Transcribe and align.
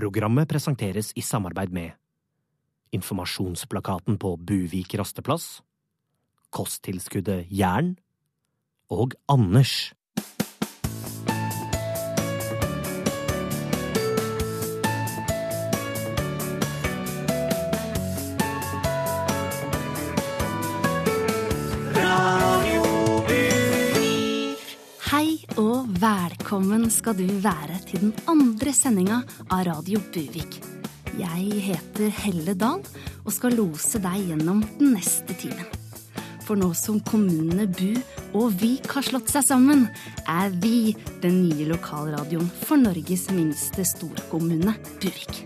Programmet 0.00 0.48
presenteres 0.48 1.10
i 1.12 1.20
samarbeid 1.20 1.74
med 1.76 1.92
Informasjonsplakaten 2.96 4.16
på 4.16 4.30
Buvik 4.40 4.94
rasteplass, 4.96 5.60
Kosttilskuddet 6.48 7.50
Jern 7.52 7.98
og 8.88 9.12
Anders. 9.28 9.92
Velkommen 25.88 26.90
skal 26.92 27.14
du 27.16 27.26
være 27.40 27.78
til 27.88 28.02
den 28.02 28.12
andre 28.28 28.72
sendinga 28.74 29.20
av 29.48 29.62
Radio 29.68 30.00
Buvik. 30.12 30.58
Jeg 31.16 31.62
heter 31.64 32.10
Helle 32.20 32.54
Dahl 32.58 32.82
og 33.24 33.32
skal 33.32 33.56
lose 33.56 34.00
deg 34.02 34.30
gjennom 34.30 34.60
den 34.78 34.92
neste 34.96 35.36
timen. 35.40 35.68
For 36.44 36.58
nå 36.58 36.72
som 36.76 36.98
kommunene 37.06 37.68
Bu 37.70 37.94
og 38.36 38.58
Vik 38.60 38.90
har 38.92 39.06
slått 39.06 39.30
seg 39.32 39.46
sammen, 39.46 39.86
er 40.28 40.52
vi 40.60 40.92
den 41.22 41.44
nye 41.46 41.70
lokalradioen 41.70 42.50
for 42.64 42.80
Norges 42.80 43.28
minste 43.32 43.86
storkommune, 43.86 44.74
Buvik. 45.00 45.44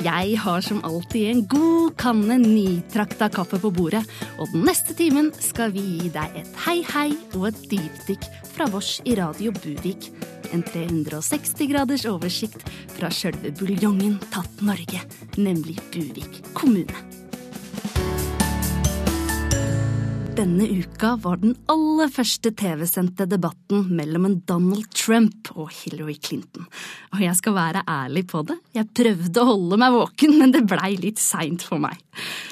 Jeg 0.00 0.38
har 0.40 0.62
som 0.64 0.80
alltid 0.88 1.26
en 1.28 1.42
god 1.52 1.92
kanne 2.00 2.38
nytrakta 2.40 3.28
kaffe 3.32 3.58
på 3.60 3.70
bordet, 3.76 4.00
og 4.40 4.48
den 4.54 4.64
neste 4.64 4.96
timen 4.96 5.28
skal 5.36 5.74
vi 5.74 5.84
gi 5.84 6.08
deg 6.14 6.40
et 6.40 6.60
hei 6.64 6.78
hei 6.94 7.10
og 7.36 7.50
et 7.50 7.60
dypdykk 7.68 8.24
fra 8.54 8.70
vårs 8.72 8.94
i 9.04 9.18
Radio 9.20 9.52
Buvik. 9.60 10.08
En 10.52 10.64
360 10.64 11.68
graders 11.68 12.08
oversikt 12.08 12.64
fra 12.96 13.12
sjølve 13.12 13.52
buljongen 13.60 14.16
tatt 14.32 14.64
Norge, 14.64 15.04
nemlig 15.36 15.76
Buvik 15.92 16.40
kommune. 16.56 17.11
Denne 20.32 20.64
uka 20.64 21.10
var 21.20 21.42
den 21.42 21.52
aller 21.68 22.08
første 22.08 22.54
TV-sendte 22.56 23.26
debatten 23.28 23.90
mellom 23.92 24.24
en 24.24 24.36
Donald 24.48 24.86
Trump 24.96 25.50
og 25.52 25.68
Hillary 25.76 26.14
Clinton. 26.16 26.64
Og 27.12 27.20
jeg 27.20 27.36
skal 27.36 27.56
være 27.58 27.82
ærlig 27.84 28.22
på 28.30 28.40
det, 28.48 28.56
jeg 28.72 28.88
prøvde 28.96 29.42
å 29.42 29.50
holde 29.50 29.78
meg 29.82 29.92
våken, 29.92 30.38
men 30.40 30.54
det 30.54 30.64
blei 30.70 30.94
litt 31.02 31.20
seint 31.20 31.66
for 31.68 31.82
meg. 31.84 32.00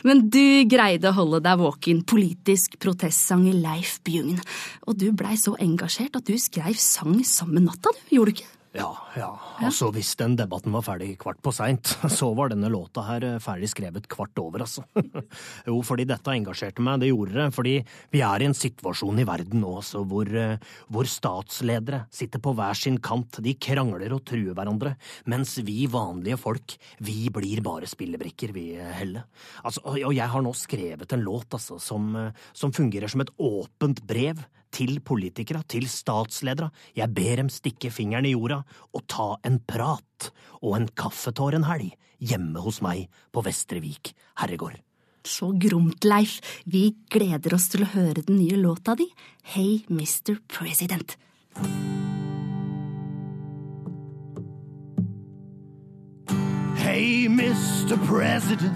Men 0.05 0.27
du 0.28 0.69
greide 0.69 1.08
å 1.08 1.17
holde 1.23 1.41
deg 1.48 1.64
våken, 1.64 2.05
politisk 2.05 2.77
protestsanger 2.84 3.56
Leif 3.64 3.97
Bjugn. 4.05 4.36
Og 4.84 5.01
du 5.01 5.08
blei 5.17 5.41
så 5.41 5.56
engasjert 5.56 6.20
at 6.20 6.28
du 6.28 6.36
skreiv 6.36 6.77
sang 6.77 7.17
samme 7.25 7.64
natta, 7.64 7.97
du, 7.97 8.08
gjorde 8.12 8.36
du 8.36 8.42
ikke? 8.42 8.53
Ja, 8.70 8.90
ja, 9.18 9.28
altså 9.66 9.88
hvis 9.90 10.12
den 10.14 10.36
debatten 10.38 10.70
var 10.70 10.84
ferdig 10.86 11.16
kvart 11.18 11.40
på 11.42 11.50
seint, 11.50 11.90
så 12.18 12.28
var 12.38 12.52
denne 12.52 12.68
låta 12.70 13.02
her 13.02 13.24
eh, 13.27 13.40
ferdig 13.42 13.66
skrevet 13.72 14.06
kvart 14.10 14.38
over, 14.38 14.62
altså. 14.62 14.84
jo, 15.66 15.80
fordi 15.86 16.06
dette 16.06 16.30
engasjerte 16.30 16.84
meg, 16.86 17.00
det 17.02 17.08
gjorde 17.10 17.34
det, 17.34 17.46
fordi 17.56 17.72
vi 18.14 18.22
er 18.22 18.44
i 18.44 18.46
en 18.46 18.54
situasjon 18.54 19.18
i 19.18 19.27
verden 19.27 19.64
nå, 19.64 19.72
altså, 19.80 20.04
hvor, 20.06 20.30
eh, 20.30 20.62
hvor 20.86 21.10
statsledere 21.10 22.04
sitter 22.14 22.42
på 22.44 22.54
hver 22.54 22.78
sin 22.78 23.00
kant, 23.02 23.40
de 23.42 23.56
krangler 23.58 24.14
og 24.14 24.22
truer 24.30 24.54
hverandre, 24.54 24.94
mens 25.27 25.56
vi 25.66 25.88
vanlige 25.90 26.38
folk, 26.38 26.78
vi 27.02 27.27
blir 27.34 27.64
bare 27.66 27.90
spillebrikker, 27.90 28.55
vi, 28.55 28.68
eh, 28.78 28.94
Helle. 29.00 29.27
Altså, 29.64 29.82
og 29.96 30.14
jeg 30.14 30.30
har 30.30 30.46
nå 30.46 30.55
skrevet 30.55 31.18
en 31.18 31.27
låt, 31.27 31.58
altså, 31.58 31.82
som, 31.82 32.14
som 32.55 32.70
fungerer 32.70 33.10
som 33.10 33.27
et 33.27 33.34
åpent 33.50 34.06
brev 34.06 34.46
til 34.72 35.00
politikere, 35.00 35.62
til 35.68 35.88
statsledere. 35.90 36.70
Jeg 36.96 37.12
ber 37.14 37.42
dem 37.42 37.50
stikke 37.52 37.90
fingeren 37.94 38.28
i 38.28 38.34
jorda 38.34 38.62
og 38.94 39.06
ta 39.10 39.32
en 39.46 39.58
prat 39.66 40.30
og 40.60 40.77
en 40.78 40.88
kaffetår 40.88 41.58
en 41.58 41.66
helg 41.68 41.96
hjemme 42.20 42.60
hos 42.62 42.80
meg 42.84 43.08
på 43.32 43.42
Vestre 43.44 43.80
Vik 43.82 44.14
herregård. 44.40 44.78
Så 45.24 45.50
gromt, 45.60 46.04
Leif. 46.04 46.38
Vi 46.64 46.94
gleder 47.12 47.54
oss 47.54 47.68
til 47.72 47.84
å 47.84 47.90
høre 47.92 48.24
den 48.24 48.38
nye 48.40 48.56
låta 48.56 48.96
di, 48.96 49.08
Hey 49.52 49.83
Mr. 49.89 50.40
President. 50.48 51.18
Hey, 56.77 57.28
Mr. 57.28 57.96
President, 58.06 58.74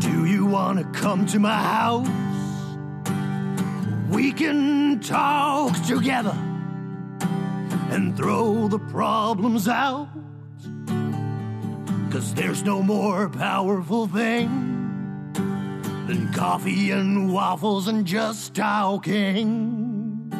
do 0.00 0.26
you 0.26 0.44
wanna 0.44 0.84
come 0.92 1.26
to 1.26 1.38
my 1.38 1.54
house? 1.54 2.31
We 4.12 4.30
can 4.30 5.00
talk 5.00 5.74
together 5.86 6.36
and 7.90 8.14
throw 8.14 8.68
the 8.68 8.78
problems 8.78 9.66
out. 9.66 10.08
Cause 12.10 12.34
there's 12.34 12.62
no 12.62 12.82
more 12.82 13.30
powerful 13.30 14.06
thing 14.06 15.32
than 16.06 16.30
coffee 16.34 16.90
and 16.90 17.32
waffles 17.32 17.88
and 17.88 18.04
just 18.04 18.54
talking. 18.54 20.30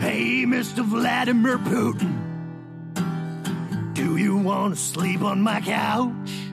Hey, 0.00 0.44
Mr. 0.46 0.84
Vladimir 0.84 1.58
Putin, 1.58 2.14
do 3.92 4.16
you 4.18 4.36
want 4.36 4.74
to 4.74 4.80
sleep 4.80 5.22
on 5.22 5.40
my 5.40 5.60
couch? 5.60 6.45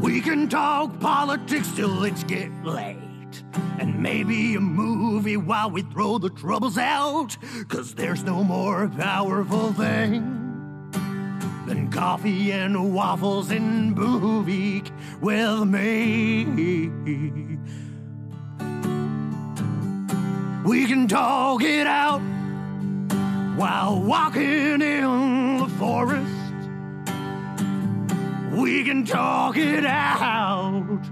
We 0.00 0.22
can 0.22 0.48
talk 0.48 0.98
politics 0.98 1.70
till 1.76 2.04
it's 2.04 2.24
get 2.24 2.50
late. 2.64 2.96
And 3.78 4.02
maybe 4.02 4.54
a 4.54 4.60
movie 4.60 5.36
while 5.36 5.70
we 5.70 5.82
throw 5.82 6.16
the 6.16 6.30
troubles 6.30 6.78
out. 6.78 7.36
Cause 7.68 7.94
there's 7.94 8.24
no 8.24 8.42
more 8.42 8.88
powerful 8.88 9.74
thing 9.74 10.22
than 11.66 11.90
coffee 11.90 12.50
and 12.52 12.94
waffles 12.94 13.50
in 13.50 13.94
Buvik 13.94 14.90
with 15.20 15.68
me. 15.68 16.46
We 20.64 20.86
can 20.86 21.08
talk 21.08 21.62
it 21.62 21.86
out 21.86 22.22
while 23.56 24.00
walking 24.00 24.80
in 24.80 25.58
the 25.58 25.68
forest. 25.78 26.39
We 28.50 28.84
can 28.84 29.04
talk 29.04 29.56
it 29.56 29.86
out 29.86 31.06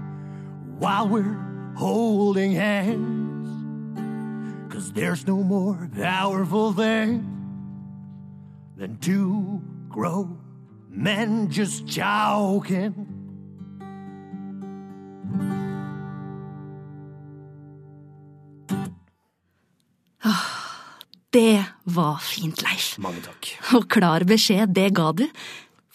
while 0.77 1.07
we're 1.07 1.37
holding 1.75 2.51
hands. 2.51 3.47
Cause 4.73 4.91
there's 4.91 5.25
no 5.25 5.37
more 5.37 5.89
powerful 5.95 6.73
thing 6.73 7.23
than 8.75 8.97
two 8.97 9.61
grown 9.89 10.37
men 10.89 11.49
just 11.49 11.85
joking. 11.85 13.07
Det 21.29 21.65
var 21.83 22.17
fint, 22.17 22.61
Leif. 22.65 22.97
Mange 22.97 23.21
takk. 23.21 23.51
Og 23.77 23.85
klar 23.85 24.23
beskjed, 24.25 24.73
det 24.73 24.87
ga 24.97 25.11
du. 25.13 25.27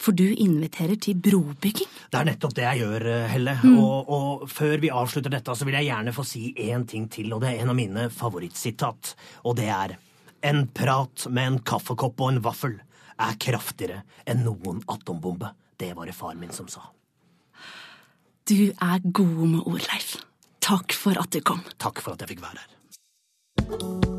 For 0.04 0.12
du 0.12 0.26
inviterer 0.28 0.98
til 1.00 1.16
brobygging. 1.16 1.88
Det 2.12 2.19
er 2.19 2.26
nettopp 2.28 2.54
det 2.59 2.65
jeg 2.66 2.82
gjør, 2.82 3.06
Helle. 3.32 3.54
Helle. 3.62 3.76
Og, 3.81 4.10
og 4.12 4.48
før 4.53 4.76
vi 4.82 4.92
avslutter 4.92 5.32
dette, 5.32 5.54
så 5.56 5.65
vil 5.65 5.78
jeg 5.78 5.88
gjerne 5.88 6.12
få 6.12 6.26
si 6.28 6.50
én 6.66 6.84
ting 6.88 7.06
til, 7.12 7.32
og 7.32 7.41
det 7.44 7.54
er 7.54 7.62
en 7.62 7.72
av 7.72 7.78
mine 7.78 8.09
favorittsitat. 8.12 9.15
Og 9.48 9.56
det 9.60 9.70
er 9.72 10.00
En 10.44 10.66
prat 10.69 11.22
med 11.32 11.47
en 11.48 11.54
kaffekopp 11.65 12.20
og 12.20 12.34
en 12.34 12.42
vaffel 12.44 12.75
er 13.16 13.38
kraftigere 13.41 14.03
enn 14.28 14.42
noen 14.44 14.82
atombombe. 14.92 15.54
Det 15.81 15.94
var 15.97 16.04
det 16.04 16.12
far 16.19 16.36
min 16.36 16.53
som 16.53 16.69
sa. 16.69 16.91
Du 18.44 18.69
er 18.69 19.00
god 19.00 19.47
med 19.48 19.62
ord, 19.65 19.81
Leif. 19.88 20.19
Takk 20.60 20.92
for 20.92 21.16
at 21.16 21.32
du 21.32 21.41
kom. 21.41 21.65
Takk 21.81 22.04
for 22.04 22.12
at 22.12 22.21
jeg 22.26 22.34
fikk 22.34 22.44
være 22.44 22.60
her. 22.60 24.14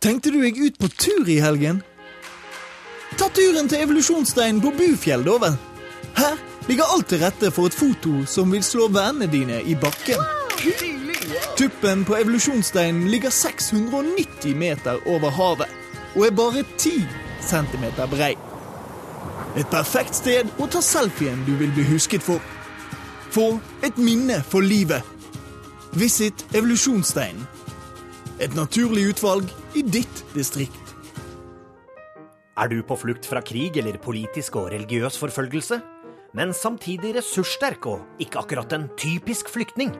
Tenkte 0.00 0.30
du 0.32 0.40
deg 0.40 0.56
ut 0.56 0.78
på 0.80 0.88
tur 0.88 1.28
i 1.28 1.40
helgen? 1.44 1.82
Ta 3.20 3.26
turen 3.36 3.66
til 3.68 3.82
evolusjonssteinen 3.84 4.62
på 4.64 4.72
Bufjell, 4.78 5.26
da 5.26 5.34
vel. 5.42 5.58
Her 6.16 6.38
ligger 6.70 6.88
alt 6.94 7.10
til 7.10 7.20
rette 7.20 7.50
for 7.52 7.68
et 7.68 7.76
foto 7.76 8.22
som 8.24 8.48
vil 8.54 8.64
slå 8.64 8.88
vennene 8.94 9.28
dine 9.28 9.60
i 9.60 9.76
bakken. 9.76 10.22
Tuppen 11.58 12.06
på 12.08 12.16
evolusjonssteinen 12.16 13.10
ligger 13.12 13.30
690 13.30 14.56
meter 14.56 15.04
over 15.04 15.36
havet 15.36 15.68
og 16.16 16.26
er 16.26 16.34
bare 16.34 16.64
10 16.78 17.04
centimeter 17.44 18.08
brei. 18.08 18.32
Et 19.60 19.68
perfekt 19.68 20.16
sted 20.16 20.48
å 20.56 20.68
ta 20.70 20.80
selfien 20.80 21.44
du 21.44 21.58
vil 21.60 21.76
bli 21.76 21.84
husket 21.92 22.24
for. 22.24 22.40
Få 23.30 23.58
et 23.84 24.00
minne 24.00 24.40
for 24.48 24.64
livet. 24.64 25.04
Visit 25.92 26.46
evolusjonssteinen. 26.54 27.44
Et 28.40 28.54
naturlig 28.56 29.10
utvalg 29.12 29.50
i 29.76 29.82
ditt 29.86 30.24
distrikt. 30.34 30.94
Er 32.60 32.68
du 32.68 32.80
på 32.84 32.96
flukt 32.98 33.26
fra 33.28 33.40
krig 33.44 33.78
eller 33.80 33.96
politisk 34.02 34.58
og 34.60 34.70
religiøs 34.74 35.16
forfølgelse, 35.20 35.80
men 36.36 36.52
samtidig 36.54 37.14
ressurssterk 37.16 37.86
og 37.90 38.22
ikke 38.22 38.42
akkurat 38.42 38.74
en 38.76 38.88
typisk 39.00 39.50
flyktning? 39.50 39.94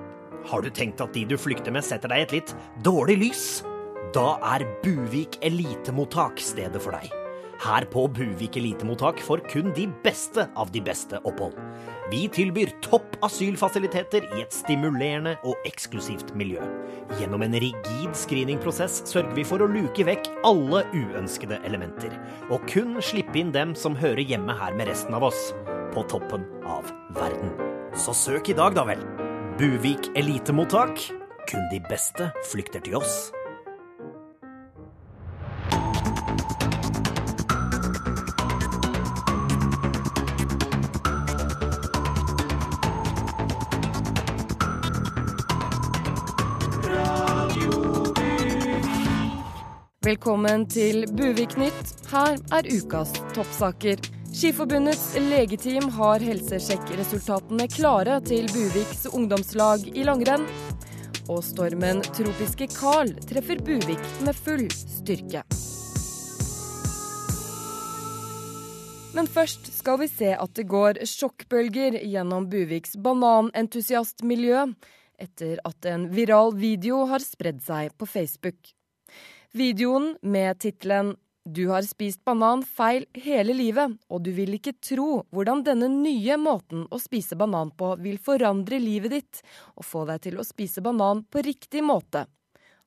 Har 0.50 0.64
du 0.64 0.70
tenkt 0.72 1.00
at 1.05 1.14
de 1.14 1.25
du 1.28 1.37
flykter 1.40 1.72
med, 1.75 1.84
setter 1.84 2.12
deg 2.12 2.22
i 2.22 2.28
et 2.28 2.37
litt 2.38 2.55
dårlig 2.84 3.19
lys? 3.25 3.46
Da 4.14 4.34
er 4.56 4.67
Buvik 4.84 5.38
elitemottak 5.46 6.43
stedet 6.43 6.82
for 6.82 6.96
deg. 6.96 7.19
Her 7.60 7.84
på 7.92 8.06
Buvik 8.08 8.56
elitemottak 8.56 9.18
får 9.20 9.42
kun 9.50 9.74
de 9.76 9.84
beste 10.04 10.46
av 10.56 10.70
de 10.72 10.80
beste 10.80 11.18
opphold. 11.28 11.58
Vi 12.08 12.22
tilbyr 12.32 12.70
topp 12.80 13.18
asylfasiliteter 13.26 14.24
i 14.32 14.40
et 14.40 14.54
stimulerende 14.56 15.34
og 15.44 15.66
eksklusivt 15.68 16.32
miljø. 16.40 16.64
Gjennom 17.18 17.44
en 17.44 17.56
rigid 17.60 18.16
screeningprosess 18.16 19.02
sørger 19.10 19.36
vi 19.36 19.44
for 19.44 19.60
å 19.60 19.68
luke 19.68 20.06
vekk 20.08 20.30
alle 20.48 20.86
uønskede 20.96 21.60
elementer, 21.68 22.14
og 22.48 22.64
kun 22.70 22.96
slippe 23.04 23.42
inn 23.42 23.52
dem 23.52 23.74
som 23.76 23.98
hører 23.98 24.24
hjemme 24.24 24.56
her 24.56 24.72
med 24.78 24.88
resten 24.88 25.18
av 25.18 25.28
oss, 25.28 25.50
på 25.92 26.06
toppen 26.08 26.48
av 26.64 26.88
verden. 27.18 27.52
Så 27.92 28.16
søk 28.16 28.48
i 28.48 28.56
dag, 28.56 28.72
da 28.78 28.86
vel. 28.88 29.04
Buvik 29.60 30.08
elitemottak. 30.16 31.10
Kun 31.50 31.68
de 31.68 31.82
beste 31.90 32.30
flykter 32.48 32.80
til 32.86 32.96
oss. 33.02 33.34
Velkommen 50.10 50.64
til 50.66 51.04
Buvik-nytt. 51.14 51.90
Her 52.10 52.32
er 52.56 52.66
ukas 52.66 53.12
toppsaker. 53.36 54.00
Skiforbundets 54.34 55.04
legeteam 55.22 55.84
har 55.94 56.24
helsesjekkresultatene 56.24 57.68
klare 57.70 58.16
til 58.26 58.48
Buviks 58.50 59.04
ungdomslag 59.06 59.84
i 59.92 60.02
langrenn. 60.08 60.48
Og 61.30 61.44
stormen 61.46 62.02
Tropiske 62.08 62.66
Carl 62.72 63.12
treffer 63.28 63.62
Buvik 63.62 64.02
med 64.26 64.34
full 64.34 64.64
styrke. 64.72 65.44
Men 69.14 69.30
først 69.30 69.70
skal 69.76 70.02
vi 70.02 70.10
se 70.10 70.34
at 70.34 70.56
det 70.58 70.66
går 70.74 71.04
sjokkbølger 71.12 72.00
gjennom 72.02 72.50
Buviks 72.50 72.98
bananentusiastmiljø 72.98 74.66
etter 75.22 75.62
at 75.70 75.92
en 75.94 76.10
viral 76.10 76.56
video 76.58 77.04
har 77.14 77.22
spredd 77.22 77.62
seg 77.62 77.94
på 77.94 78.10
Facebook. 78.10 78.74
Videoen 79.52 80.17
med 80.23 80.58
tittelen 80.58 81.17
'Du 81.44 81.69
har 81.69 81.82
spist 81.82 82.25
banan 82.25 82.61
feil 82.62 83.06
hele 83.19 83.50
livet, 83.50 83.97
og 84.06 84.23
du 84.23 84.31
vil 84.31 84.55
ikke 84.55 84.76
tro 84.79 85.25
hvordan 85.35 85.64
denne 85.67 85.88
nye 85.91 86.37
måten 86.38 86.85
å 86.87 87.00
spise 87.02 87.35
banan 87.35 87.73
på 87.75 87.97
vil 87.99 88.20
forandre 88.23 88.79
livet 88.79 89.11
ditt 89.11 89.41
og 89.75 89.88
få 89.88 90.05
deg 90.06 90.23
til 90.29 90.38
å 90.38 90.47
spise 90.47 90.85
banan 90.87 91.25
på 91.26 91.43
riktig 91.43 91.82
måte', 91.82 92.29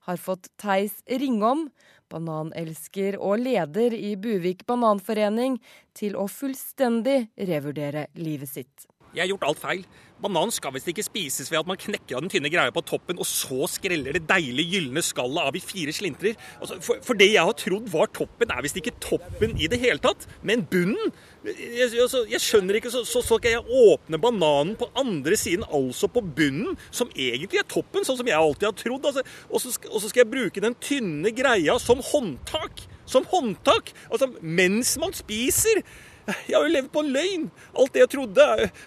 har 0.08 0.18
fått 0.18 0.48
Theis 0.56 1.04
Ringom, 1.10 1.68
bananelsker 2.08 3.20
og 3.20 3.44
leder 3.44 3.92
i 3.92 4.16
Buvik 4.16 4.64
bananforening, 4.66 5.60
til 5.94 6.16
å 6.16 6.30
fullstendig 6.32 7.28
revurdere 7.36 8.08
livet 8.16 8.48
sitt. 8.48 8.88
Jeg 9.14 9.26
har 9.26 9.34
gjort 9.36 9.50
alt 9.50 9.60
feil. 9.60 9.86
Banan 10.24 10.52
skal 10.54 10.74
visst 10.76 10.88
ikke 10.90 11.06
spises 11.06 11.52
ved 11.52 11.60
at 11.60 11.70
man 11.70 11.80
knekker 11.80 12.18
av 12.18 12.24
den 12.24 12.32
tynne 12.32 12.52
greia 12.52 12.72
på 12.74 12.84
toppen, 12.88 13.20
og 13.20 13.28
så 13.28 13.68
skreller 13.72 14.16
det 14.16 14.24
deilige 14.30 14.78
gylne 14.78 15.04
skallet 15.04 15.50
av 15.50 15.58
i 15.58 15.64
fire 15.64 15.94
slintrer. 15.96 16.38
Altså, 16.60 16.80
for, 16.84 17.02
for, 17.04 17.20
det 17.20 17.30
jeg 17.34 17.44
har 17.44 17.58
trodd 17.60 17.90
var 17.92 18.12
toppen, 18.16 18.52
er 18.54 18.64
visst 18.66 18.80
ikke 18.80 18.96
toppen 19.04 19.58
i 19.60 19.70
det 19.72 19.82
hele 19.84 20.02
tatt, 20.04 20.28
men 20.48 20.66
bunnen. 20.70 21.12
Jeg, 21.44 21.90
altså, 22.00 22.24
jeg 22.32 22.40
skjønner 22.44 22.80
ikke, 22.80 22.94
så, 22.94 23.04
så, 23.08 23.24
så 23.26 23.40
skal 23.40 23.58
jeg 23.58 23.84
åpne 23.84 24.22
bananen 24.24 24.78
på 24.80 24.88
andre 25.00 25.38
siden, 25.40 25.68
altså 25.68 26.08
på 26.12 26.24
bunnen, 26.24 26.80
som 26.92 27.12
egentlig 27.12 27.62
er 27.62 27.70
toppen, 27.70 28.08
sånn 28.08 28.20
som 28.22 28.32
jeg 28.32 28.40
alltid 28.40 28.70
har 28.70 28.80
trodd. 28.80 29.12
Altså, 29.12 29.26
og, 29.50 29.60
så, 29.60 29.76
og 29.92 30.00
så 30.00 30.08
skal 30.08 30.24
jeg 30.24 30.32
bruke 30.34 30.64
den 30.64 30.80
tynne 30.84 31.36
greia 31.36 31.78
som 31.82 32.02
håndtak. 32.14 32.88
Som 33.10 33.28
håndtak! 33.28 33.92
Altså 34.10 34.32
mens 34.40 34.96
man 35.02 35.16
spiser. 35.16 35.84
Jeg 36.48 36.56
har 36.56 36.64
jo 36.64 36.72
levd 36.72 36.90
på 36.94 37.02
en 37.04 37.12
løgn. 37.14 37.46
Alt 37.80 37.96
det 37.96 38.04
jeg 38.04 38.12
trodde, 38.14 38.46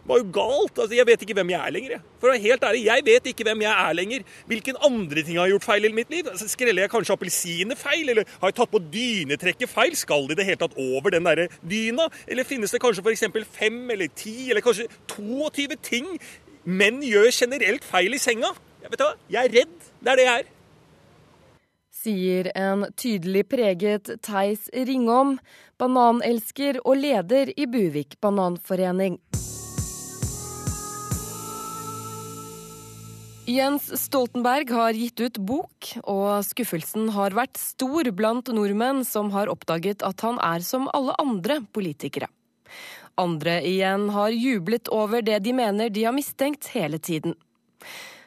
var 0.08 0.20
jo 0.20 0.26
galt. 0.32 0.78
Altså, 0.78 0.94
Jeg 0.96 1.06
vet 1.08 1.24
ikke 1.26 1.36
hvem 1.36 1.52
jeg 1.52 1.60
er 1.60 1.74
lenger. 1.74 2.04
For 2.20 2.30
å 2.30 2.32
være 2.32 2.44
helt 2.46 2.64
ærlig, 2.64 2.84
jeg 2.86 3.04
vet 3.06 3.28
ikke 3.32 3.46
hvem 3.48 3.64
jeg 3.66 3.72
er 3.72 3.98
lenger. 3.98 4.24
Hvilken 4.48 4.80
andre 4.88 5.24
ting 5.26 5.40
har 5.40 5.50
gjort 5.52 5.66
feil 5.68 5.88
i 5.88 5.92
mitt 5.96 6.12
liv? 6.12 6.30
Altså, 6.32 6.48
skreller 6.48 6.86
jeg 6.86 6.92
kanskje 6.94 7.16
appelsiner 7.16 7.80
feil? 7.80 8.08
Eller 8.14 8.32
har 8.40 8.52
jeg 8.52 8.58
tatt 8.60 8.72
på 8.72 8.82
dynetrekket 8.96 9.72
feil? 9.72 9.98
Skal 9.98 10.28
de 10.30 10.36
i 10.36 10.40
det 10.40 10.48
hele 10.48 10.62
tatt 10.64 10.80
over 10.80 11.12
den 11.12 11.28
derre 11.28 11.48
dyna? 11.60 12.08
Eller 12.26 12.48
finnes 12.48 12.72
det 12.72 12.82
kanskje 12.82 13.04
f.eks. 13.04 13.28
fem 13.52 13.78
eller 13.92 14.12
ti, 14.16 14.50
eller 14.50 14.64
kanskje 14.64 14.88
22 15.12 15.80
ting 15.84 16.10
menn 16.66 17.02
gjør 17.04 17.30
generelt 17.30 17.84
feil 17.86 18.16
i 18.16 18.22
senga? 18.22 18.54
Jeg 18.82 18.94
vet 18.94 19.02
hva, 19.02 19.14
jeg 19.28 19.48
er 19.48 19.58
redd. 19.60 19.80
Det 20.00 20.12
er 20.12 20.20
det 20.20 20.28
jeg 20.28 20.40
er 20.40 20.55
sier 22.06 22.52
en 22.54 22.86
tydelig 22.94 23.48
preget 23.50 24.10
Theis 24.22 24.68
Ringom, 24.72 25.36
bananelsker 25.80 26.78
og 26.84 27.00
leder 27.02 27.50
i 27.58 27.66
Buvik 27.66 28.18
bananforening. 28.22 29.18
Jens 33.46 33.92
Stoltenberg 33.94 34.72
har 34.74 34.96
gitt 34.98 35.20
ut 35.22 35.36
bok, 35.38 35.90
og 36.02 36.42
skuffelsen 36.42 37.12
har 37.14 37.34
vært 37.36 37.60
stor 37.60 38.10
blant 38.10 38.50
nordmenn 38.50 39.04
som 39.06 39.30
har 39.34 39.50
oppdaget 39.52 40.02
at 40.06 40.24
han 40.26 40.40
er 40.42 40.66
som 40.66 40.88
alle 40.98 41.14
andre 41.22 41.60
politikere. 41.70 42.26
Andre 43.16 43.60
igjen 43.64 44.10
har 44.12 44.34
jublet 44.34 44.90
over 44.92 45.22
det 45.24 45.38
de 45.46 45.54
mener 45.56 45.94
de 45.94 46.08
har 46.08 46.14
mistenkt 46.14 46.72
hele 46.74 46.98
tiden. 46.98 47.38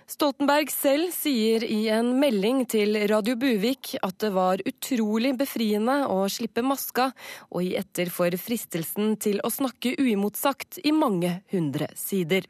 Stoltenberg 0.09 0.71
selv 0.73 1.11
sier 1.13 1.61
i 1.61 1.83
en 1.94 2.15
melding 2.17 2.63
til 2.65 2.97
Radio 3.11 3.35
Buvik 3.38 3.91
at 4.01 4.15
det 4.23 4.31
var 4.33 4.63
utrolig 4.65 5.35
befriende 5.38 6.00
å 6.09 6.23
slippe 6.33 6.63
maska 6.65 7.11
og 7.51 7.61
gi 7.61 7.75
etter 7.77 8.09
for 8.09 8.33
fristelsen 8.41 9.13
til 9.21 9.38
å 9.45 9.53
snakke 9.53 9.94
uimotsagt 10.01 10.81
i 10.81 10.95
mange 10.97 11.35
hundre 11.53 11.91
sider. 11.94 12.50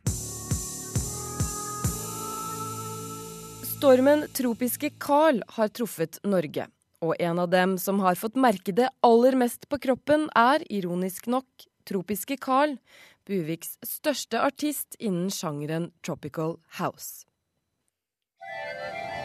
Stormen 3.76 4.24
tropiske 4.40 4.94
Carl 4.96 5.44
har 5.60 5.76
truffet 5.76 6.24
Norge. 6.24 6.70
Og 7.04 7.16
en 7.20 7.44
av 7.44 7.52
dem 7.52 7.76
som 7.80 8.00
har 8.04 8.16
fått 8.20 8.40
merke 8.40 8.72
det 8.76 8.88
aller 9.04 9.36
mest 9.36 9.68
på 9.68 9.84
kroppen, 9.84 10.30
er 10.32 10.64
ironisk 10.72 11.28
nok 11.28 11.68
tropiske 11.88 12.40
Carl, 12.40 12.80
Buviks 13.28 13.76
største 13.84 14.40
artist 14.40 14.96
innen 15.00 15.28
sjangeren 15.28 15.92
tropical 16.08 16.62
house. 16.80 17.29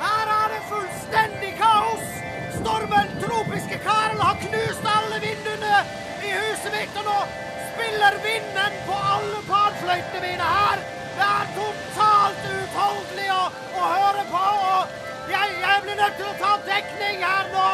Her 0.01 0.31
er 0.41 0.49
det 0.53 0.63
fullstendig 0.69 1.53
kaos! 1.59 2.05
Stormen 2.59 3.09
Tropiske 3.23 3.79
Karl 3.85 4.21
har 4.21 4.37
knust 4.43 4.89
alle 4.97 5.21
vinduene 5.23 5.79
i 6.25 6.33
huset 6.33 6.75
mitt, 6.75 6.99
og 7.01 7.09
nå 7.09 7.17
spiller 7.71 8.19
vinden 8.27 8.77
på 8.89 8.99
alle 9.15 9.41
panfløytene 9.49 10.23
mine 10.27 10.51
her. 10.57 10.85
Det 11.17 11.31
er 11.31 11.51
totalt 11.57 12.45
uutholdelig 12.51 13.31
å, 13.37 13.41
å, 13.79 13.89
høre 13.95 14.27
på, 14.35 14.45
og 14.69 15.33
jeg, 15.33 15.57
jeg 15.65 15.83
blir 15.87 16.01
nødt 16.03 16.21
til 16.21 16.31
å 16.31 16.37
ta 16.43 16.53
dekning 16.69 17.25
her 17.25 17.51
nå. 17.55 17.67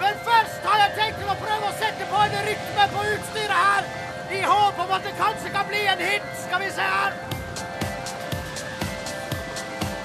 Men 0.00 0.22
først 0.28 0.68
har 0.68 0.84
jeg 0.84 0.96
tenkt 1.00 1.26
å 1.28 1.40
prøve 1.46 1.72
å 1.72 1.74
sette 1.80 2.12
på 2.12 2.22
en 2.26 2.38
rytme 2.50 2.88
på 2.94 3.08
utstyret 3.14 3.58
her, 3.64 3.90
i 4.30 4.44
håp 4.46 4.84
om 4.84 4.94
at 4.96 5.04
det 5.06 5.16
kanskje 5.18 5.56
kan 5.56 5.68
bli 5.70 5.84
en 5.90 6.06
hit. 6.10 6.30
Skal 6.44 6.64
vi 6.64 6.72
se 6.76 6.94
her. 6.94 7.20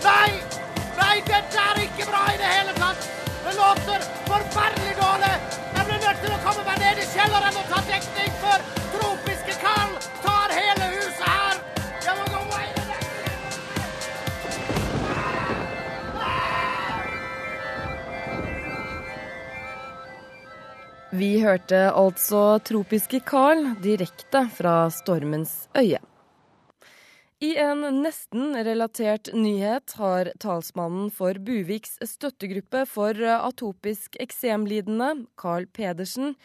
Nei! 0.05 0.44
Nei, 1.15 1.21
dette 1.23 1.61
er 1.63 1.77
ikke 1.79 2.05
bra 2.09 2.21
i 2.27 2.35
det 2.35 2.47
hele 2.49 2.71
tatt. 2.75 3.05
Det 3.45 3.51
låter 3.55 4.01
forferdelig 4.27 4.95
dårlig. 4.97 5.35
Jeg 5.77 5.83
blir 5.87 5.99
nødt 6.01 6.17
til 6.25 6.33
å 6.35 6.39
komme 6.43 6.63
meg 6.67 6.81
ned 6.81 6.97
i 6.99 7.05
kjelleren 7.07 7.59
og 7.61 7.69
ta 7.69 7.77
dekning, 7.87 8.33
for 8.41 8.65
tropiske 8.97 9.55
Karl 9.61 9.93
tar 10.25 10.55
hele 10.57 10.89
huset 10.91 11.21
her. 11.23 11.61
Jeg 12.03 12.17
må 12.17 12.25
gå 12.33 12.41
meg 12.49 12.65
Vi 21.15 21.31
hørte 21.45 21.79
altså 21.95 22.43
tropiske 22.67 23.23
Carl 23.23 23.63
direkte 23.79 24.43
fra 24.57 24.75
stormens 24.91 25.55
øye. 25.79 26.03
I 27.43 27.57
en 27.59 27.81
nesten 27.99 28.53
relatert 28.63 29.27
nyhet 29.35 29.91
har 29.99 30.29
talsmannen 30.39 31.09
for 31.11 31.35
Buviks 31.43 31.97
støttegruppe 32.07 32.85
for 32.87 33.19
atopisk 33.19 34.15
eksemlidende, 34.23 35.25
Carl 35.35 35.67
Pedersen, 35.67 36.37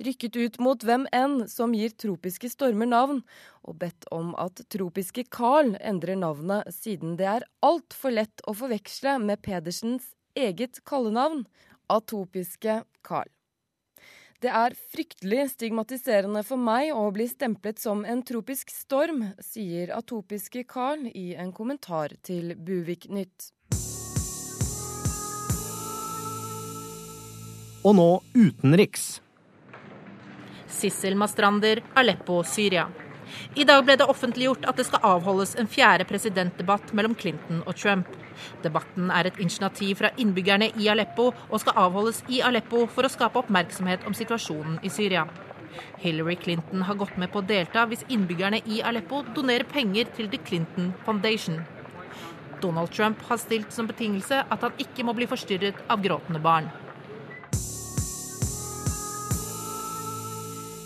rykket 0.00 0.40
ut 0.40 0.56
mot 0.64 0.88
hvem 0.88 1.04
enn 1.12 1.42
som 1.52 1.76
gir 1.76 1.92
tropiske 1.92 2.48
stormer 2.48 2.88
navn, 2.88 3.20
og 3.68 3.76
bedt 3.84 4.08
om 4.08 4.32
at 4.40 4.64
tropiske 4.72 5.26
Carl 5.28 5.74
endrer 5.84 6.16
navnet 6.16 6.72
siden 6.72 7.18
det 7.20 7.28
er 7.28 7.48
altfor 7.60 8.16
lett 8.16 8.40
å 8.48 8.56
forveksle 8.56 9.18
med 9.20 9.44
Pedersens 9.44 10.14
eget 10.32 10.80
kallenavn, 10.88 11.44
atopiske 11.92 12.86
Carl. 13.04 13.28
Det 14.38 14.50
er 14.54 14.74
fryktelig 14.94 15.48
stigmatiserende 15.50 16.44
for 16.46 16.62
meg 16.62 16.92
å 16.94 17.08
bli 17.10 17.24
stemplet 17.26 17.80
som 17.82 18.04
en 18.06 18.20
tropisk 18.22 18.70
storm, 18.70 19.24
sier 19.42 19.90
atopiske 19.96 20.62
Carl 20.70 21.08
i 21.10 21.32
en 21.34 21.50
kommentar 21.50 22.14
til 22.22 22.52
Buvik 22.54 23.08
Nytt. 23.10 23.48
Og 27.82 27.98
nå 27.98 28.06
utenriks. 28.36 29.08
Sissel 30.70 31.18
Mastrander, 31.18 31.82
Aleppo, 31.98 32.44
Syria. 32.46 32.86
I 33.58 33.66
dag 33.66 33.82
ble 33.82 33.98
det 33.98 34.06
offentliggjort 34.06 34.70
at 34.70 34.78
det 34.78 34.86
skal 34.86 35.16
avholdes 35.16 35.58
en 35.58 35.66
fjerde 35.66 36.06
presidentdebatt 36.06 36.94
mellom 36.94 37.18
Clinton 37.18 37.64
og 37.66 37.74
Trump. 37.74 38.06
Debatten 38.62 39.12
er 39.14 39.28
et 39.28 39.40
initiativ 39.42 39.98
fra 40.00 40.12
innbyggerne 40.16 40.70
i 40.76 40.88
Aleppo 40.92 41.30
og 41.48 41.60
skal 41.62 41.78
avholdes 41.86 42.22
i 42.28 42.42
Aleppo 42.44 42.86
for 42.86 43.06
å 43.06 43.12
skape 43.12 43.40
oppmerksomhet 43.42 44.06
om 44.08 44.16
situasjonen 44.16 44.80
i 44.82 44.92
Syria. 44.92 45.26
Hillary 46.02 46.36
Clinton 46.36 46.82
har 46.82 46.98
gått 46.98 47.16
med 47.18 47.30
på 47.32 47.42
å 47.42 47.46
delta 47.46 47.84
hvis 47.88 48.06
innbyggerne 48.08 48.62
i 48.66 48.80
Aleppo 48.82 49.22
donerer 49.36 49.68
penger 49.68 50.10
til 50.16 50.30
The 50.32 50.40
Clinton 50.42 50.92
Foundation. 51.06 51.62
Donald 52.62 52.90
Trump 52.90 53.22
har 53.28 53.38
stilt 53.38 53.72
som 53.74 53.86
betingelse 53.86 54.42
at 54.42 54.66
han 54.66 54.78
ikke 54.82 55.06
må 55.06 55.14
bli 55.14 55.28
forstyrret 55.30 55.78
av 55.90 56.02
gråtende 56.02 56.42
barn. 56.42 56.70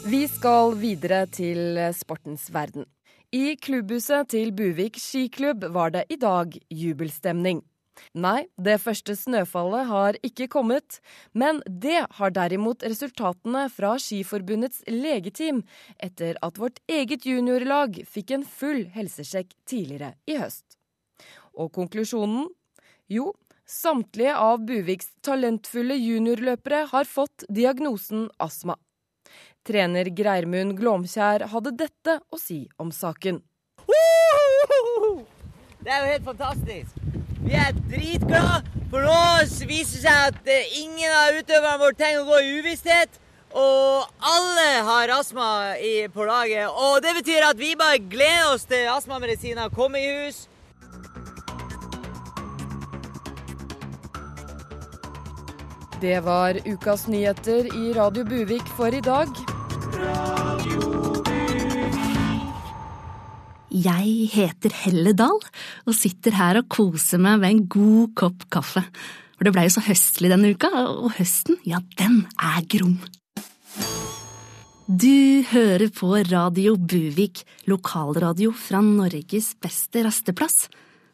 Vi 0.02 0.24
skal 0.28 0.74
videre 0.76 1.24
til 1.30 1.78
sportens 1.94 2.48
verden. 2.52 2.88
I 3.32 3.54
klubbhuset 3.56 4.28
til 4.34 4.50
Buvik 4.52 4.98
skiklubb 5.00 5.62
var 5.72 5.94
det 5.94 6.02
i 6.12 6.18
dag 6.20 6.52
jubelstemning. 6.68 7.62
Nei, 8.12 8.42
det 8.60 8.74
første 8.82 9.14
snøfallet 9.16 9.88
har 9.88 10.18
ikke 10.20 10.50
kommet, 10.52 10.98
men 11.32 11.62
det 11.64 12.02
har 12.18 12.34
derimot 12.36 12.84
resultatene 12.84 13.62
fra 13.72 13.94
Skiforbundets 13.96 14.82
legeteam 14.84 15.62
etter 15.96 16.36
at 16.44 16.60
vårt 16.60 16.82
eget 16.92 17.24
juniorlag 17.24 18.02
fikk 18.04 18.36
en 18.36 18.44
full 18.44 18.84
helsesjekk 18.92 19.56
tidligere 19.64 20.12
i 20.28 20.36
høst. 20.36 20.76
Og 21.56 21.72
konklusjonen? 21.72 22.50
Jo, 23.08 23.30
samtlige 23.64 24.36
av 24.36 24.60
Buviks 24.68 25.08
talentfulle 25.24 25.96
juniorløpere 25.96 26.84
har 26.92 27.08
fått 27.08 27.48
diagnosen 27.48 28.28
astma. 28.36 28.76
Trener 29.62 30.08
Greirmund 30.10 30.74
Glåmkjær 30.74 31.44
hadde 31.52 31.70
dette 31.78 32.18
å 32.34 32.38
si 32.40 32.64
om 32.82 32.90
saken. 32.90 33.38
Det 35.82 35.90
er 35.90 36.00
jo 36.02 36.10
helt 36.12 36.26
fantastisk. 36.26 36.98
Vi 37.42 37.54
er 37.58 37.74
dritglade, 37.90 38.62
for 38.90 39.06
nå 39.06 39.16
viser 39.66 39.98
det 39.98 40.02
seg 40.02 40.26
at 40.30 40.50
eh, 40.50 40.74
ingen 40.78 41.10
av 41.10 41.38
utøverne 41.38 41.78
våre 41.80 41.98
trenger 41.98 42.22
å 42.22 42.28
gå 42.28 42.38
i 42.42 42.52
uvisshet. 42.58 43.18
Og 43.52 44.06
alle 44.32 44.68
har 44.86 45.12
astma 45.18 45.48
på 46.14 46.26
laget. 46.26 46.70
Og 46.70 47.02
det 47.04 47.16
betyr 47.18 47.46
at 47.50 47.58
vi 47.58 47.74
bare 47.78 47.98
gleder 48.00 48.54
oss 48.54 48.64
til 48.66 48.88
astmamedisiner 48.94 49.74
kommer 49.74 50.00
i 50.00 50.14
hus. 50.22 50.46
Det 56.02 56.18
var 56.26 56.56
ukas 56.66 57.04
nyheter 57.06 57.68
i 57.78 57.92
Radio 57.94 58.24
Buvik 58.26 58.66
for 58.74 58.90
i 58.90 58.98
dag. 58.98 59.28
Jeg 63.70 64.26
heter 64.32 64.74
Helle 64.80 65.12
Dahl 65.14 65.38
og 65.86 65.94
sitter 65.94 66.34
her 66.40 66.58
og 66.58 66.66
koser 66.74 67.22
meg 67.22 67.38
med 67.44 67.54
en 67.54 67.62
god 67.76 68.16
kopp 68.18 68.48
kaffe. 68.50 68.82
For 69.38 69.46
det 69.46 69.54
blei 69.54 69.68
jo 69.68 69.76
så 69.76 69.86
høstlig 69.86 70.32
denne 70.34 70.50
uka, 70.56 70.72
og 70.74 71.14
høsten, 71.20 71.62
ja, 71.62 71.78
den 71.94 72.24
er 72.34 72.66
grom. 72.66 72.98
Du 74.90 75.46
hører 75.54 75.86
på 75.94 76.16
Radio 76.34 76.74
Buvik, 76.82 77.46
lokalradio 77.70 78.50
fra 78.50 78.82
Norges 78.82 79.54
beste 79.54 80.02
rasteplass. 80.02 80.64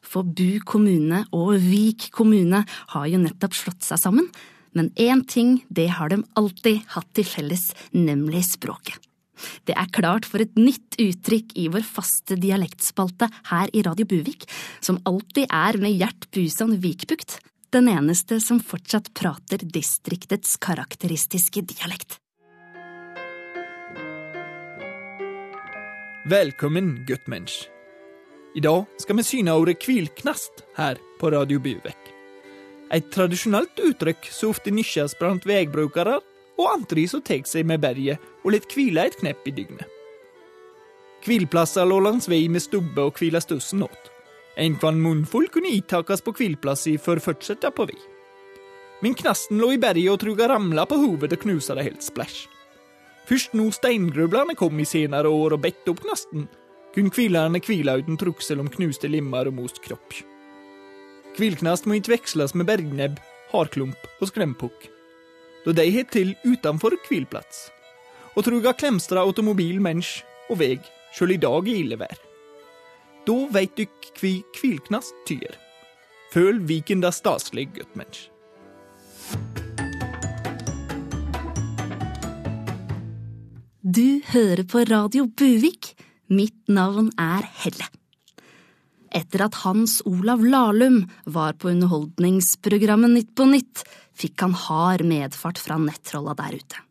For 0.00 0.24
Bu 0.24 0.62
kommune 0.64 1.26
og 1.36 1.58
Vik 1.60 2.08
kommune 2.08 2.64
har 2.94 3.10
jo 3.12 3.26
nettopp 3.28 3.66
slått 3.66 3.84
seg 3.84 4.08
sammen. 4.08 4.32
Men 4.76 4.90
én 4.96 5.24
ting, 5.26 5.64
det 5.68 5.88
har 5.96 6.12
de 6.12 6.22
alltid 6.38 6.82
hatt 6.94 7.08
til 7.16 7.26
felles, 7.26 7.70
nemlig 7.92 8.44
språket. 8.50 8.98
Det 9.68 9.74
er 9.78 9.90
klart 9.94 10.26
for 10.26 10.42
et 10.42 10.56
nytt 10.58 10.98
uttrykk 10.98 11.54
i 11.62 11.68
vår 11.72 11.84
faste 11.86 12.38
dialektspalte 12.40 13.28
her 13.52 13.70
i 13.72 13.84
Radio 13.86 14.08
Buvik, 14.08 14.48
som 14.80 14.98
alltid 15.06 15.46
er 15.46 15.78
med 15.78 15.94
Gjert 15.94 16.26
Buson 16.34 16.74
Vikbukt, 16.82 17.38
den 17.70 17.90
eneste 17.92 18.40
som 18.40 18.60
fortsatt 18.64 19.12
prater 19.14 19.62
distriktets 19.62 20.56
karakteristiske 20.56 21.62
dialekt. 21.68 22.18
Velkommen, 26.28 27.06
guttmensch. 27.08 27.68
I 28.56 28.60
dag 28.60 28.84
skal 29.00 29.16
vi 29.20 29.24
syne 29.24 29.54
ordet 29.56 29.78
kvilknast 29.80 30.64
her 30.76 31.00
på 31.20 31.30
Radio 31.32 31.60
Buvek. 31.62 32.17
Et 32.94 33.04
tradisjonelt 33.12 33.80
uttrykk 33.84 34.30
som 34.32 34.54
ofte 34.54 34.72
nyttjes 34.72 35.14
blant 35.20 35.44
veibrukere 35.48 36.18
og 36.58 36.68
andre 36.72 37.04
som 37.10 37.22
tar 37.22 37.44
seg 37.46 37.66
med 37.68 37.82
berget 37.84 38.22
og 38.44 38.52
litt 38.54 38.68
hvile 38.72 39.04
et 39.06 39.18
knepp 39.20 39.46
i 39.46 39.54
dygnet. 39.54 39.86
Hvileplasser 41.26 41.86
lå 41.88 41.98
langs 42.00 42.28
vei 42.30 42.46
med 42.48 42.62
stubbe 42.64 43.08
og 43.10 43.18
hvile 43.18 43.40
stussen 43.42 43.82
åt. 43.84 44.12
En 44.58 44.76
kvann 44.78 45.00
munnfull 45.02 45.48
kunne 45.52 45.70
itakast 45.74 46.24
på 46.26 46.34
hvilplassi 46.38 46.96
for 47.02 47.18
å 47.18 47.24
fortsette 47.24 47.70
på 47.74 47.86
vei. 47.90 47.98
Men 49.02 49.14
knasten 49.18 49.60
lå 49.62 49.74
i 49.76 49.82
berget 49.82 50.14
og 50.14 50.22
truga 50.22 50.48
ramla 50.50 50.86
på 50.88 50.98
hovedet 50.98 51.38
og 51.38 51.44
knusa 51.44 51.76
det 51.78 51.86
helt 51.86 52.06
splash. 52.06 52.48
Først 53.28 53.52
nå 53.54 53.68
steingrublerne 53.74 54.56
kom 54.58 54.80
i 54.80 54.88
senere 54.88 55.28
år 55.28 55.58
og 55.58 55.62
bedt 55.66 55.90
opp 55.92 56.00
knasten, 56.06 56.48
kunne 56.94 57.12
hvilerne 57.14 57.60
hvile 57.62 57.98
uten 58.00 58.18
truksel 58.18 58.62
om 58.62 58.72
knuste 58.72 59.10
limmer 59.10 59.50
og 59.50 59.58
most 59.60 59.82
kropp. 59.84 60.16
Hvilknast 61.38 61.86
må 61.86 61.94
ikke 61.98 62.16
veksles 62.16 62.54
med 62.58 62.66
bergnebb, 62.66 63.18
hardklump 63.52 64.08
og 64.18 64.30
skrempukk, 64.30 64.88
da 65.62 65.74
de 65.78 65.84
har 65.94 66.06
til 66.10 66.32
utenfor 66.42 66.96
hvilplass, 67.06 67.68
og 68.34 68.42
truga 68.48 68.72
klemstra 68.74 69.22
automobil 69.22 69.78
mensch 69.82 70.24
og 70.50 70.58
veg 70.64 70.82
sjøl 71.14 71.36
i 71.36 71.38
dag 71.42 71.68
i 71.70 71.76
ille 71.84 71.98
vær. 72.00 72.18
Da 73.28 73.36
veit 73.54 73.76
dykk 73.78 74.08
kvi 74.16 74.32
Kvilknast 74.56 75.14
tyr. 75.28 75.54
Føl 76.32 76.58
Viken 76.66 77.04
da 77.04 77.12
staselig, 77.14 77.68
guttmensch. 77.76 78.26
Du 83.84 84.20
hører 84.32 84.64
på 84.68 84.82
Radio 84.90 85.28
Buvik. 85.28 85.94
Mitt 86.28 86.66
navn 86.68 87.12
er 87.16 87.46
Helle. 87.62 87.86
Etter 89.14 89.46
at 89.46 89.60
Hans 89.64 90.00
Olav 90.08 90.42
Lahlum 90.44 91.02
var 91.24 91.56
på 91.56 91.70
underholdningsprogrammet 91.72 93.14
Nytt 93.14 93.32
på 93.36 93.46
Nytt, 93.48 93.84
fikk 94.18 94.44
han 94.44 94.56
hard 94.56 95.04
medfart 95.08 95.60
fra 95.62 95.78
nettrolla 95.80 96.34
der 96.38 96.58
ute. 96.58 96.82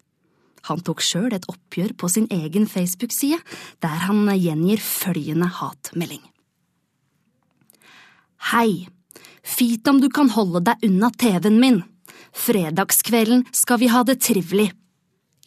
Han 0.68 0.82
tok 0.84 1.04
sjøl 1.04 1.32
et 1.36 1.48
oppgjør 1.48 1.94
på 2.00 2.10
sin 2.12 2.28
egen 2.34 2.66
Facebook-side, 2.68 3.40
der 3.84 4.02
han 4.08 4.26
gjengir 4.36 4.82
følgende 4.84 5.48
hatmelding. 5.60 6.24
Hei, 8.52 8.88
fit 9.44 9.88
om 9.88 10.02
du 10.04 10.10
kan 10.14 10.30
holde 10.34 10.64
deg 10.68 10.84
unna 10.88 11.12
TV-en 11.16 11.62
min. 11.62 11.80
Fredagskvelden 12.38 13.46
skal 13.56 13.80
vi 13.82 13.90
ha 13.92 14.04
det 14.08 14.20
trivelig. 14.26 14.72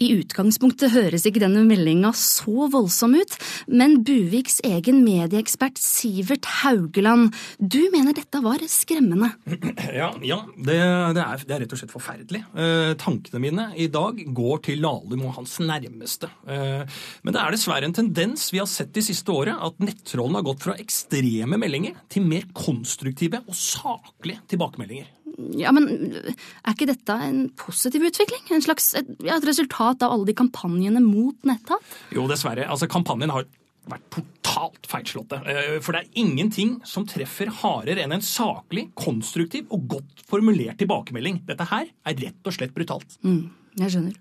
I 0.01 0.15
utgangspunktet 0.17 0.95
høres 0.95 1.27
ikke 1.29 1.43
denne 1.43 1.61
meldinga 1.69 2.15
så 2.17 2.71
voldsom 2.73 3.19
ut, 3.21 3.35
men 3.69 3.99
Buviks 4.07 4.57
egen 4.65 5.03
medieekspert 5.05 5.77
Sivert 5.77 6.49
Haugeland, 6.63 7.35
du 7.61 7.83
mener 7.93 8.17
dette 8.17 8.41
var 8.41 8.65
skremmende? 8.71 9.35
Ja, 9.91 10.09
ja 10.25 10.39
det, 10.55 10.77
det, 10.77 11.21
er, 11.21 11.43
det, 11.45 11.53
er, 11.53 11.63
rett 11.65 11.75
og 11.75 11.81
slett 11.81 11.93
forferdelig. 11.93 12.41
Eh, 12.55 12.93
tankene 13.01 13.43
mine 13.43 13.67
i 13.77 13.91
dag 13.93 14.23
går 14.33 14.63
til 14.71 14.81
Lahlum 14.81 15.27
og 15.29 15.37
hans 15.41 15.59
nærmeste. 15.61 16.31
Eh, 16.49 17.01
men 17.27 17.37
det 17.37 17.43
er 17.43 17.57
dessverre 17.57 17.89
en 17.89 17.97
tendens 17.97 18.49
vi 18.55 18.63
har 18.63 18.71
sett 18.71 18.95
de 18.97 19.05
siste 19.05 19.35
året, 19.35 19.53
at 19.53 19.85
nettrollene 19.85 20.41
har 20.41 20.49
gått 20.49 20.65
fra 20.65 20.79
ekstreme 20.81 21.61
meldinger 21.61 22.01
til 22.13 22.25
mer 22.25 22.49
konstruktive 22.57 23.43
og 23.45 23.57
saklige 23.57 24.47
tilbakemeldinger. 24.49 25.11
Ja, 25.59 25.73
men 25.75 25.87
er 26.15 26.75
ikke 26.75 26.89
dette 26.91 27.17
en 27.27 27.47
positiv 27.59 28.05
utvikling? 28.09 28.43
En 28.55 28.65
slags, 28.65 28.93
et, 28.99 29.09
ja, 29.25 29.39
et 29.39 29.49
resultat 29.49 30.05
av 30.07 30.15
alle 30.15 30.29
de 30.29 30.37
kampanjene 30.37 31.03
mot 31.05 31.37
netthat? 31.49 31.97
Jo, 32.15 32.27
dessverre. 32.31 32.69
Altså, 32.71 32.91
kampanjen 32.91 33.33
har 33.35 33.49
vært 33.91 34.07
totalt 34.13 34.89
feilslåtte. 34.91 35.41
Eh, 35.49 35.77
for 35.83 35.97
det 35.97 36.05
er 36.05 36.23
ingenting 36.23 36.79
som 36.87 37.07
treffer 37.09 37.51
hardere 37.63 38.05
enn 38.05 38.15
en 38.17 38.25
saklig, 38.25 38.89
konstruktiv 38.99 39.71
og 39.75 39.87
godt 39.97 40.25
formulert 40.31 40.81
tilbakemelding. 40.81 41.43
Dette 41.49 41.69
her 41.73 41.89
er 41.89 42.19
rett 42.21 42.51
og 42.51 42.57
slett 42.57 42.75
brutalt. 42.77 43.19
Mm, 43.27 43.45
jeg 43.81 43.95
skjønner. 43.95 44.19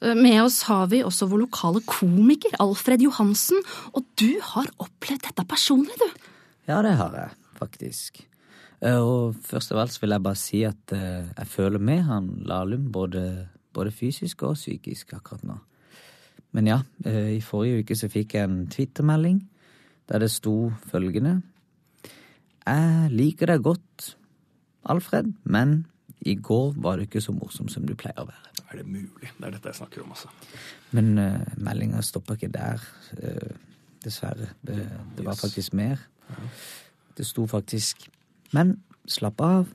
Eh, 0.00 0.16
med 0.16 0.38
oss 0.44 0.62
har 0.68 0.88
vi 0.92 1.02
også 1.06 1.28
vår 1.30 1.44
lokale 1.46 1.84
komiker, 1.88 2.54
Alfred 2.62 3.04
Johansen. 3.04 3.62
Og 3.94 4.06
du 4.20 4.32
har 4.52 4.70
opplevd 4.78 5.28
dette 5.28 5.46
personlig, 5.48 5.96
du? 6.00 6.08
Ja, 6.70 6.82
det 6.86 6.96
har 7.00 7.16
jeg 7.16 7.36
faktisk. 7.60 8.24
Og 8.88 9.34
først 9.44 9.74
av 9.74 9.82
alt 9.82 9.92
så 9.92 10.00
vil 10.00 10.14
jeg 10.14 10.24
bare 10.24 10.38
si 10.40 10.62
at 10.64 10.92
jeg 10.94 11.48
føler 11.52 11.82
med 11.84 12.04
han 12.06 12.30
Lahlum, 12.48 12.86
både 12.92 13.48
både 13.74 13.92
fysisk 13.94 14.42
og 14.48 14.58
psykisk 14.58 15.14
akkurat 15.16 15.44
nå. 15.46 15.58
Men 16.52 16.66
ja, 16.66 16.80
eh, 17.06 17.36
i 17.36 17.40
forrige 17.40 17.84
uke 17.84 17.96
så 17.96 18.10
fikk 18.10 18.34
jeg 18.34 18.48
en 18.48 18.66
twittermelding 18.70 19.40
der 20.10 20.18
det 20.18 20.30
sto 20.30 20.72
følgende 20.90 21.42
Jeg 22.66 23.10
liker 23.10 23.46
deg 23.46 23.62
godt, 23.62 24.16
Alfred, 24.84 25.32
men 25.44 25.86
i 26.20 26.34
går 26.34 26.74
var 26.76 26.96
du 26.96 27.06
ikke 27.06 27.20
så 27.20 27.32
morsom 27.32 27.68
som 27.68 27.86
du 27.86 27.94
pleier 27.94 28.20
å 28.20 28.28
være. 28.28 28.50
Er 28.70 28.76
det 28.76 28.86
mulig? 28.86 29.30
Det 29.38 29.46
er 29.46 29.54
dette 29.54 29.70
jeg 29.70 29.78
snakker 29.78 30.02
om, 30.02 30.10
altså. 30.12 30.28
Men 30.92 31.18
uh, 31.18 31.54
meldinga 31.56 32.02
stoppa 32.04 32.36
ikke 32.36 32.50
der, 32.52 32.84
uh, 33.22 33.54
dessverre. 34.04 34.50
Det, 34.60 34.76
det 35.16 35.24
var 35.24 35.38
faktisk 35.40 35.72
mer. 35.72 36.02
Det 37.16 37.26
sto 37.26 37.46
faktisk 37.50 38.10
Men 38.56 38.78
slapp 39.10 39.40
av, 39.44 39.68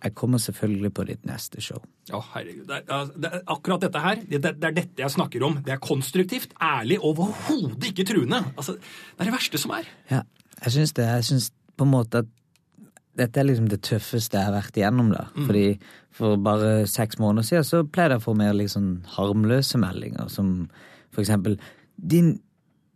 jeg 0.00 0.14
kommer 0.16 0.40
selvfølgelig 0.40 0.90
på 0.96 1.04
ditt 1.10 1.26
neste 1.28 1.60
show. 1.64 1.80
Å, 2.10 2.20
herregud. 2.32 2.64
Det 2.68 2.80
er, 2.80 3.08
det 3.20 3.30
er 3.30 3.42
akkurat 3.52 3.84
dette 3.84 4.02
her, 4.02 4.20
det, 4.24 4.40
det 4.46 4.68
er 4.70 4.76
dette 4.76 5.04
jeg 5.04 5.12
snakker 5.12 5.44
om. 5.46 5.58
Det 5.64 5.74
er 5.74 5.82
konstruktivt, 5.84 6.54
ærlig 6.56 6.98
og 7.02 7.12
overhodet 7.12 7.90
ikke 7.92 8.06
truende. 8.08 8.42
Altså, 8.56 8.78
det 8.80 9.24
er 9.24 9.30
det 9.30 9.36
verste 9.36 9.60
som 9.60 9.74
er. 9.76 9.88
Ja, 10.10 10.22
jeg 10.64 10.76
syns 10.78 10.94
det. 10.96 11.08
Jeg 11.08 11.28
syns 11.28 11.50
på 11.76 11.86
en 11.86 11.92
måte 11.92 12.24
at 12.24 12.36
dette 13.20 13.40
er 13.42 13.48
liksom 13.48 13.68
det 13.68 13.82
tøffeste 13.84 14.38
jeg 14.38 14.48
har 14.48 14.54
vært 14.54 14.78
igjennom. 14.78 15.10
da. 15.12 15.26
Mm. 15.34 15.48
Fordi 15.48 15.66
For 16.20 16.36
bare 16.36 16.86
seks 16.90 17.18
måneder 17.22 17.46
siden 17.46 17.64
så 17.64 17.82
pleide 17.84 18.16
jeg 18.16 18.22
å 18.22 18.28
få 18.28 18.36
mer 18.38 18.54
liksom 18.56 19.02
harmløse 19.16 19.78
meldinger, 19.78 20.28
som 20.28 20.70
for 21.12 21.22
eksempel 21.22 21.58
Din 21.96 22.38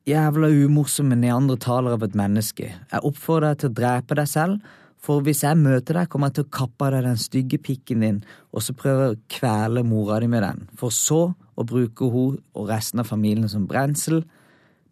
jævla 0.08 0.48
umorsomme 0.48 1.16
neandertaler 1.16 1.96
av 1.96 2.02
et 2.04 2.16
menneske. 2.16 2.70
Jeg 2.72 3.04
oppfordrer 3.04 3.52
deg 3.52 3.60
til 3.60 3.70
å 3.70 3.76
drepe 3.80 4.16
deg 4.18 4.28
selv, 4.28 4.74
for 5.04 5.24
hvis 5.24 5.42
jeg 5.44 5.60
møter 5.60 5.98
deg, 5.98 6.08
kommer 6.08 6.30
jeg 6.30 6.38
til 6.38 6.46
å 6.46 6.54
kappe 6.58 6.86
av 6.86 6.94
deg 6.96 7.08
den 7.08 7.20
stygge 7.20 7.60
pikken 7.60 8.04
din, 8.04 8.22
og 8.54 8.64
så 8.64 8.76
prøve 8.78 9.10
å 9.10 9.18
kvele 9.30 9.84
mora 9.86 10.20
di 10.22 10.30
med 10.32 10.44
den, 10.46 10.64
for 10.80 10.94
så 10.94 11.26
å 11.34 11.66
bruke 11.68 12.08
hun 12.10 12.38
og 12.56 12.70
resten 12.72 13.02
av 13.02 13.10
familien 13.10 13.50
som 13.52 13.68
brensel. 13.70 14.24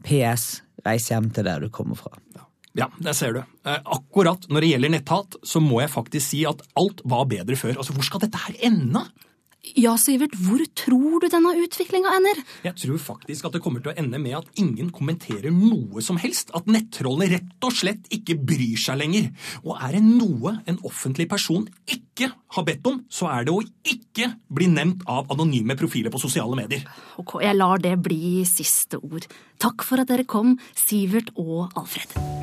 PS. 0.02 0.60
Reis 0.82 1.08
hjem 1.10 1.30
til 1.34 1.46
der 1.46 1.62
du 1.62 1.70
kommer 1.70 1.98
fra. 1.98 2.10
Ja, 2.74 2.88
der 3.04 3.12
ser 3.16 3.34
du. 3.36 3.42
Eh, 3.68 3.80
akkurat 3.84 4.46
når 4.48 4.64
det 4.64 4.70
gjelder 4.70 4.92
netthat, 4.94 5.36
så 5.44 5.60
må 5.60 5.82
jeg 5.82 5.92
faktisk 5.92 6.24
si 6.24 6.40
at 6.48 6.62
alt 6.80 7.02
var 7.04 7.26
bedre 7.28 7.56
før. 7.58 7.76
Altså, 7.76 7.92
Hvor 7.92 8.06
skal 8.06 8.22
dette 8.24 8.40
her 8.46 8.56
ende? 8.70 9.04
Ja, 9.62 9.92
Sivert, 9.94 10.32
hvor 10.42 10.58
tror 10.74 11.20
du 11.22 11.28
denne 11.30 11.52
utviklinga 11.62 12.10
ender? 12.16 12.40
Jeg 12.66 12.74
tror 12.82 12.98
faktisk 12.98 13.46
at 13.46 13.54
det 13.54 13.60
kommer 13.62 13.78
til 13.78 13.92
å 13.92 13.94
ende 13.94 14.18
med 14.18 14.34
at 14.40 14.58
ingen 14.58 14.90
kommenterer 14.90 15.54
noe 15.54 16.02
som 16.02 16.18
helst. 16.18 16.50
At 16.58 16.66
nettrollene 16.66 17.30
rett 17.36 17.68
og 17.68 17.76
slett 17.78 18.10
ikke 18.10 18.40
bryr 18.42 18.74
seg 18.82 18.98
lenger. 18.98 19.30
Og 19.62 19.78
er 19.78 19.94
det 19.94 20.02
noe 20.02 20.56
en 20.66 20.82
offentlig 20.82 21.28
person 21.30 21.68
ikke 21.86 22.32
har 22.58 22.66
bedt 22.66 22.90
om, 22.90 23.00
så 23.06 23.30
er 23.30 23.46
det 23.46 23.54
å 23.54 23.62
ikke 23.86 24.32
bli 24.50 24.66
nevnt 24.74 25.06
av 25.06 25.30
anonyme 25.30 25.78
profiler 25.78 26.10
på 26.10 26.20
sosiale 26.26 26.58
medier. 26.58 26.82
Ok, 27.22 27.38
jeg 27.46 27.54
lar 27.54 27.78
det 27.86 27.94
bli 28.02 28.42
siste 28.48 28.98
ord. 28.98 29.30
Takk 29.62 29.86
for 29.86 30.02
at 30.02 30.10
dere 30.10 30.26
kom, 30.26 30.56
Sivert 30.74 31.30
og 31.38 31.70
Alfred. 31.78 32.41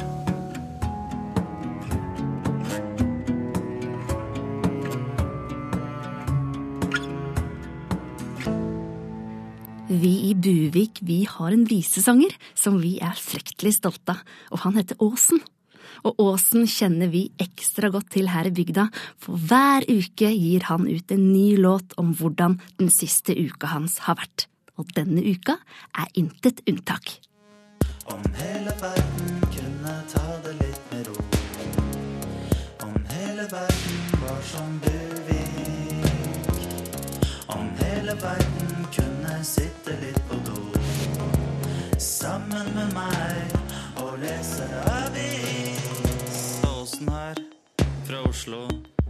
Vi 9.89 10.29
i 10.29 10.36
Buvik 10.38 11.00
vi 11.01 11.24
har 11.25 11.50
en 11.50 11.63
visesanger 11.65 12.36
som 12.53 12.75
vi 12.77 13.00
er 13.01 13.15
fryktelig 13.17 13.72
stolte 13.79 14.13
av, 14.13 14.19
og 14.53 14.62
han 14.62 14.75
heter 14.77 15.00
Åsen. 15.01 15.41
Og 16.05 16.22
Åsen 16.22 16.67
kjenner 16.69 17.10
vi 17.10 17.24
ekstra 17.41 17.89
godt 17.89 18.12
til 18.13 18.29
her 18.29 18.46
i 18.46 18.53
bygda, 18.53 18.86
for 19.17 19.41
hver 19.50 19.88
uke 19.89 20.29
gir 20.29 20.67
han 20.69 20.86
ut 20.86 21.10
en 21.10 21.24
ny 21.31 21.58
låt 21.58 21.98
om 21.98 22.13
hvordan 22.13 22.60
den 22.77 22.93
siste 22.93 23.34
uka 23.34 23.72
hans 23.74 23.98
har 24.05 24.19
vært. 24.22 24.46
Og 24.77 24.93
denne 24.93 25.25
uka 25.25 25.58
er 25.98 26.13
intet 26.22 26.62
unntak. 26.69 27.10
Om 28.13 28.22
hele 28.38 28.77
verden 28.77 29.41
kunne 29.50 29.98
ta 30.13 30.27
det 30.46 30.53
litt 30.62 30.93
med 30.93 31.10
ro. 31.10 31.17
Om 32.86 32.96
hele 33.15 33.50
verden 33.50 34.00
var 34.22 34.41
som 34.53 34.79
Buvik. 34.86 36.08
Om 37.58 37.69
hele 37.82 38.13
verden 38.21 38.59
sitte 39.45 39.95
litt 40.02 40.19
på 40.30 40.36
do. 40.47 40.58
Sammen 41.99 42.69
med 42.75 42.93
meg 42.95 43.54
og 44.04 44.17
lese 44.21 44.67
avis. 44.91 46.60
Åsen 46.67 47.12
her, 47.13 47.41
fra 48.08 48.23
Oslo. 48.28 48.65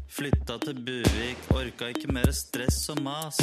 Flytta 0.10 0.58
til 0.66 0.82
Buvik, 0.86 1.46
orka 1.56 1.90
ikke 1.94 2.12
mer 2.14 2.32
stress 2.36 2.82
og 2.94 3.02
mas. 3.06 3.40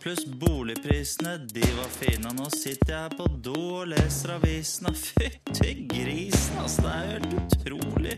Pluss 0.00 0.22
boligprisene, 0.40 1.38
de 1.50 1.64
var 1.76 1.90
fine. 1.90 2.30
Nå 2.38 2.46
sitter 2.54 2.92
jeg 2.92 3.00
her 3.00 3.16
på 3.18 3.26
do 3.42 3.56
og 3.80 3.88
leser 3.90 4.36
avisene. 4.36 4.94
Fytti 5.06 5.74
grisen, 5.90 6.60
altså. 6.62 6.86
Det 6.86 6.94
er 6.94 7.12
helt 7.16 7.36
utrolig 7.42 8.16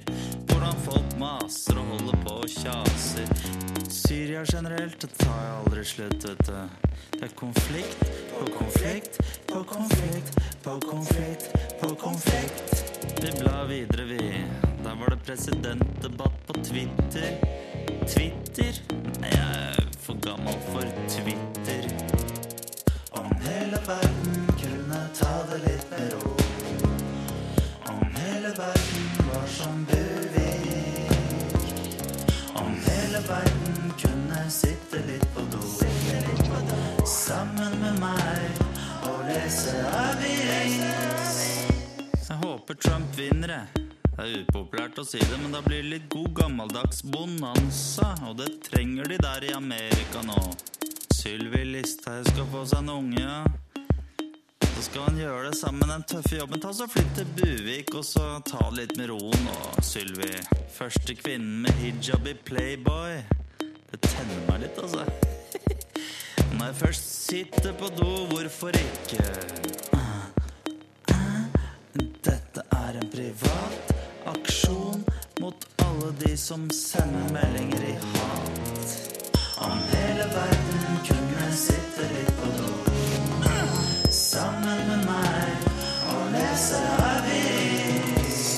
hvordan 0.51 0.85
folk 0.85 1.19
maser 1.23 1.81
og 1.81 1.93
holder 1.95 2.25
på 2.27 2.41
og 2.43 2.57
kjaser. 2.59 3.78
Syria 3.90 4.44
generelt, 4.44 5.01
det 5.01 5.09
tar 5.18 5.37
jeg 5.42 5.53
aldri 5.59 5.83
slutt, 5.85 6.24
vet 6.24 6.46
du. 6.46 6.88
Det 7.14 7.22
er 7.24 7.31
konflikt 7.37 8.03
på 8.35 8.48
konflikt 8.53 9.18
på 9.48 9.62
konflikt 9.70 10.37
på 10.62 10.74
konflikt 10.85 11.55
på 11.81 11.88
konflikt. 12.03 12.85
Vi 13.22 13.33
blar 13.40 13.64
videre, 13.66 14.05
vi. 14.05 14.18
Der 14.85 14.94
var 15.01 15.14
det 15.14 15.18
presidentdebatt 15.24 16.46
på 16.46 16.53
Twitter. 16.53 17.40
Twitter? 18.07 18.83
Jeg 19.22 19.40
er 19.40 19.88
for 20.05 20.20
gammel 20.20 20.61
for 20.68 20.85
Twitter. 21.09 21.88
Om 23.12 23.33
hele 23.40 23.81
verden 23.87 24.53
kunne 24.61 25.01
ta 25.14 25.33
det 25.53 25.62
litt 25.64 25.88
med 25.90 26.12
ro. 26.12 26.37
Om 27.88 28.05
hele 28.20 28.53
verden 28.61 29.33
var 29.33 29.46
som 29.46 29.85
Buvik. 29.87 30.08
Sitte 34.88 35.07
litt 35.07 35.35
på 35.35 35.40
do. 35.40 35.59
Sammen 37.07 37.81
med 37.81 38.01
meg 38.01 38.61
og 39.05 39.20
lese 39.29 39.74
avis. 39.85 41.38
Jeg 42.29 42.37
håper 42.42 42.74
Trump 42.74 43.16
vinner, 43.16 43.48
jeg. 43.48 43.85
Det 44.18 44.24
er 44.24 44.42
upopulært 44.42 44.98
å 44.98 45.05
si 45.07 45.20
det, 45.22 45.38
men 45.42 45.53
da 45.55 45.61
blir 45.62 45.83
det 45.85 45.92
litt 45.92 46.09
god 46.11 46.33
gammeldags 46.40 47.03
bonanza. 47.05 48.14
Og 48.29 48.37
det 48.40 48.51
trenger 48.66 49.09
de 49.09 49.18
der 49.22 49.48
i 49.51 49.55
Amerika 49.55 50.24
nå. 50.27 50.40
Sylvi 51.14 51.64
Listhaug 51.68 52.27
skal 52.29 52.51
få 52.53 52.64
seg 52.66 52.85
en 52.85 52.92
unge, 52.96 53.22
ja. 53.22 53.44
Så 54.68 54.85
skal 54.87 55.09
han 55.09 55.18
gjøre 55.18 55.48
det 55.48 55.57
sammen 55.59 55.83
med 55.85 55.94
den 55.94 56.07
tøffe 56.12 56.38
jobben. 56.38 56.62
Ta 56.62 56.72
så 56.74 56.87
Flytt 56.90 57.16
til 57.18 57.33
Buvik, 57.38 57.94
og 57.98 58.07
så 58.07 58.38
ta 58.46 58.68
det 58.70 58.77
litt 58.81 58.96
med 59.01 59.12
roen 59.12 59.44
nå, 59.48 59.59
Sylvi. 59.85 60.33
Første 60.79 61.18
kvinnen 61.18 61.61
med 61.66 61.83
hijab 61.83 62.31
i 62.31 62.37
Playboy. 62.46 63.38
Det 63.90 64.01
tenner 64.05 64.40
meg 64.48 64.61
litt, 64.66 64.79
altså. 64.83 65.05
Når 66.59 66.64
jeg 66.66 66.74
først 66.74 67.07
sitter 67.31 67.72
på 67.81 67.88
do, 67.96 68.11
hvorfor 68.29 68.68
ikke? 68.77 69.24
Dette 72.24 72.64
er 72.77 72.98
en 73.01 73.09
privat 73.12 73.92
aksjon 74.29 75.05
mot 75.40 75.66
alle 75.87 76.12
de 76.20 76.35
som 76.37 76.68
sender 76.74 77.33
meldinger 77.33 77.87
i 77.88 77.94
hat. 78.12 78.94
Om 79.64 79.81
hele 79.94 80.29
verden 80.37 81.01
kunne 81.09 81.48
sitte 81.57 82.11
litt 82.12 82.33
på 82.42 82.53
do. 82.61 82.70
Sammen 84.12 84.85
med 84.90 85.09
meg 85.09 85.68
og 86.12 86.24
lese 86.37 86.85
avis. 87.09 88.48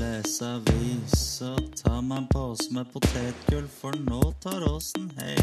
Lese 0.00 0.54
avis 0.56 1.24
og 1.52 1.83
meg 2.04 2.18
en 2.18 2.26
pose 2.28 2.72
med 2.74 2.90
potetgull, 2.92 3.68
for 3.80 3.96
nå 4.08 4.20
tar 4.44 4.66
Åsen 4.68 5.10
hei. 5.18 5.36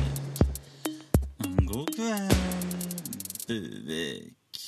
God 1.65 1.89
kveld, 1.95 2.35
Buvik. 3.47 4.61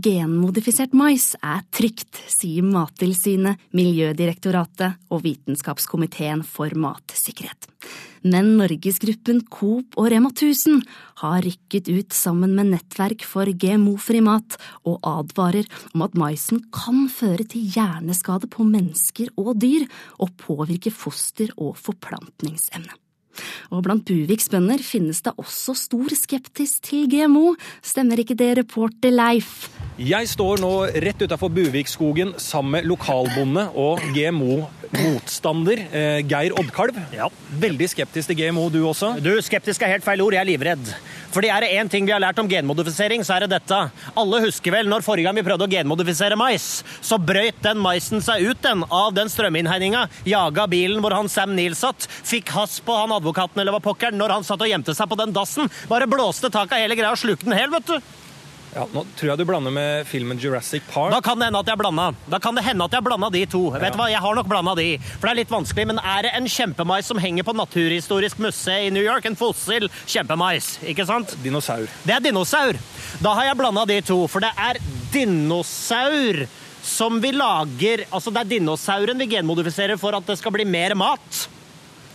Genmodifisert 0.00 0.94
mais 0.96 1.32
er 1.42 1.64
trygt, 1.74 2.20
sier 2.30 2.64
Mattilsynet, 2.64 3.58
Miljødirektoratet 3.76 5.00
og 5.10 5.24
Vitenskapskomiteen 5.24 6.44
for 6.46 6.72
matsikkerhet. 6.78 7.66
Men 8.22 8.52
Norgesgruppen 8.60 9.42
Coop 9.50 9.98
og 10.00 10.08
Rema 10.12 10.30
1000 10.30 10.80
har 11.24 11.42
rykket 11.44 11.90
ut 11.90 12.16
sammen 12.16 12.54
med 12.56 12.70
Nettverk 12.70 13.26
for 13.26 13.50
GMO-fri 13.50 14.22
mat 14.24 14.56
og 14.84 15.00
advarer 15.10 15.68
om 15.92 16.06
at 16.06 16.16
maisen 16.16 16.62
kan 16.72 17.08
føre 17.12 17.48
til 17.50 17.68
hjerneskade 17.74 18.48
på 18.52 18.64
mennesker 18.68 19.34
og 19.40 19.56
dyr 19.60 19.88
og 20.20 20.36
påvirke 20.40 20.94
foster 20.94 21.52
og 21.58 21.76
forplantningsevne. 21.80 22.94
Og 23.70 23.84
blant 23.86 24.04
Buviks 24.06 24.50
bønder 24.52 24.82
finnes 24.84 25.22
det 25.24 25.34
også 25.40 25.74
stor 25.78 26.14
skeptis 26.16 26.78
til 26.84 27.06
GMO. 27.10 27.54
Stemmer 27.82 28.22
ikke 28.22 28.36
det, 28.38 28.52
reporter 28.60 29.14
Leif? 29.14 29.68
Jeg 30.00 30.30
står 30.30 30.62
nå 30.62 30.72
rett 31.04 31.22
utafor 31.26 31.52
Buvikskogen 31.52 32.34
sammen 32.40 32.78
med 32.78 32.88
lokalbonde 32.88 33.66
og 33.78 34.00
GMO-motstander 34.16 35.82
eh, 35.90 36.20
Geir 36.24 36.54
Oddkalv. 36.56 36.96
Ja. 37.12 37.28
Veldig 37.60 37.90
skeptisk 37.92 38.32
til 38.32 38.38
GMO, 38.38 38.68
du 38.72 38.80
også? 38.88 39.16
Du, 39.20 39.34
skeptisk 39.44 39.84
er 39.84 39.96
helt 39.96 40.06
feil 40.06 40.22
ord. 40.24 40.36
Jeg 40.38 40.44
er 40.44 40.50
livredd. 40.52 40.94
Fordi 41.30 41.50
er 41.52 41.62
det 41.62 41.74
én 41.78 41.90
ting 41.90 42.06
vi 42.06 42.12
har 42.14 42.22
lært 42.22 42.38
om 42.42 42.48
genmodifisering, 42.50 43.22
så 43.26 43.36
er 43.36 43.44
det 43.44 43.52
dette. 43.54 43.78
Alle 44.18 44.40
husker 44.44 44.74
vel 44.74 44.90
når 44.90 45.04
forrige 45.06 45.28
gang 45.28 45.38
vi 45.38 45.44
prøvde 45.46 45.68
å 45.68 45.70
genmodifisere 45.70 46.38
mais, 46.38 46.68
så 47.06 47.20
brøyt 47.22 47.60
den 47.62 47.78
maisen 47.82 48.24
seg 48.24 48.50
ut 48.50 48.62
den 48.66 48.82
av 48.90 49.12
den 49.14 49.30
strøminnhegninga, 49.30 50.06
jaga 50.28 50.66
bilen 50.70 51.02
hvor 51.04 51.14
han 51.14 51.30
Sam 51.30 51.54
Neill 51.54 51.78
satt, 51.78 52.08
fikk 52.08 52.50
hass 52.56 52.80
på 52.84 52.96
han 52.98 53.14
advokaten 53.14 53.62
eller 53.62 53.76
hva 53.76 53.84
pokkeren 53.84 54.18
når 54.18 54.38
han 54.38 54.48
satt 54.48 54.64
og 54.64 54.72
gjemte 54.72 54.96
seg 54.96 55.10
på 55.10 55.20
den 55.20 55.36
dassen. 55.36 55.70
Bare 55.90 56.10
blåste 56.10 56.50
taket 56.50 56.78
av 56.78 56.84
hele 56.84 56.98
greia 56.98 57.14
og 57.14 57.22
slukte 57.22 57.46
den 57.46 57.58
hel, 57.58 57.70
vet 57.74 57.86
du. 57.94 58.19
Ja, 58.70 58.84
Nå 58.94 59.02
tror 59.18 59.32
jeg 59.32 59.40
du 59.40 59.44
blander 59.48 59.72
med 59.74 60.06
filmen 60.06 60.38
Jurassic 60.38 60.84
Park. 60.92 61.10
Da 61.10 61.18
kan 61.24 61.40
det 61.40 61.48
hende 61.48 61.58
at 61.58 61.70
jeg 61.72 61.80
blanda. 61.80 62.10
Da 62.30 62.38
kan 62.42 62.54
det 62.54 62.62
hende 62.64 62.86
at 62.86 62.94
jeg 62.94 63.02
blanda 63.02 63.30
de 63.34 63.42
to. 63.50 63.64
Vet 63.74 63.96
du 63.96 63.98
hva, 63.98 64.06
Jeg 64.12 64.22
har 64.22 64.38
nok 64.38 64.50
blanda 64.50 64.76
de. 64.78 64.88
For 65.16 65.26
det 65.26 65.32
er 65.32 65.40
litt 65.40 65.54
vanskelig, 65.54 65.86
men 65.90 65.98
er 65.98 66.28
det 66.28 66.32
en 66.38 66.46
kjempemais 66.46 67.10
som 67.10 67.18
henger 67.18 67.46
på 67.46 67.56
Naturhistorisk 67.58 68.38
museum 68.38 68.86
i 68.86 68.94
New 68.94 69.02
York? 69.02 69.26
En 69.26 69.38
fossil 69.38 69.88
kjempemais, 70.06 70.76
ikke 70.86 71.06
sant? 71.08 71.34
Dinosaur. 71.42 71.90
Det 72.06 72.14
er 72.14 72.22
dinosaur. 72.24 72.78
Da 73.20 73.34
har 73.40 73.50
jeg 73.50 73.58
blanda 73.58 73.86
de 73.90 74.00
to, 74.06 74.22
for 74.30 74.44
det 74.44 74.52
er 74.54 74.78
dinosaur 75.10 76.44
som 76.80 77.18
vi 77.20 77.32
lager 77.36 78.06
Altså, 78.08 78.30
det 78.32 78.40
er 78.40 78.52
dinosauren 78.54 79.18
vi 79.20 79.26
genmodifiserer 79.34 79.98
for 80.00 80.16
at 80.16 80.26
det 80.30 80.38
skal 80.40 80.54
bli 80.54 80.64
mer 80.64 80.94
mat. 80.98 81.48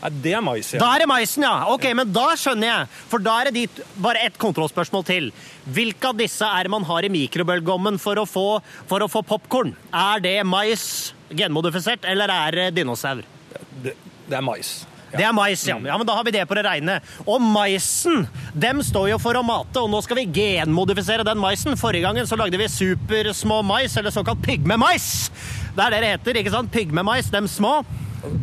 Nei, 0.01 0.11
det 0.21 0.33
er 0.37 0.41
mais, 0.43 0.71
ja. 0.73 0.79
Da 0.81 0.89
er 0.93 1.03
det 1.03 1.09
maisen, 1.09 1.45
ja. 1.47 1.53
Ok, 1.73 1.87
men 1.97 2.11
da 2.13 2.25
skjønner 2.37 2.67
jeg. 2.67 2.89
For 3.11 3.23
da 3.23 3.35
er 3.41 3.49
det 3.49 3.55
dit, 3.57 3.83
bare 4.01 4.25
ett 4.27 4.39
kontrollspørsmål 4.41 5.05
til. 5.07 5.29
Hvilke 5.65 6.11
av 6.11 6.19
disse 6.19 6.45
er 6.45 6.67
det 6.67 6.73
man 6.73 6.85
har 6.87 7.07
i 7.07 7.11
mikrobølgeovnen 7.13 7.99
for 8.01 8.21
å 8.21 8.27
få, 8.29 8.47
for 8.89 9.05
å 9.05 9.11
få 9.11 9.23
popkorn? 9.25 9.73
Er 9.95 10.21
det 10.25 10.39
mais 10.47 11.13
genmodifisert, 11.33 12.05
eller 12.05 12.33
er 12.33 12.59
det 12.59 12.67
dinosaur? 12.81 13.23
Det, 13.81 13.95
det 14.27 14.37
er 14.37 14.45
mais. 14.45 14.75
Det 15.15 15.23
er 15.23 15.33
mais, 15.35 15.61
ja. 15.67 15.77
ja. 15.79 15.97
Men 15.97 16.07
da 16.07 16.15
har 16.17 16.25
vi 16.27 16.33
det 16.35 16.43
på 16.49 16.57
det 16.57 16.65
reine. 16.67 16.99
Og 17.23 17.41
maisen, 17.41 18.25
dem 18.53 18.81
står 18.83 19.13
jo 19.13 19.19
for 19.21 19.37
å 19.39 19.43
mate, 19.47 19.79
og 19.81 19.91
nå 19.91 20.01
skal 20.03 20.19
vi 20.19 20.27
genmodifisere 20.35 21.25
den 21.27 21.39
maisen. 21.41 21.77
Forrige 21.79 22.07
gangen 22.07 22.27
så 22.27 22.37
lagde 22.39 22.59
vi 22.59 22.67
supersmå 22.71 23.61
mais, 23.65 23.95
eller 23.97 24.13
såkalt 24.13 24.43
pygmemais. 24.45 25.29
Det 25.75 25.85
er 25.85 25.95
det 25.95 26.01
det 26.03 26.15
heter, 26.17 26.41
ikke 26.41 26.53
sant? 26.53 26.73
Pygmemais, 26.73 27.31
dem 27.31 27.47
små. 27.51 27.79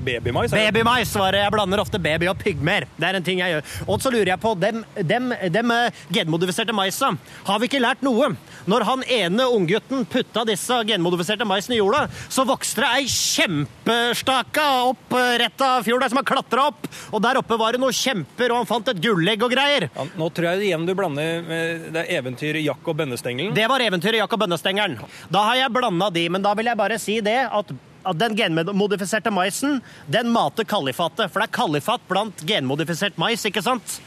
Babymais? 0.04 0.52
Babymais 0.52 1.14
var 1.16 1.34
det. 1.34 1.42
Jeg 1.44 1.54
blander 1.54 1.82
ofte 1.82 2.00
baby 2.02 2.28
og 2.30 2.38
pygmer. 2.40 2.86
Det 2.96 3.08
er 3.08 3.18
en 3.18 3.26
ting 3.26 3.42
jeg 3.42 3.56
gjør. 3.56 3.70
Og 3.86 4.02
så 4.02 4.12
lurer 4.12 4.32
jeg 4.32 4.40
på, 4.42 4.54
dem, 4.60 4.82
dem, 4.96 5.32
dem 5.52 5.74
eh, 5.74 6.02
genmodifiserte 6.14 6.74
maisa, 6.76 7.12
har 7.46 7.60
vi 7.60 7.68
ikke 7.70 7.82
lært 7.82 8.04
noe? 8.06 8.32
Når 8.70 8.86
han 8.86 9.04
ene 9.10 9.46
unggutten 9.50 10.04
putta 10.10 10.44
disse 10.48 10.78
genmodifiserte 10.88 11.46
maisene 11.48 11.76
i 11.76 11.80
jorda, 11.80 12.04
så 12.32 12.44
vokste 12.48 12.84
det 12.84 12.90
ei 13.00 13.08
kjempestaka 13.10 14.66
opp 14.90 15.16
eh, 15.18 15.36
rett 15.42 15.66
av 15.66 15.86
fjorda 15.86 16.10
som 16.12 16.22
har 16.22 16.28
klatra 16.28 16.68
opp. 16.70 16.88
Og 17.12 17.22
der 17.24 17.40
oppe 17.42 17.58
var 17.60 17.74
det 17.74 17.82
noen 17.82 17.96
kjemper, 17.96 18.52
og 18.52 18.62
han 18.62 18.70
fant 18.70 18.92
et 18.92 19.02
gullegg 19.02 19.44
og 19.46 19.54
greier. 19.54 19.88
Ja, 19.92 20.08
nå 20.18 20.30
tror 20.34 20.52
jeg 20.52 20.68
igjen 20.70 20.88
du 20.88 20.94
blander 20.98 21.42
med 21.46 21.88
det 21.96 22.06
eventyret 22.14 22.62
Jack 22.62 22.86
og 22.86 22.98
bønnestengelen. 23.02 23.54
Det 23.56 23.68
var 23.70 23.82
eventyret 23.84 24.22
Jack 24.22 24.36
og 24.36 24.44
bønnestengelen. 24.44 25.00
Da 25.32 25.46
har 25.50 25.64
jeg 25.64 25.74
blanda 25.74 26.10
de, 26.14 26.28
men 26.32 26.44
da 26.44 26.54
vil 26.58 26.70
jeg 26.70 26.78
bare 26.78 27.00
si 27.02 27.18
det 27.24 27.40
at 27.48 27.72
at 28.04 28.18
den 28.20 28.36
genmodifiserte 28.38 29.32
maisen 29.34 29.80
den 30.10 30.30
mater 30.32 30.66
kalifatet. 30.68 31.30
For 31.30 31.42
det 31.42 31.50
er 31.50 31.58
kalifat 31.58 32.08
blant 32.10 32.46
genmodifisert 32.46 33.20
mais, 33.20 33.44
ikke 33.48 33.64
sant? 33.64 34.00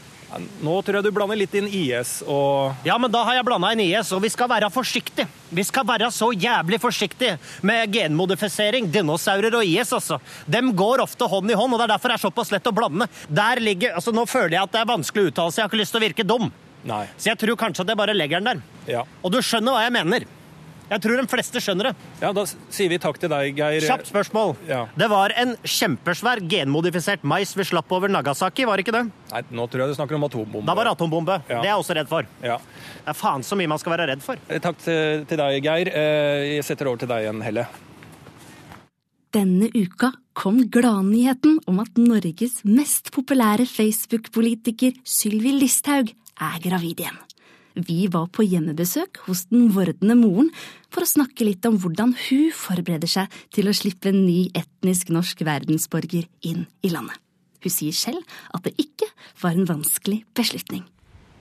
Nå 0.60 0.72
tror 0.82 0.98
jeg 0.98 1.06
du 1.06 1.14
blander 1.14 1.38
litt 1.38 1.52
inn 1.54 1.68
IS 1.70 2.18
og 2.26 2.86
Ja, 2.86 2.96
men 2.98 3.12
da 3.14 3.20
har 3.28 3.36
jeg 3.38 3.46
blanda 3.46 3.70
inn 3.72 3.84
IS, 3.84 4.10
og 4.12 4.24
vi 4.24 4.30
skal 4.32 4.50
være 4.50 4.68
forsiktige. 4.74 5.28
Vi 5.54 5.62
skal 5.64 5.86
være 5.86 6.10
så 6.12 6.32
jævlig 6.34 6.80
forsiktige 6.82 7.36
med 7.66 7.92
genmodifisering, 7.94 8.90
dinosaurer 8.92 9.54
og 9.60 9.64
IS, 9.64 9.94
altså. 9.96 10.18
Dem 10.50 10.72
går 10.76 11.04
ofte 11.04 11.28
hånd 11.30 11.54
i 11.54 11.58
hånd, 11.58 11.72
og 11.72 11.80
det 11.80 11.86
er 11.86 11.94
derfor 11.94 12.12
det 12.12 12.18
er 12.18 12.24
såpass 12.26 12.50
lett 12.52 12.66
å 12.66 12.74
blande. 12.74 13.08
Der 13.30 13.62
ligger 13.62 13.94
Altså, 13.96 14.12
nå 14.12 14.26
føler 14.28 14.58
jeg 14.58 14.66
at 14.66 14.74
det 14.74 14.80
er 14.82 14.90
vanskelig 14.90 15.22
å 15.22 15.30
uttale 15.30 15.54
seg, 15.54 15.60
jeg 15.60 15.68
har 15.68 15.72
ikke 15.72 15.82
lyst 15.84 15.94
til 15.94 16.02
å 16.02 16.06
virke 16.08 16.26
dum. 16.26 16.50
Nei. 16.86 17.04
Så 17.16 17.30
jeg 17.30 17.40
tror 17.40 17.58
kanskje 17.62 17.86
at 17.86 17.94
jeg 17.94 17.98
bare 17.98 18.14
legger 18.16 18.42
den 18.42 18.50
der. 18.50 18.90
Ja. 18.98 19.06
Og 19.22 19.32
du 19.34 19.38
skjønner 19.42 19.78
hva 19.78 19.86
jeg 19.86 19.94
mener. 19.94 20.26
Jeg 20.86 21.02
tror 21.02 21.18
de 21.18 21.26
fleste 21.26 21.58
skjønner 21.58 21.88
det. 21.88 21.94
ja, 22.22 22.28
da 22.36 22.44
sier 22.46 22.88
vi 22.92 22.98
takk 23.02 23.16
til 23.18 23.28
deg, 23.32 23.56
Geir. 23.58 23.82
Kjapt 23.82 24.06
spørsmål. 24.06 24.52
Ja. 24.68 24.84
Det 24.94 25.08
var 25.10 25.32
en 25.36 25.56
kjempesvær 25.66 26.38
genmodifisert 26.46 27.24
mais 27.26 27.56
vi 27.58 27.64
slapp 27.66 27.90
over 27.90 28.08
Nagasaki, 28.12 28.64
var 28.68 28.78
det 28.78 28.86
ikke 28.86 28.94
det? 28.94 29.04
Nei, 29.32 29.42
nå 29.50 29.66
tror 29.72 29.82
jeg 29.82 29.90
du 29.90 29.96
snakker 29.98 30.14
om 30.14 30.28
atombombe. 30.28 30.66
Da 30.68 30.76
var 30.78 30.86
det 30.86 30.92
atombombe. 30.94 31.40
Ja. 31.50 31.58
Det 31.58 31.66
er 31.66 31.72
jeg 31.72 31.80
også 31.82 31.96
redd 31.98 32.08
for. 32.12 32.28
Ja. 32.46 32.60
Det 33.02 33.10
er 33.10 33.18
faen 33.18 33.42
så 33.42 33.58
mye 33.58 33.72
man 33.74 33.82
skal 33.82 33.96
være 33.96 34.06
redd 34.12 34.22
for. 34.22 34.38
Eh, 34.46 34.62
Takk 34.62 34.78
til, 34.84 35.24
til 35.26 35.42
deg, 35.42 35.58
Geir. 35.66 35.90
Eh, 35.90 36.46
Jeg 36.56 36.64
setter 36.70 36.86
over 36.92 37.02
til 37.02 37.10
deg 37.10 37.26
igjen, 37.26 37.42
Helle. 37.42 37.66
Denne 39.34 39.66
uka 39.74 40.12
kom 40.38 40.62
gladnyheten 40.72 41.58
om 41.68 41.80
at 41.82 41.98
Norges 42.00 42.60
mest 42.64 43.10
populære 43.12 43.66
Facebook-politiker 43.68 44.94
Sylvi 45.04 45.52
Listhaug 45.58 46.14
er 46.40 46.60
gravid 46.62 47.02
igjen. 47.02 47.18
Vi 47.76 48.06
var 48.08 48.30
på 48.32 48.44
hjemmebesøk 48.46 49.20
hos 49.26 49.44
den 49.50 49.68
vordende 49.74 50.16
moren 50.16 50.48
for 50.88 51.04
å 51.04 51.10
snakke 51.10 51.44
litt 51.44 51.66
om 51.68 51.76
hvordan 51.82 52.14
hun 52.26 52.48
forbereder 52.56 53.10
seg 53.10 53.38
til 53.52 53.68
å 53.68 53.76
slippe 53.76 54.08
en 54.08 54.22
ny 54.24 54.46
etnisk 54.56 55.12
norsk 55.12 55.44
verdensborger 55.44 56.24
inn 56.48 56.64
i 56.80 56.92
landet. 56.94 57.20
Hun 57.60 57.72
sier 57.72 57.96
selv 57.96 58.36
at 58.56 58.64
det 58.64 58.76
ikke 58.80 59.10
var 59.42 59.56
en 59.56 59.68
vanskelig 59.68 60.22
beslutning. 60.36 60.86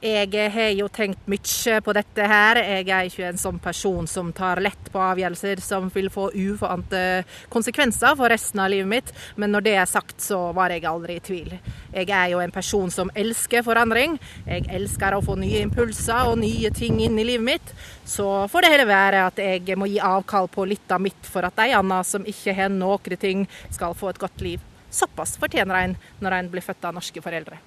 Jeg 0.06 0.52
har 0.54 0.70
jo 0.78 0.86
tenkt 0.94 1.24
mye 1.26 1.80
på 1.82 1.94
dette 1.98 2.26
her. 2.30 2.60
Jeg 2.62 2.90
er 2.94 3.08
ikke 3.08 3.26
en 3.26 3.40
sånn 3.42 3.58
person 3.58 4.06
som 4.06 4.28
tar 4.38 4.60
lett 4.62 4.92
på 4.94 5.02
avgjørelser 5.02 5.64
som 5.66 5.88
vil 5.90 6.12
få 6.14 6.28
uforante 6.30 7.24
konsekvenser 7.50 8.14
for 8.20 8.30
resten 8.30 8.62
av 8.62 8.70
livet 8.70 8.92
mitt, 8.92 9.10
men 9.42 9.50
når 9.56 9.66
det 9.66 9.74
er 9.82 9.90
sagt, 9.90 10.20
så 10.22 10.52
var 10.54 10.70
jeg 10.70 10.86
aldri 10.86 11.18
i 11.18 11.26
tvil. 11.26 11.58
Jeg 11.96 12.12
er 12.14 12.30
jo 12.36 12.44
en 12.44 12.54
person 12.54 12.94
som 12.94 13.10
elsker 13.18 13.66
forandring. 13.66 14.20
Jeg 14.46 14.70
elsker 14.78 15.18
å 15.18 15.24
få 15.26 15.40
nye 15.42 15.66
impulser 15.66 16.30
og 16.30 16.38
nye 16.44 16.70
ting 16.70 17.02
inn 17.02 17.18
i 17.18 17.26
livet 17.26 17.50
mitt. 17.50 17.76
Så 18.06 18.46
får 18.54 18.62
det 18.62 18.74
heller 18.76 18.92
være 18.94 19.26
at 19.32 19.42
jeg 19.42 19.80
må 19.80 19.90
gi 19.90 19.98
avkall 19.98 20.52
på 20.54 20.70
litt 20.70 20.94
av 20.94 21.02
mitt 21.02 21.34
for 21.34 21.50
at 21.50 21.58
de 21.58 21.74
andre 21.74 22.04
som 22.06 22.30
ikke 22.30 22.54
har 22.54 22.70
noen 22.70 23.18
ting, 23.18 23.48
skal 23.74 23.98
få 23.98 24.14
et 24.14 24.22
godt 24.22 24.46
liv. 24.46 24.62
Såpass 24.94 25.40
fortjener 25.42 25.82
en 25.82 26.02
når 26.22 26.44
en 26.44 26.54
blir 26.54 26.70
født 26.70 26.86
av 26.86 26.94
norske 26.94 27.26
foreldre. 27.26 27.58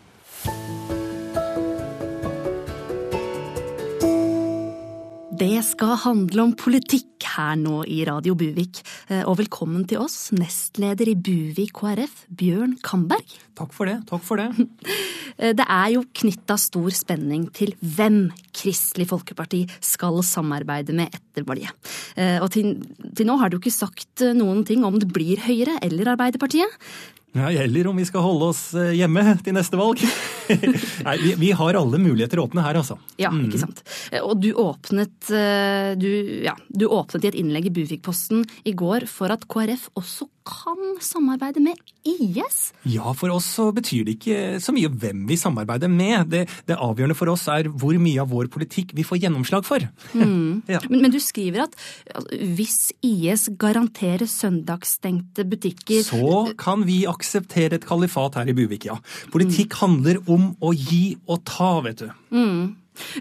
Det 5.38 5.60
skal 5.62 5.94
handle 6.02 6.42
om 6.48 6.52
politikk 6.58 7.22
her 7.36 7.54
nå 7.60 7.82
i 7.86 8.00
Radio 8.08 8.34
Buvik. 8.38 8.80
Eh, 9.08 9.22
Og 9.28 9.36
velkommen 9.38 9.84
til 9.86 10.00
oss, 10.02 10.30
nestleder 10.34 11.10
i 11.12 11.14
Buvik 11.14 11.72
KrF, 11.78 12.24
Bjørn 12.34 12.74
Kamberg. 12.82 13.36
Takk 13.58 13.72
for 13.76 13.86
det. 13.86 14.00
Takk 14.10 14.24
for 14.26 14.42
det. 14.42 14.48
Eh, 15.38 15.52
Det 15.54 15.62
er 15.70 15.90
jo 15.92 16.00
knytta 16.18 16.56
stor 16.58 16.88
spenning 16.90 17.44
til 17.54 17.70
hvem 17.78 18.32
Kristelig 18.50 19.06
Folkeparti 19.06 19.60
skal 19.84 20.16
samarbeide 20.26 20.90
med 20.98 21.14
etter 21.14 21.44
valget. 21.46 21.70
Eh, 22.18 22.40
Og 22.42 22.50
til, 22.50 22.72
til 23.14 23.28
nå 23.28 23.36
har 23.38 23.48
du 23.52 23.60
ikke 23.60 23.70
sagt 23.70 24.24
noen 24.34 24.64
ting 24.66 24.82
om 24.82 24.98
det 24.98 25.06
blir 25.14 25.38
Høyre 25.44 25.76
eller 25.86 26.10
Arbeiderpartiet. 26.16 26.66
Ja, 27.38 27.50
Eller 27.64 27.86
om 27.90 27.96
vi 27.98 28.04
skal 28.08 28.24
holde 28.24 28.50
oss 28.52 28.62
eh, 28.74 28.92
hjemme 28.98 29.22
til 29.44 29.54
neste 29.56 29.78
valg. 29.80 30.02
Nei, 31.06 31.16
vi, 31.22 31.34
vi 31.38 31.50
har 31.56 31.78
alle 31.78 32.00
muligheter 32.02 32.40
åpne 32.42 32.64
her, 32.64 32.78
altså. 32.80 32.96
Ja, 33.20 33.30
ikke 33.34 33.60
sant. 33.60 33.82
Eh, 34.10 34.22
Og 34.24 34.40
du 34.42 34.50
åpnet, 34.58 35.30
eh, 35.30 35.92
du, 36.00 36.08
ja, 36.46 36.56
du 36.68 36.86
åpnet 36.88 37.24
i 37.28 37.30
et 37.32 37.38
innlegg 37.42 37.68
i 37.70 37.74
Buvikposten 37.78 38.44
i 38.68 38.74
går 38.76 39.06
for 39.10 39.32
at 39.34 39.46
KrF 39.50 39.88
også 39.98 40.28
kan 40.48 40.96
samarbeide 41.04 41.60
med 41.62 41.78
IS. 42.08 42.72
Ja, 42.88 43.12
for 43.16 43.32
oss 43.34 43.46
så 43.58 43.68
betyr 43.76 44.06
det 44.06 44.16
ikke 44.16 44.38
så 44.62 44.72
mye 44.74 44.90
hvem 44.90 45.26
vi 45.28 45.36
samarbeider 45.40 45.90
med. 45.92 46.30
Det, 46.32 46.44
det 46.68 46.78
avgjørende 46.78 47.16
for 47.18 47.32
oss 47.32 47.46
er 47.52 47.68
hvor 47.68 47.98
mye 48.00 48.22
av 48.22 48.32
vår 48.32 48.48
politikk 48.52 48.94
vi 48.96 49.04
får 49.06 49.22
gjennomslag 49.24 49.66
for. 49.68 49.84
Ja. 50.68 50.80
Men, 50.90 51.02
men 51.04 51.12
du 51.12 51.18
skriver 51.22 51.64
at 51.64 51.74
altså, 52.14 52.36
hvis 52.56 52.76
IS 53.04 53.46
garanterer 53.60 54.28
søndagsstengte 54.28 55.44
butikker 55.48 56.02
Så 56.04 56.52
kan 56.60 56.84
vi 56.88 57.00
akseptere 57.08 57.78
et 57.78 57.86
kalifat 57.88 58.38
her 58.40 58.50
i 58.50 58.56
Buvik, 58.56 58.88
ja. 58.88 58.98
Politikk 59.32 59.78
handler 59.80 60.20
om 60.30 60.50
å 60.60 60.74
gi 60.76 61.16
og 61.28 61.42
ta, 61.48 61.70
vet 61.84 62.04
du. 62.04 62.10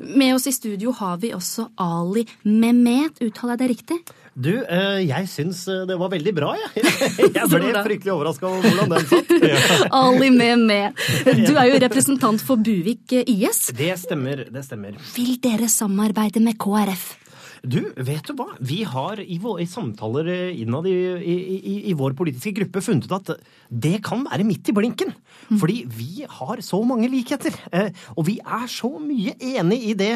Med 0.01 0.35
oss 0.35 0.47
i 0.47 0.55
studio 0.55 0.93
har 0.97 1.19
vi 1.21 1.33
også 1.35 1.69
Ali 1.81 2.25
Mehmet, 2.43 3.21
uttaler 3.21 3.55
jeg 3.55 3.61
det 3.61 3.69
riktig? 3.73 3.99
Du, 4.37 4.51
eh, 4.53 4.99
jeg 5.01 5.25
syns 5.31 5.63
eh, 5.65 5.81
det 5.89 5.95
var 5.97 6.11
veldig 6.13 6.33
bra, 6.37 6.51
jeg. 6.61 6.83
Jeg 7.37 7.49
ble 7.51 7.71
fryktelig 7.73 8.13
overraska 8.13 8.45
over 8.45 8.67
hvordan 8.67 8.91
den 8.93 9.07
satt. 9.09 9.31
Ali 9.97 10.29
Mehmet. 10.29 10.99
Du 11.25 11.55
er 11.55 11.71
jo 11.71 11.79
representant 11.81 12.43
for 12.45 12.61
Buvik 12.61 13.15
eh, 13.17 13.25
IS. 13.33 13.71
Det 13.77 13.89
stemmer, 13.97 14.45
det 14.53 14.61
stemmer. 14.67 14.99
Vil 15.15 15.39
dere 15.41 15.71
samarbeide 15.73 16.43
med 16.45 16.59
KrF? 16.61 17.15
Du, 17.63 17.79
vet 17.95 18.27
du 18.27 18.35
hva? 18.37 18.49
Vi 18.59 18.81
har 18.87 19.21
i, 19.21 19.37
vår, 19.41 19.61
i 19.63 19.69
samtaler 19.69 20.29
eh, 20.31 20.61
innad 20.61 20.87
i, 20.89 20.97
i, 21.17 21.75
i, 21.91 21.95
vår 21.97 22.15
politiske 22.17 22.53
gruppe 22.59 22.83
funnet 22.85 23.07
ut 23.07 23.15
at 23.17 23.33
det 23.69 23.97
kan 24.05 24.25
være 24.27 24.45
midt 24.47 24.71
i 24.71 24.75
blinken. 24.75 25.13
Fordi 25.47 25.77
vi 25.89 26.25
har 26.27 26.61
så 26.65 26.79
mange 26.87 27.09
likheter. 27.11 27.55
Eh, 27.71 27.89
og 28.15 28.27
vi 28.27 28.37
er 28.41 28.67
så 28.71 28.89
mye 29.01 29.35
enig 29.37 29.79
i 29.91 29.95
det 29.97 30.11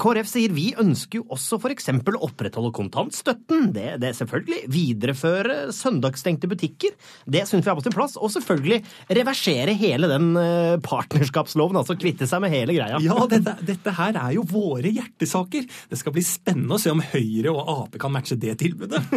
KrF 0.00 0.28
sier. 0.28 0.54
Vi 0.54 0.70
ønsker 0.80 1.20
jo 1.20 1.26
også 1.34 1.58
f.eks. 1.60 1.90
å 1.90 2.22
opprettholde 2.28 2.72
kontantstøtten. 2.76 3.70
Det, 3.74 3.86
det 4.02 4.10
er 4.10 4.18
selvfølgelig. 4.18 4.62
Videreføre 4.74 5.58
søndagsstengte 5.74 6.50
butikker. 6.50 6.94
Det 7.26 7.44
syns 7.48 7.64
vi 7.64 7.72
er 7.72 7.78
på 7.78 7.86
sin 7.86 7.96
plass. 7.96 8.18
Og 8.20 8.32
selvfølgelig 8.34 8.82
reversere 9.20 9.76
hele 9.78 10.10
den 10.10 10.32
eh, 10.40 10.76
partnerskapsloven. 10.84 11.80
Altså 11.80 11.98
kvitte 11.98 12.28
seg 12.30 12.44
med 12.44 12.54
hele 12.54 12.76
greia. 12.76 13.00
Ja, 13.04 13.18
dette, 13.30 13.56
dette 13.64 13.96
her 13.98 14.20
er 14.20 14.36
jo 14.36 14.46
våre 14.48 14.92
hjertesaker. 14.92 15.68
Det 15.90 16.00
skal 16.00 16.14
bli 16.16 16.24
spennende 16.26 16.76
å 16.76 16.83
se 16.84 16.92
om 16.92 17.02
Høyre 17.02 17.52
og 17.52 17.70
Ap 17.74 17.98
kan 18.00 18.12
matche 18.14 18.36
det 18.40 18.56
tilbudet. 18.60 19.00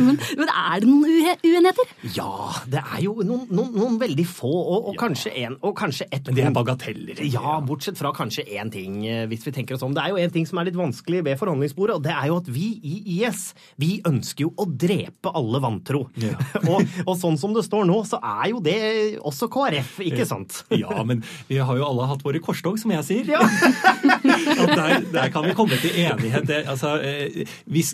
Men, 0.00 0.16
men 0.38 0.48
er 0.48 0.80
det 0.82 0.88
noen 0.88 1.04
uenigheter? 1.44 1.90
Ja, 2.14 2.50
det 2.70 2.80
er 2.80 3.00
jo 3.04 3.14
noen, 3.26 3.46
noen, 3.52 3.70
noen 3.74 3.96
veldig 4.00 4.24
få, 4.28 4.50
og, 4.50 4.90
og 4.90 4.96
kanskje 5.00 5.32
en, 5.42 5.56
og 5.66 5.74
kanskje 5.78 6.06
ett 6.10 6.28
Men 6.28 6.36
det 6.36 6.44
er 6.46 6.54
bagateller. 6.54 7.22
Ja, 7.30 7.56
bortsett 7.64 7.98
fra 8.00 8.12
kanskje 8.16 8.44
én 8.56 8.70
ting, 8.72 9.00
eh, 9.08 9.24
hvis 9.30 9.44
vi 9.46 9.52
tenker 9.54 9.76
oss 9.76 9.84
om. 9.86 9.94
Det 9.96 10.02
er 10.04 10.14
jo 10.14 10.20
en 10.20 10.34
ting 10.34 10.46
som 10.48 10.60
er 10.60 10.68
litt 10.68 10.78
vanskelig 10.78 11.22
ved 11.26 11.38
forhandlingsbordet, 11.40 11.98
og 11.98 12.04
det 12.06 12.14
er 12.14 12.30
jo 12.30 12.38
at 12.40 12.50
vi 12.52 12.66
i 12.80 12.96
IS 13.18 13.50
vi 13.80 13.90
ønsker 14.08 14.46
jo 14.46 14.52
å 14.60 14.66
drepe 14.68 15.32
alle 15.36 15.62
vantro. 15.62 16.04
Ja. 16.20 16.36
og, 16.70 16.84
og 17.06 17.14
sånn 17.20 17.38
som 17.40 17.54
det 17.56 17.64
står 17.66 17.86
nå, 17.88 18.00
så 18.08 18.20
er 18.20 18.50
jo 18.52 18.62
det 18.64 18.78
også 19.20 19.50
KrF, 19.52 19.98
ikke 20.10 20.28
sant? 20.28 20.62
Ja, 20.74 21.02
men 21.06 21.24
vi 21.50 21.60
har 21.60 21.78
jo 21.78 21.86
alle 21.88 22.08
hatt 22.10 22.24
våre 22.26 22.42
korstog, 22.44 22.78
som 22.80 22.94
jeg 22.94 23.06
sier. 23.08 23.34
Ja. 23.36 23.44
At 24.60 24.74
der, 24.76 25.06
der 25.12 25.32
kan 25.32 25.46
vi 25.46 25.56
komme 25.56 25.78
til 25.80 25.94
enighet. 25.94 26.09
Det, 26.16 26.58
altså, 26.68 26.94
eh, 27.04 27.44
hvis, 27.70 27.92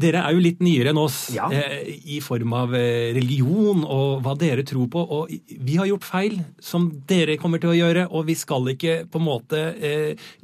dere 0.00 0.22
er 0.26 0.36
jo 0.36 0.42
litt 0.44 0.60
nyere 0.64 0.92
enn 0.94 1.00
oss 1.00 1.30
Ja. 1.34 1.48
eh, 1.52 1.90
i 2.16 2.20
form 2.24 2.52
av 2.56 2.74
eh, 2.74 3.12
religion 3.16 3.84
og 3.84 4.22
hva 4.24 4.34
dere 4.38 4.64
tror 4.66 4.88
på. 4.92 5.02
Og 5.18 5.28
vi 5.60 5.76
har 5.76 5.86
gjort 5.90 6.06
feil 6.08 6.38
som 6.60 6.88
dere 7.06 7.36
kommer 7.40 7.60
til 7.62 7.72
å 7.72 7.76
gjøre, 7.76 8.06
og 8.10 8.26
vi 8.30 8.34
skal 8.38 8.70
ikke 8.74 9.04
på 9.10 9.20
en 9.20 9.26
måte 9.26 9.60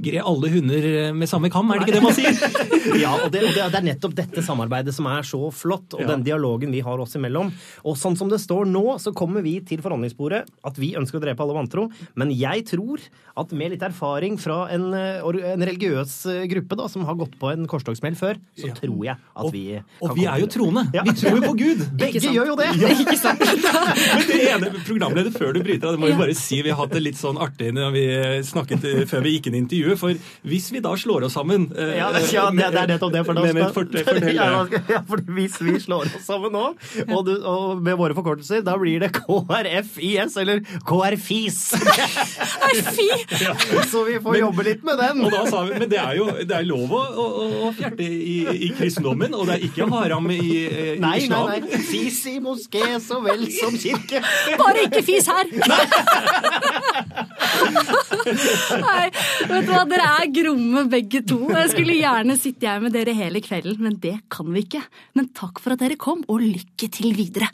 gre 0.02 0.22
alle 0.26 0.50
hunder 0.52 1.12
med 1.16 1.28
samme 1.30 1.50
kam, 1.52 1.70
er 1.72 1.80
det 1.80 1.88
ikke 1.88 1.96
det 1.98 2.04
man 2.04 2.16
sier? 2.16 2.34
Ja, 3.02 3.12
og 3.24 3.32
det, 3.34 3.42
og 3.42 3.54
det, 3.56 3.64
er 3.80 3.84
nettopp 3.84 4.14
dette 4.16 4.42
samarbeidet 4.46 4.94
som 4.94 5.08
er 5.10 5.24
så 5.26 5.40
flott, 5.52 5.94
og 5.96 6.04
Ja. 6.04 6.10
den 6.12 6.22
dialogen 6.26 6.70
vi 6.72 6.80
har 6.84 7.00
oss 7.02 7.16
imellom. 7.18 7.50
Og 7.84 7.96
sånn 7.98 8.16
som 8.18 8.28
det 8.30 8.38
står 8.42 8.66
nå, 8.70 8.84
så 9.02 9.12
kommer 9.16 9.42
vi 9.44 9.56
til 9.66 9.80
forhandlingsbordet 9.84 10.44
at 10.66 10.78
vi 10.80 10.92
ønsker 10.98 11.18
å 11.18 11.24
drepe 11.24 11.42
alle 11.44 11.56
vantro, 11.56 11.88
men 12.18 12.30
jeg 12.34 12.64
tror 12.70 13.02
at 13.36 13.52
med 13.56 13.74
litt 13.74 13.82
erfaring 13.86 14.38
fra 14.40 14.66
en, 14.72 14.88
en 14.94 15.66
religiøs 15.66 16.14
gruppe 16.50 16.78
da, 16.78 16.86
som 16.92 17.05
har 17.06 17.16
gått 17.18 17.34
på 17.40 17.50
en 17.52 17.66
korstogsmell 17.70 18.16
før, 18.18 18.38
så 18.58 18.68
Ja. 18.70 18.74
tror 18.76 19.04
jeg 19.06 19.16
at 19.16 19.44
Og, 19.46 19.52
vi 19.54 19.62
og 20.00 20.08
kan 20.10 20.16
vi 20.18 20.24
er 20.26 20.40
jo 20.42 20.46
troende. 20.52 20.82
Ja. 20.94 21.02
Vi 21.06 21.14
tror 21.20 21.36
jo 21.38 21.42
på 21.46 21.54
Gud. 21.58 21.84
Begge 22.02 22.20
gjør 22.20 22.50
jo 22.52 22.56
det! 22.58 22.68
Ikke 23.06 23.16
sant? 23.20 23.40
Men 24.16 24.26
det 24.28 24.40
ene 24.52 24.70
programleder 24.86 25.32
før 25.34 25.52
du 25.56 25.62
bryter 25.66 25.88
av, 25.90 25.96
det 25.96 26.02
må 26.02 26.10
vi 26.12 26.18
bare 26.18 26.34
si, 26.38 26.60
vi 26.66 26.70
har 26.74 26.80
hatt 26.82 26.94
det 26.96 27.02
litt 27.04 27.18
sånn 27.20 27.38
artig 27.42 27.72
når 27.76 27.92
vi 27.96 28.04
snakket 28.48 28.84
eh, 28.90 29.02
før 29.10 29.24
vi 29.26 29.36
gikk 29.36 29.50
inn 29.50 29.58
i 29.58 29.62
intervjuet, 29.64 29.98
for 30.00 30.14
hvis 30.46 30.70
vi 30.74 30.82
da 30.84 30.94
slår 30.98 31.26
oss 31.28 31.36
sammen 31.38 31.68
eh, 31.76 31.94
Ja, 32.00 32.10
det, 32.14 32.24
ja, 32.34 32.46
det, 32.50 32.70
det 32.74 32.82
er 32.84 32.92
nettopp 32.94 33.12
det. 33.14 33.24
For 33.26 33.40
skal- 33.40 33.72
fort- 33.76 33.96
fortell 34.10 34.34
ja, 34.36 34.48
ja, 34.90 35.02
for 35.08 35.22
hvis 35.36 35.58
vi 35.62 35.76
slår 35.82 36.08
oss 36.10 36.26
sammen 36.26 36.52
nå, 36.56 36.64
og, 37.06 37.20
du, 37.26 37.34
og 37.46 37.82
med 37.82 37.96
våre 38.00 38.16
forkortelser, 38.16 38.62
da 38.66 38.74
blir 38.80 39.00
det 39.04 39.12
KrFIS, 39.16 40.36
eller 40.42 40.60
KrFIS. 40.86 41.60
Fy! 42.96 43.08
Så 43.90 44.02
vi 44.06 44.18
får 44.22 44.38
jobbe 44.40 44.64
litt 44.66 44.84
med 44.86 44.98
den. 45.00 45.22
Og 45.26 45.32
da 45.34 45.42
sa 45.50 45.62
vi, 45.68 45.76
Men 45.80 45.90
det 45.90 45.98
er 46.02 46.16
jo 46.18 46.26
det 46.42 46.56
er 46.56 46.66
lov 46.68 46.92
å, 46.95 46.95
å, 46.96 47.26
å 47.66 47.70
fjerte 47.76 48.04
i, 48.06 48.36
i 48.66 48.70
kristendommen, 48.76 49.34
og 49.36 49.46
det 49.48 49.56
er 49.58 49.64
ikke 49.68 49.88
haram 49.92 50.28
i, 50.34 50.40
eh, 50.66 50.92
i 50.94 50.98
Nei, 51.02 51.10
nei, 51.10 51.18
islam. 51.24 51.50
nei. 51.52 51.80
Fis 51.90 52.20
i 52.32 52.36
moské 52.44 52.84
så 53.02 53.20
vel 53.24 53.46
som 53.54 53.76
kirke. 53.80 54.22
Bare 54.60 54.86
ikke 54.88 55.02
fis 55.06 55.28
her! 55.30 55.46
Nei, 58.82 59.06
vet 59.50 59.66
du 59.66 59.72
hva, 59.72 59.84
dere 59.88 60.08
er 60.22 60.32
gromme 60.40 60.86
begge 60.92 61.22
to. 61.28 61.40
Jeg 61.52 61.72
skulle 61.74 61.98
gjerne 61.98 62.38
sitte 62.40 62.68
her 62.70 62.82
med 62.84 62.94
dere 62.96 63.14
hele 63.16 63.42
kvelden, 63.44 63.78
men 63.86 63.98
det 64.02 64.16
kan 64.32 64.48
vi 64.54 64.64
ikke. 64.66 64.82
Men 65.18 65.30
takk 65.36 65.62
for 65.62 65.76
at 65.76 65.84
dere 65.84 65.98
kom, 66.00 66.24
og 66.28 66.42
lykke 66.44 66.90
til 66.92 67.14
videre. 67.16 67.48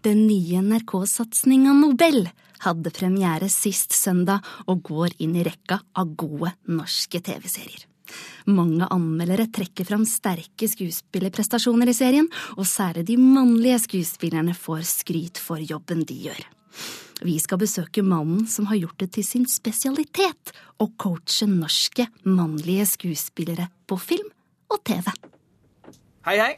Den 0.00 0.22
nye 0.24 0.62
NRK-satsinga 0.64 1.74
Nobel 1.76 2.22
hadde 2.64 2.92
premiere 2.96 3.50
sist 3.52 3.92
søndag 3.92 4.46
og 4.64 4.80
går 4.88 5.18
inn 5.20 5.34
i 5.36 5.44
rekka 5.44 5.76
av 6.00 6.14
gode 6.16 6.54
norske 6.72 7.20
TV-serier. 7.20 7.84
Mange 8.48 8.88
anmeldere 8.88 9.50
trekker 9.52 9.84
fram 9.84 10.06
sterke 10.08 10.70
skuespillerprestasjoner 10.72 11.92
i 11.92 11.96
serien, 11.96 12.30
og 12.56 12.64
særlig 12.64 13.04
de 13.12 13.18
mannlige 13.20 13.82
skuespillerne 13.84 14.56
får 14.56 14.88
skryt 14.88 15.42
for 15.42 15.60
jobben 15.60 16.06
de 16.08 16.16
gjør. 16.30 16.40
Vi 17.20 17.36
skal 17.36 17.60
besøke 17.60 18.00
mannen 18.00 18.48
som 18.48 18.72
har 18.72 18.80
gjort 18.80 19.04
det 19.04 19.12
til 19.18 19.28
sin 19.28 19.46
spesialitet 19.52 20.56
å 20.80 20.88
coache 20.96 21.44
norske 21.44 22.08
mannlige 22.24 22.88
skuespillere 22.96 23.68
på 23.84 24.00
film 24.00 24.32
og 24.72 24.80
TV. 24.80 25.12
Hei, 26.24 26.40
hei. 26.40 26.54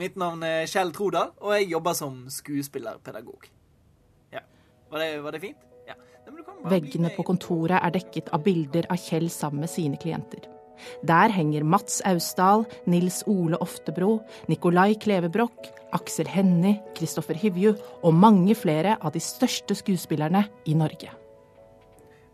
Mitt 0.00 0.16
navn 0.16 0.40
er 0.46 0.64
Kjell 0.70 0.92
Trodal, 0.96 1.34
og 1.42 1.52
jeg 1.52 1.68
jobber 1.74 1.96
som 1.96 2.22
skuespillerpedagog. 2.32 3.44
Ja. 4.32 4.40
Var 4.88 5.04
det, 5.04 5.10
var 5.24 5.36
det 5.36 5.42
fint? 5.42 5.68
Ja. 5.88 5.98
Veggene 6.70 7.10
på 7.12 7.26
kontoret 7.28 7.76
er 7.76 7.92
dekket 7.92 8.32
av 8.32 8.44
bilder 8.46 8.88
av 8.92 9.00
Kjell 9.02 9.28
sammen 9.32 9.66
med 9.66 9.72
sine 9.72 10.00
klienter. 10.00 10.48
Der 11.06 11.30
henger 11.30 11.62
Mats 11.68 12.00
Austdal, 12.08 12.64
Nils 12.90 13.20
Ole 13.28 13.60
Oftebro, 13.60 14.22
Nicolai 14.48 14.96
Klevebrokk, 14.98 15.68
Aksel 15.92 16.30
Hennie, 16.32 16.80
Kristoffer 16.96 17.36
Hivju 17.38 17.74
og 18.02 18.16
mange 18.16 18.56
flere 18.58 18.96
av 18.98 19.12
de 19.14 19.20
største 19.22 19.76
skuespillerne 19.78 20.46
i 20.66 20.74
Norge. 20.78 21.12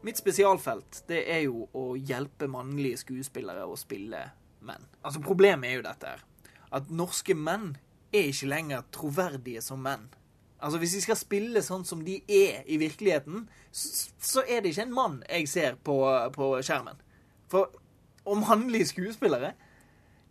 Mitt 0.07 0.21
spesialfelt 0.21 1.03
det 1.11 1.25
er 1.27 1.43
jo 1.49 1.67
å 1.75 1.91
hjelpe 1.99 2.47
mannlige 2.49 3.03
skuespillere 3.03 3.67
å 3.67 3.75
spille 3.77 4.23
menn. 4.63 4.87
Altså 5.03 5.21
Problemet 5.25 5.73
er 5.73 5.81
jo 5.81 5.87
dette 5.91 6.15
her. 6.15 6.28
At 6.75 6.91
norske 6.91 7.35
menn 7.35 7.77
er 8.13 8.31
ikke 8.31 8.49
lenger 8.51 8.87
troverdige 8.93 9.63
som 9.65 9.83
menn. 9.85 10.09
Altså 10.59 10.79
Hvis 10.79 10.97
de 10.97 11.03
skal 11.05 11.19
spille 11.19 11.63
sånn 11.63 11.85
som 11.87 12.01
de 12.05 12.19
er 12.27 12.65
i 12.67 12.79
virkeligheten, 12.81 13.47
så, 13.71 14.09
så 14.19 14.43
er 14.43 14.63
det 14.63 14.73
ikke 14.73 14.89
en 14.89 14.97
mann 14.97 15.21
jeg 15.29 15.49
ser 15.49 15.77
på, 15.87 16.01
på 16.35 16.55
skjermen. 16.67 16.99
For 17.49 17.71
og 18.29 18.37
mannlige 18.37 18.87
skuespillere, 18.87 19.53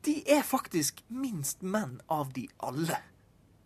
de 0.05 0.23
er 0.29 0.43
faktisk 0.45 1.01
minst 1.09 1.63
menn 1.63 1.99
av 2.09 2.29
de 2.35 2.47
alle. 2.63 2.99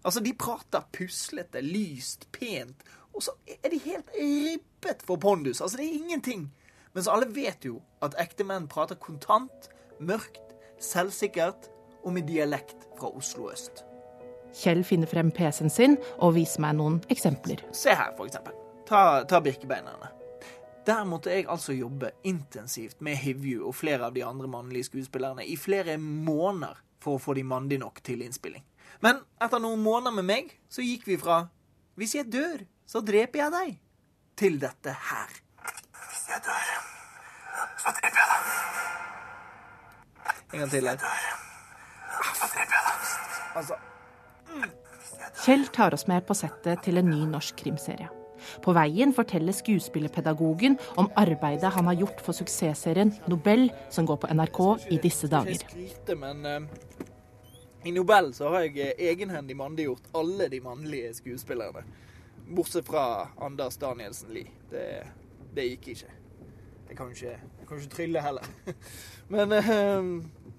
Altså, 0.05 0.19
de 0.23 0.33
prater 0.33 0.87
puslete, 0.93 1.61
lyst, 1.61 2.27
pent, 2.31 2.85
og 3.13 3.23
så 3.23 3.35
er 3.47 3.69
de 3.69 3.79
helt 3.83 4.09
ribbet 4.15 5.03
for 5.05 5.19
pondus. 5.21 5.61
Altså, 5.61 5.77
det 5.77 5.85
er 5.85 5.99
ingenting. 5.99 6.47
Mens 6.93 7.07
alle 7.07 7.27
vet 7.35 7.65
jo 7.65 7.81
at 8.01 8.15
ekte 8.19 8.47
menn 8.47 8.69
prater 8.71 8.95
kontant, 8.95 9.69
mørkt, 9.99 10.55
selvsikkert 10.79 11.69
og 12.03 12.13
med 12.13 12.27
dialekt 12.29 12.87
fra 12.99 13.11
Oslo 13.15 13.49
øst. 13.51 13.83
Kjell 14.55 14.83
finner 14.83 15.07
frem 15.07 15.31
PC-en 15.31 15.71
sin 15.71 15.97
og 16.19 16.35
viser 16.35 16.63
meg 16.63 16.75
noen 16.79 16.99
eksempler. 17.13 17.61
Se 17.75 17.93
her, 17.95 18.11
for 18.17 18.27
eksempel. 18.27 18.55
Ta, 18.87 19.23
ta 19.23 19.39
Birkebeinerne. 19.43 20.11
Der 20.85 21.03
måtte 21.05 21.29
jeg 21.31 21.45
altså 21.49 21.73
jobbe 21.77 22.09
intensivt 22.27 23.01
med 23.01 23.15
Hivju 23.21 23.67
og 23.67 23.75
flere 23.77 24.09
av 24.09 24.15
de 24.15 24.25
andre 24.25 24.49
mannlige 24.49 24.89
skuespillerne 24.89 25.45
i 25.45 25.55
flere 25.55 25.97
måneder 26.01 26.81
for 27.01 27.15
å 27.15 27.21
få 27.21 27.35
de 27.37 27.45
mandige 27.45 27.83
nok 27.83 28.01
til 28.03 28.23
innspilling. 28.25 28.63
Men 29.01 29.21
etter 29.41 29.61
noen 29.61 29.81
måneder 29.81 30.17
med 30.17 30.27
meg, 30.27 30.51
så 30.69 30.81
gikk 30.81 31.07
vi 31.07 31.17
fra 31.17 31.47
'Hvis 31.95 32.15
jeg 32.15 32.31
dør, 32.33 32.65
så 32.85 33.01
dreper 33.01 33.39
jeg 33.39 33.51
deg', 33.51 33.79
til 34.35 34.59
dette 34.59 34.89
her. 34.89 35.29
Hvis 36.09 36.27
jeg 36.29 36.41
dør, 36.45 36.67
så 37.77 37.89
dreper 37.89 38.17
jeg 38.17 38.27
deg. 38.33 38.43
En 40.53 40.59
gang 40.59 40.69
til. 40.71 40.79
Hvis 40.79 40.89
jeg 40.89 40.99
deg. 40.99 41.50
Altså, 43.55 43.75
Kjell 45.41 45.67
tar 45.73 45.93
oss 45.95 46.05
med 46.07 46.21
på 46.27 46.35
settet 46.37 46.83
til 46.85 47.01
en 47.01 47.07
ny 47.09 47.23
norsk 47.29 47.55
krimserie. 47.57 48.09
På 48.61 48.73
veien 48.77 49.13
forteller 49.13 49.55
skuespillerpedagogen 49.55 50.77
om 51.01 51.09
arbeidet 51.17 51.71
han 51.73 51.89
har 51.89 51.97
gjort 51.97 52.21
for 52.25 52.37
suksessserien 52.37 53.13
Nobel, 53.29 53.69
som 53.89 54.05
går 54.09 54.19
på 54.21 54.29
NRK 54.33 54.61
i 54.93 54.99
disse 55.01 55.29
dager. 55.31 55.65
men 56.17 56.45
eh, 56.45 56.61
i 57.85 57.91
Nobel 57.91 58.33
så 58.37 58.49
har 58.53 58.67
jeg 58.67 58.77
eh, 58.77 59.05
egenhendig 59.09 59.57
mandiggjort 59.57 60.11
alle 60.13 60.49
de 60.49 60.61
mannlige 60.61 61.13
skuespillerne. 61.17 61.85
Bortsett 62.51 62.85
fra 62.85 63.31
Anders 63.41 63.77
Danielsen 63.77 64.33
Lie. 64.33 64.51
Det, 64.69 64.85
det 65.55 65.69
gikk 65.69 65.87
ikke. 65.95 66.11
Jeg 66.89 66.97
kan 66.97 67.09
jo 67.09 67.15
ikke, 67.15 67.39
ikke 67.65 67.89
trylle 67.95 68.21
heller. 68.21 68.45
Men, 69.33 69.57
eh, 69.57 70.50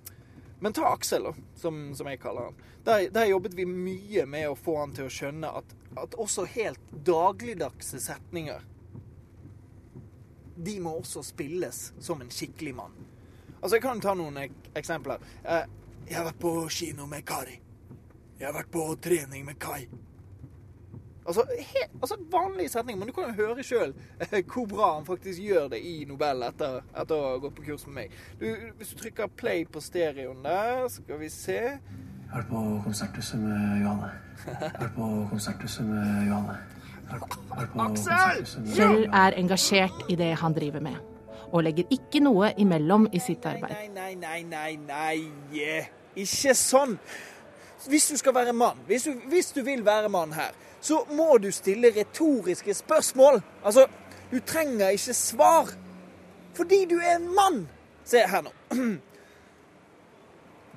men 0.62 0.74
ta 0.76 0.92
Aksel, 0.94 1.26
da, 1.26 1.32
som, 1.58 1.84
som 1.98 2.08
jeg 2.08 2.20
kaller 2.22 2.48
han. 2.48 2.58
Der, 2.86 3.08
der 3.14 3.30
jobbet 3.30 3.54
vi 3.58 3.66
mye 3.66 4.26
med 4.30 4.48
å 4.48 4.58
få 4.58 4.78
han 4.80 4.94
til 4.94 5.08
å 5.10 5.12
skjønne 5.12 5.50
at 5.60 5.76
at 5.96 6.14
også 6.14 6.44
helt 6.44 6.80
dagligdagse 7.04 8.00
setninger 8.00 8.62
De 10.56 10.78
må 10.80 10.94
også 10.98 11.22
spilles 11.26 11.92
som 12.00 12.20
en 12.20 12.30
skikkelig 12.30 12.74
mann. 12.74 12.94
Altså, 13.60 13.76
Jeg 13.76 13.82
kan 13.82 14.00
ta 14.00 14.14
noen 14.14 14.36
ek 14.44 14.52
eksempler. 14.78 15.20
Eh, 15.44 15.64
jeg 16.06 16.16
har 16.16 16.26
vært 16.28 16.40
på 16.42 16.52
kino 16.70 17.06
med 17.06 17.24
Kari. 17.26 17.58
Jeg 18.38 18.46
har 18.46 18.54
vært 18.54 18.70
på 18.70 18.84
trening 19.02 19.44
med 19.46 19.58
Kai. 19.58 19.86
Altså, 21.26 21.44
he, 21.58 21.84
altså 22.00 22.16
vanlige 22.30 22.68
setninger, 22.68 22.98
men 22.98 23.08
du 23.08 23.14
kan 23.14 23.30
jo 23.30 23.44
høre 23.44 23.62
sjøl 23.62 23.92
hvor 24.50 24.66
bra 24.66 24.88
han 24.96 25.06
faktisk 25.06 25.38
gjør 25.38 25.68
det 25.70 25.78
i 25.86 26.04
Nobel 26.08 26.42
etter, 26.48 26.80
etter 26.98 27.14
å 27.14 27.28
ha 27.28 27.36
gått 27.44 27.54
på 27.60 27.66
kurs 27.68 27.86
med 27.86 27.94
meg. 28.00 28.16
Du, 28.40 28.48
hvis 28.78 28.90
du 28.90 28.98
trykker 29.04 29.30
play 29.38 29.62
på 29.64 29.80
stereoen 29.80 30.42
der, 30.42 30.88
skal 30.90 31.22
vi 31.22 31.30
se 31.30 31.60
Jeg 31.62 31.78
har 32.32 32.42
vært 32.42 32.50
på 32.50 32.66
konserthuset 32.88 33.38
med 33.38 33.82
Johanne. 33.84 34.12
Jeg 34.46 34.58
har 34.58 34.78
vært 34.80 34.94
på 34.98 35.10
konserthuset 35.30 35.86
med 35.86 36.30
Johanne. 36.32 36.60
Aksel! 37.12 38.44
Kjell 38.72 39.02
er 39.12 39.36
engasjert 39.36 40.06
i 40.08 40.16
det 40.16 40.32
han 40.40 40.54
driver 40.56 40.80
med, 40.84 40.96
og 41.52 41.64
legger 41.66 41.90
ikke 41.92 42.22
noe 42.24 42.52
imellom 42.60 43.06
i 43.12 43.20
sitt 43.20 43.44
arbeid. 43.48 43.74
Nei, 43.74 43.88
nei, 43.92 44.14
nei, 44.16 44.40
nei, 44.48 45.16
nei. 45.52 45.82
Ikke 46.16 46.54
sånn. 46.56 46.96
Hvis 47.88 48.08
du 48.12 48.16
skal 48.20 48.34
være 48.36 48.54
mann, 48.54 48.80
hvis 48.86 49.08
du, 49.08 49.16
hvis 49.28 49.50
du 49.52 49.62
vil 49.66 49.82
være 49.84 50.08
mann 50.12 50.32
her, 50.36 50.54
så 50.82 51.04
må 51.14 51.36
du 51.38 51.50
stille 51.54 51.92
retoriske 51.94 52.74
spørsmål. 52.74 53.40
Altså, 53.64 53.86
du 54.32 54.40
trenger 54.46 54.96
ikke 54.96 55.14
svar. 55.14 55.72
Fordi 56.54 56.84
du 56.90 56.98
er 56.98 57.16
en 57.16 57.28
mann. 57.34 57.62
Se 58.04 58.20
her 58.28 58.42
nå. 58.44 58.52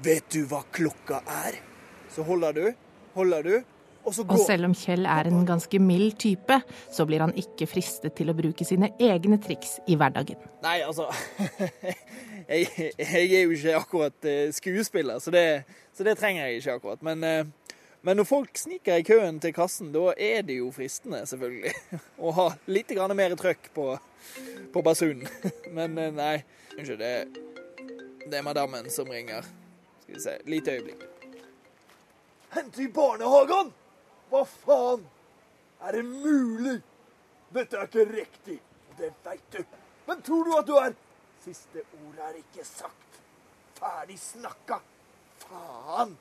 Vet 0.05 0.27
du 0.31 0.45
hva 0.47 0.61
klokka 0.71 1.23
er? 1.25 1.57
Så 2.13 2.23
holder 2.23 2.55
du, 2.55 2.65
holder 3.15 3.41
du, 3.43 3.55
og 4.05 4.13
så 4.13 4.23
går 4.23 4.37
Og 4.37 4.45
selv 4.45 4.67
om 4.69 4.73
Kjell 4.77 5.07
er 5.09 5.27
en 5.29 5.45
ganske 5.47 5.79
mild 5.81 6.17
type, 6.21 6.59
så 6.93 7.05
blir 7.09 7.23
han 7.25 7.33
ikke 7.37 7.67
fristet 7.69 8.13
til 8.17 8.29
å 8.29 8.35
bruke 8.37 8.67
sine 8.67 8.91
egne 9.01 9.39
triks 9.41 9.79
i 9.89 9.97
hverdagen. 9.97 10.37
Nei, 10.63 10.77
altså 10.85 11.07
jeg, 12.51 12.69
jeg 13.01 13.25
er 13.25 13.47
jo 13.47 13.55
ikke 13.55 13.77
akkurat 13.79 14.29
eh, 14.29 14.53
skuespiller, 14.55 15.19
så 15.19 15.33
det, 15.33 15.45
så 15.95 16.05
det 16.07 16.17
trenger 16.21 16.45
jeg 16.45 16.61
ikke 16.61 16.77
akkurat. 16.79 17.01
Men, 17.07 17.25
eh, 17.25 17.64
men 18.05 18.17
når 18.17 18.27
folk 18.29 18.57
sniker 18.57 18.99
i 19.01 19.03
køen 19.03 19.39
til 19.41 19.53
kassen, 19.53 19.87
da 19.89 20.11
er 20.13 20.43
det 20.45 20.59
jo 20.59 20.67
fristende, 20.69 21.23
selvfølgelig. 21.25 21.71
Å 22.21 22.33
ha 22.37 22.43
litt 22.69 22.91
mer 23.17 23.33
trøkk 23.33 23.71
på, 23.73 23.85
på 24.73 24.81
basunen. 24.85 25.25
Men 25.77 25.97
eh, 25.97 26.11
nei, 26.13 26.35
unnskyld. 26.77 27.01
Det, 27.01 28.27
det 28.29 28.37
er 28.37 28.45
madammen 28.45 28.91
som 28.93 29.09
ringer. 29.09 29.41
Skal 30.03 30.13
vi 30.13 30.21
se. 30.21 30.35
Lite 30.45 30.75
øyeblikk. 30.77 31.07
Hent 32.53 32.77
i 32.77 32.85
barnehagen! 32.93 33.73
Hva 34.29 34.43
faen? 34.45 35.07
Er 35.81 35.97
det 35.97 36.05
mulig? 36.05 36.75
Dette 37.57 37.79
er 37.81 37.89
ikke 37.89 38.05
riktig. 38.11 38.59
Det 38.99 39.09
veit 39.25 39.49
du. 39.49 39.63
Men 40.05 40.21
tror 40.21 40.45
du 40.45 40.53
at 40.59 40.69
du 40.69 40.75
er 40.77 40.93
Siste 41.45 41.81
ord 42.05 42.21
er 42.25 42.37
ikke 42.37 42.63
sagt. 42.65 43.19
Ferdig 43.81 44.21
snakka. 44.21 44.79
Faen! 45.41 46.15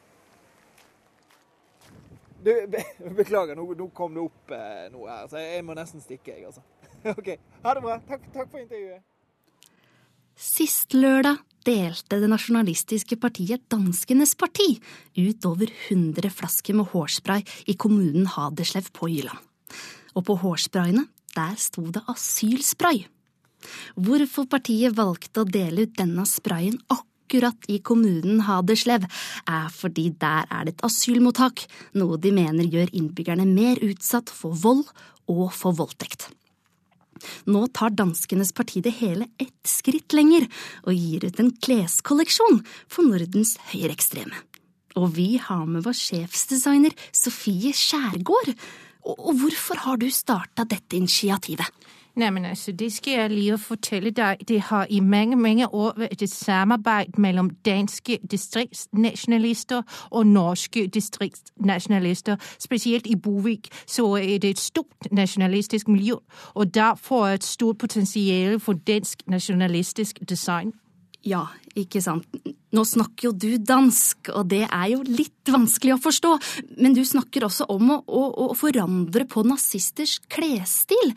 Du, 2.44 2.52
be 2.68 2.82
beklager, 3.16 3.56
nå, 3.56 3.64
nå 3.78 3.88
kom 3.96 4.12
det 4.16 4.20
opp 4.20 4.52
eh, 4.52 4.84
noe 4.92 5.08
her, 5.08 5.28
så 5.30 5.40
jeg 5.40 5.64
må 5.64 5.76
nesten 5.76 6.02
stikke, 6.04 6.34
jeg, 6.34 6.50
altså. 6.50 6.60
OK. 7.18 7.30
Ha 7.64 7.74
det 7.76 7.82
bra. 7.84 7.98
Takk, 8.08 8.26
takk 8.34 8.50
for 8.50 8.60
intervjuet. 8.60 9.00
Sist 10.34 10.92
lørdag 10.96 11.38
delte 11.64 12.18
det 12.20 12.28
nasjonalistiske 12.28 13.16
partiet 13.22 13.64
Danskenes 13.72 14.34
Parti 14.36 14.74
ut 15.16 15.46
over 15.48 15.70
100 15.70 16.32
flasker 16.34 16.76
med 16.76 16.90
hårspray 16.92 17.46
i 17.70 17.76
kommunen 17.80 18.26
Haderslev 18.34 18.90
på 18.92 19.08
Jylland. 19.12 19.40
Og 20.14 20.26
på 20.26 20.36
hårsprayene, 20.42 21.06
der 21.34 21.56
sto 21.58 21.86
det 21.94 22.04
asylspray. 22.10 23.06
Hvorfor 23.96 24.50
partiet 24.50 24.94
valgte 24.98 25.42
å 25.42 25.48
dele 25.48 25.86
ut 25.86 25.96
denne 25.96 26.26
sprayen 26.28 26.76
akkurat 26.90 27.03
i 27.32 27.80
kommunen 27.82 28.40
Haderslev, 28.46 29.06
er 29.48 29.68
fordi 29.72 30.10
der 30.20 30.46
er 30.50 30.64
det 30.64 30.74
et 30.74 30.84
asylmottak, 30.84 31.66
noe 31.94 32.18
de 32.18 32.30
mener 32.30 32.64
gjør 32.64 32.92
innbyggerne 32.92 33.46
mer 33.46 33.80
utsatt 33.82 34.30
for 34.30 34.52
vold 34.54 34.84
og 35.26 35.52
for 35.52 35.72
voldtekt. 35.72 36.30
Nå 37.46 37.66
tar 37.72 37.94
danskenes 37.94 38.52
parti 38.52 38.82
det 38.84 38.96
hele 39.00 39.28
ett 39.40 39.66
skritt 39.66 40.12
lenger 40.12 40.46
og 40.84 40.92
gir 40.94 41.24
ut 41.24 41.40
en 41.40 41.52
kleskolleksjon 41.52 42.60
for 42.88 43.06
Nordens 43.06 43.56
høyreekstreme. 43.72 44.34
Og 45.00 45.14
vi 45.16 45.36
har 45.42 45.64
med 45.66 45.84
vår 45.86 45.96
sjefsdesigner 45.98 46.94
Sofie 47.10 47.72
Skjærgård. 47.74 48.52
Og 49.04 49.32
hvorfor 49.40 49.80
har 49.84 49.98
du 49.98 50.06
starta 50.12 50.64
dette 50.68 50.96
initiativet? 50.96 51.66
Neimen, 52.16 52.44
altså, 52.44 52.72
det 52.72 52.92
skal 52.92 53.12
jeg 53.12 53.30
lige 53.30 53.58
fortelle 53.58 54.10
deg. 54.10 54.36
Det 54.48 54.60
har 54.60 54.86
i 54.90 55.00
mange, 55.00 55.36
mange 55.36 55.66
år 55.74 55.94
vært 55.98 56.22
et 56.22 56.30
samarbeid 56.30 57.18
mellom 57.18 57.50
danske 57.66 58.18
distriktsnasjonalister 58.30 59.82
og 60.10 60.26
norske 60.26 60.86
distriktsnasjonalister. 60.86 62.36
Spesielt 62.58 63.06
i 63.06 63.16
Bovik 63.16 63.68
så 63.86 64.06
er 64.14 64.38
det 64.38 64.50
et 64.50 64.62
stort 64.62 65.10
nasjonalistisk 65.10 65.88
miljø, 65.88 66.14
og 66.54 66.74
derfor 66.74 67.26
et 67.26 67.44
stort 67.44 67.78
potensial 67.78 68.60
for 68.60 68.72
dansk 68.72 69.26
nasjonalistisk 69.26 70.18
design. 70.28 70.72
Ja, 71.24 71.46
ikke 71.74 72.02
sant. 72.04 72.26
Nå 72.72 72.82
snakker 72.84 73.30
jo 73.30 73.32
du 73.32 73.56
dansk, 73.56 74.28
og 74.28 74.50
det 74.50 74.66
er 74.68 74.88
jo 74.92 75.02
litt 75.08 75.50
vanskelig 75.50 75.96
å 75.96 76.02
forstå, 76.04 76.34
men 76.78 76.94
du 76.94 77.00
snakker 77.04 77.46
også 77.46 77.66
om 77.72 77.90
å, 77.90 78.02
å, 78.06 78.26
å 78.50 78.54
forandre 78.58 79.24
på 79.26 79.42
nazisters 79.42 80.20
klesstil. 80.28 81.16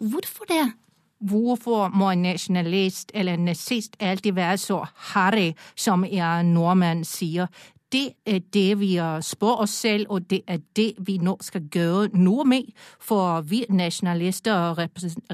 Hvorfor 0.00 0.44
det? 0.48 0.72
Hvorfor 1.20 1.88
må 1.88 2.10
en 2.10 2.22
nasjonalist 2.22 3.12
eller 3.14 3.34
en 3.34 3.44
nazist 3.44 3.96
alltid 4.00 4.32
være 4.32 4.56
så 4.56 4.86
harry, 4.96 5.52
som 5.76 6.04
en 6.04 6.46
nordmann 6.46 7.04
sier? 7.04 7.46
Det 7.92 8.12
er 8.26 8.38
det 8.38 8.80
vi 8.80 8.98
spør 9.20 9.46
oss 9.46 9.70
selv, 9.70 10.06
og 10.08 10.30
det 10.30 10.40
er 10.46 10.58
det 10.76 10.94
vi 10.98 11.18
nå 11.18 11.36
skal 11.40 11.62
gjøre 11.74 12.08
noe 12.14 12.44
med, 12.44 12.72
for 13.00 13.40
vi 13.40 13.64
nasjonalister 13.68 14.78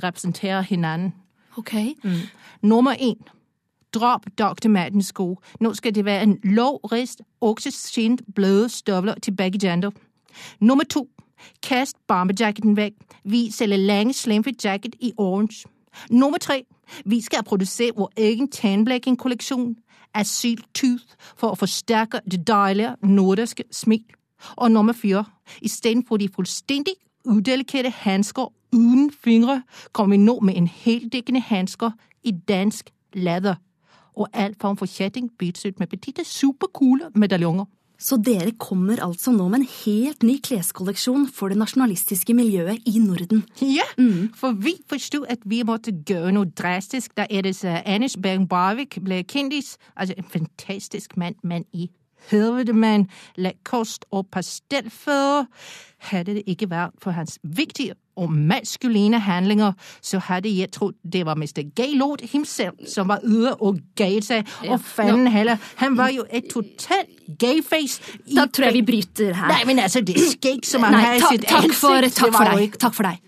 representerer 0.02 0.66
hverandre. 0.68 1.12
Ok. 1.56 1.72
Mm. 2.04 2.12
Nummer 2.62 2.92
én. 2.92 3.22
Drop 3.94 4.26
Dr. 4.38 4.68
Mattens 4.68 5.06
sko. 5.06 5.38
Nå 5.60 5.74
skal 5.74 5.94
det 5.94 6.04
være 6.04 6.22
en 6.22 6.38
lovrist, 6.42 7.22
okseskinn, 7.40 8.18
bløde 8.34 8.68
støvler 8.68 9.14
til 9.14 9.36
begge 9.36 9.58
gender. 9.58 9.90
Nummer 10.60 10.84
to. 10.84 11.08
Kast 11.62 11.96
bomberjacketen 12.08 12.76
væk. 12.76 12.92
Vi 13.24 13.50
sælger 13.50 13.76
lange 13.76 14.12
slimfit 14.12 14.64
jacket 14.64 14.96
i 15.00 15.12
orange. 15.16 15.68
Nummer 16.10 16.38
tre. 16.38 16.64
Vi 17.04 17.20
skal 17.20 17.44
produsere 17.44 17.92
vår 17.96 18.12
egen 18.16 18.50
tannbleking-kolleksjon. 18.50 19.76
Asyl 20.14 20.62
Tooth 20.74 21.04
for 21.36 21.52
å 21.52 21.58
forsterke 21.60 22.20
det 22.30 22.46
deilige 22.46 22.96
nordiske 23.02 23.64
smil. 23.70 24.04
Og 24.56 24.70
nummer 24.70 24.92
fire. 24.92 25.24
Istedenfor 25.62 26.16
de 26.16 26.28
fullstendig 26.28 26.94
udelikate 27.24 27.90
hansker 27.90 28.52
uten 28.72 29.10
fingre, 29.24 29.62
kommer 29.92 30.16
vi 30.16 30.22
nå 30.22 30.40
med 30.40 30.56
en 30.56 30.66
heldekkende 30.66 31.40
hansker 31.40 31.90
i 32.24 32.32
dansk 32.48 32.90
læder. 33.12 33.54
Og 34.14 34.28
all 34.32 34.54
form 34.60 34.76
for 34.76 34.86
chatting, 34.86 35.30
byttes 35.38 35.66
ut 35.66 35.78
med 35.78 35.86
petite, 35.86 36.24
supercoole 36.24 37.10
medaljonger. 37.14 37.64
Så 37.98 38.18
dere 38.20 38.52
kommer 38.60 39.00
altså 39.04 39.32
nå 39.32 39.48
med 39.48 39.62
en 39.62 39.68
helt 39.84 40.22
ny 40.26 40.36
kleskolleksjon 40.44 41.26
for 41.32 41.52
det 41.52 41.58
nasjonalistiske 41.60 42.34
miljøet 42.36 42.84
i 42.84 42.98
Norden? 43.00 43.44
Ja, 43.62 43.86
for 44.36 44.56
vi 44.60 44.76
forsto 44.88 45.24
at 45.28 45.44
vi 45.44 45.62
måtte 45.66 45.94
gjøre 46.06 46.34
noe 46.36 46.50
drastisk 46.52 47.16
da 47.16 47.26
Edis 47.30 47.64
uh, 47.64 47.80
Anders 47.84 48.16
Behring 48.20 48.48
Barvik 48.48 48.98
ble 49.04 49.22
kjendis. 49.24 49.76
Altså 49.96 50.16
en 50.18 50.28
fantastisk 50.32 51.16
mann, 51.16 51.38
men 51.42 51.64
i 51.72 51.88
helvete, 52.30 52.72
mann. 52.72 53.08
Lacoste 53.36 54.06
og 54.10 54.26
pastellfødder. 54.32 55.46
Hadde 55.98 56.34
det 56.36 56.42
ikke 56.46 56.68
vært 56.70 56.92
for 57.02 57.10
hans 57.16 57.38
viktige 57.42 57.94
og 58.16 58.30
maskuline 58.32 59.18
handlinger, 59.20 59.72
så 60.00 60.18
hadde 60.24 60.48
jeg 60.58 60.70
trodd 60.72 60.94
det 61.12 61.26
var 61.26 61.34
Mr. 61.36 61.62
Gaylord 61.76 62.22
himself 62.32 62.74
som 62.88 63.08
var 63.08 63.20
ute 63.24 63.52
og 63.60 63.78
gayet 63.96 64.24
seg. 64.24 64.46
Og 64.70 64.80
fanden 64.80 65.26
heller, 65.32 65.56
han 65.76 65.96
var 65.98 66.08
jo 66.14 66.24
et 66.30 66.48
totalt 66.52 67.12
gayface. 67.38 68.00
Da 68.34 68.46
tror 68.46 68.70
jeg 68.70 68.74
vi 68.78 68.82
bryter 68.92 69.32
her. 69.36 69.48
Nei, 69.52 69.64
men 69.68 69.78
altså, 69.84 70.00
det 70.00 70.16
skegg 70.30 70.64
som 70.64 70.82
han 70.88 70.94
har 70.94 71.14
i 71.18 71.20
sitt 71.20 71.44
takk 71.48 71.72
for, 71.76 71.96
ansikt, 72.00 72.16
takk 72.22 72.34
for 72.36 72.44
deg. 72.52 72.62
ikke- 72.70 72.78
Takk 72.86 72.94
for 72.94 73.02
deg. 73.10 73.20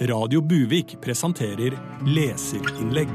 Radio 0.00 0.40
Buvik 0.42 0.96
presenterer 1.00 1.76
leserinnlegg. 2.06 3.08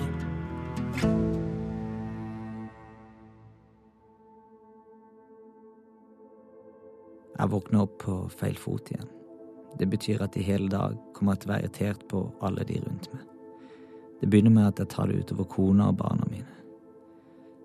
Jeg 7.40 7.52
våkner 7.54 7.86
opp 7.86 7.98
på 8.04 8.14
feil 8.36 8.58
fot 8.60 8.92
igjen. 8.92 9.08
Det 9.80 9.88
betyr 9.88 10.26
at 10.26 10.36
i 10.36 10.44
hele 10.44 10.68
dag 10.68 10.98
kommer 11.16 11.38
jeg 11.38 11.44
til 11.44 11.50
å 11.50 11.54
være 11.54 11.64
irritert 11.64 12.08
på 12.12 12.24
alle 12.44 12.66
de 12.68 12.80
rundt 12.84 13.08
meg. 13.14 13.22
Det 14.20 14.28
begynner 14.28 14.52
med 14.52 14.68
at 14.68 14.82
jeg 14.82 14.92
tar 14.92 15.08
det 15.08 15.22
utover 15.24 15.48
kona 15.48 15.88
og 15.94 16.00
barna 16.02 16.28
mine. 16.28 16.56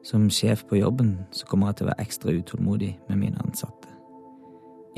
Som 0.06 0.28
sjef 0.30 0.62
på 0.68 0.78
jobben 0.78 1.16
så 1.34 1.48
kommer 1.50 1.72
jeg 1.72 1.80
til 1.80 1.86
å 1.86 1.90
være 1.90 2.04
ekstra 2.04 2.34
utålmodig 2.36 2.92
med 3.08 3.18
mine 3.18 3.40
ansatte. 3.42 3.90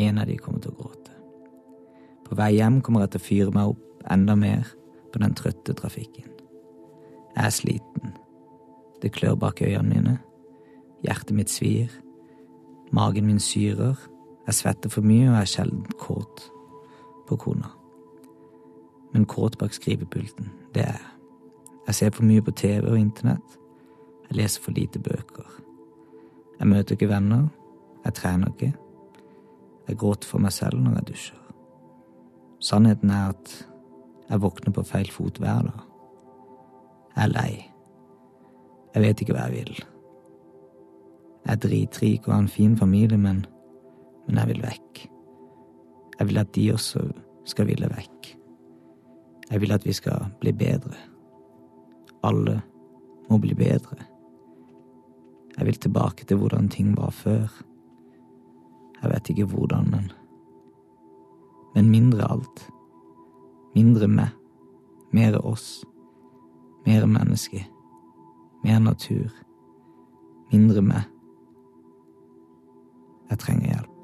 En 0.02 0.18
av 0.20 0.28
de 0.28 0.36
kommer 0.36 0.60
til 0.60 0.74
å 0.74 0.80
gråte. 0.82 1.14
På 2.26 2.36
vei 2.36 2.56
hjem 2.58 2.82
kommer 2.84 3.06
jeg 3.06 3.14
til 3.14 3.22
å 3.22 3.26
fyre 3.28 3.54
meg 3.54 3.72
opp 3.72 4.10
enda 4.12 4.34
mer 4.36 4.66
på 5.14 5.22
den 5.22 5.36
trøtte 5.38 5.76
trafikken. 5.78 6.28
Jeg 7.36 7.44
er 7.46 7.54
sliten. 7.54 8.12
Det 9.00 9.14
klør 9.14 9.38
bak 9.40 9.62
øynene 9.62 9.88
mine. 9.94 10.18
Hjertet 11.06 11.32
mitt 11.38 11.52
svir. 11.52 11.92
Magen 12.92 13.28
min 13.30 13.40
syrer. 13.40 13.96
Jeg 14.46 14.54
svetter 14.54 14.92
for 14.92 15.06
mye 15.06 15.28
og 15.30 15.40
er 15.40 15.50
sjelden 15.50 15.84
kåt 15.98 16.46
på 17.26 17.36
kona. 17.36 17.70
Men 19.12 19.26
kåt 19.26 19.58
bak 19.58 19.74
skrivepulten, 19.74 20.50
det 20.74 20.82
er 20.82 20.92
jeg. 20.92 21.12
Jeg 21.86 21.94
ser 21.94 22.10
for 22.10 22.26
mye 22.26 22.42
på 22.42 22.50
TV 22.50 22.88
og 22.90 22.98
internett. 22.98 23.58
Jeg 24.28 24.36
leser 24.36 24.62
for 24.62 24.74
lite 24.74 24.98
bøker. 24.98 25.46
Jeg 26.58 26.68
møter 26.68 26.96
ikke 26.96 27.08
venner. 27.08 27.48
Jeg 28.04 28.14
trener 28.14 28.48
ikke. 28.48 28.72
Jeg 29.88 29.96
gråter 29.96 30.28
for 30.28 30.42
meg 30.42 30.52
selv 30.52 30.80
når 30.82 30.98
jeg 30.98 31.08
dusjer. 31.08 31.42
Sannheten 32.60 33.10
er 33.10 33.28
at 33.28 33.52
jeg 34.30 34.42
våkner 34.42 34.74
på 34.74 34.82
feil 34.82 35.10
fot 35.12 35.38
hver 35.38 35.62
dag. 35.68 35.84
Jeg 37.16 37.24
er 37.24 37.32
lei. 37.32 37.52
Jeg 38.94 39.02
vet 39.02 39.20
ikke 39.20 39.36
hva 39.36 39.46
jeg 39.46 39.54
vil. 39.60 39.84
Jeg 41.46 41.52
er 41.52 41.60
dritrik 41.62 42.26
og 42.26 42.34
har 42.34 42.40
en 42.42 42.48
fin 42.50 42.76
familie, 42.76 43.18
men, 43.18 43.44
men 44.26 44.40
jeg 44.40 44.48
vil 44.48 44.62
vekk. 44.62 45.06
Jeg 46.18 46.28
vil 46.28 46.38
at 46.38 46.54
de 46.54 46.72
også 46.72 47.04
skal 47.46 47.66
ville 47.66 47.88
vekk. 47.90 48.32
Jeg 49.50 49.60
vil 49.60 49.72
at 49.72 49.86
vi 49.86 49.92
skal 49.92 50.30
bli 50.40 50.52
bedre. 50.52 50.96
Alle 52.26 52.60
må 53.30 53.38
bli 53.38 53.54
bedre. 53.54 53.98
Jeg 55.56 55.66
vil 55.66 55.78
tilbake 55.80 56.24
til 56.24 56.36
hvordan 56.36 56.68
ting 56.68 56.96
var 56.96 57.10
før. 57.10 57.62
Jeg 59.02 59.10
vet 59.10 59.28
ikke 59.30 59.44
hvordan, 59.44 59.90
men 59.90 60.12
Men 61.76 61.90
mindre 61.90 62.30
alt. 62.30 62.70
Mindre 63.74 64.08
meg. 64.08 64.28
Mere 65.12 65.38
oss. 65.38 65.84
Mer 66.86 67.06
menneske. 67.06 67.66
Mer 68.64 68.78
natur. 68.78 69.28
Mindre 70.52 70.82
meg. 70.82 71.02
Jeg 73.30 73.38
trenger 73.38 73.66
hjelp. 73.66 73.95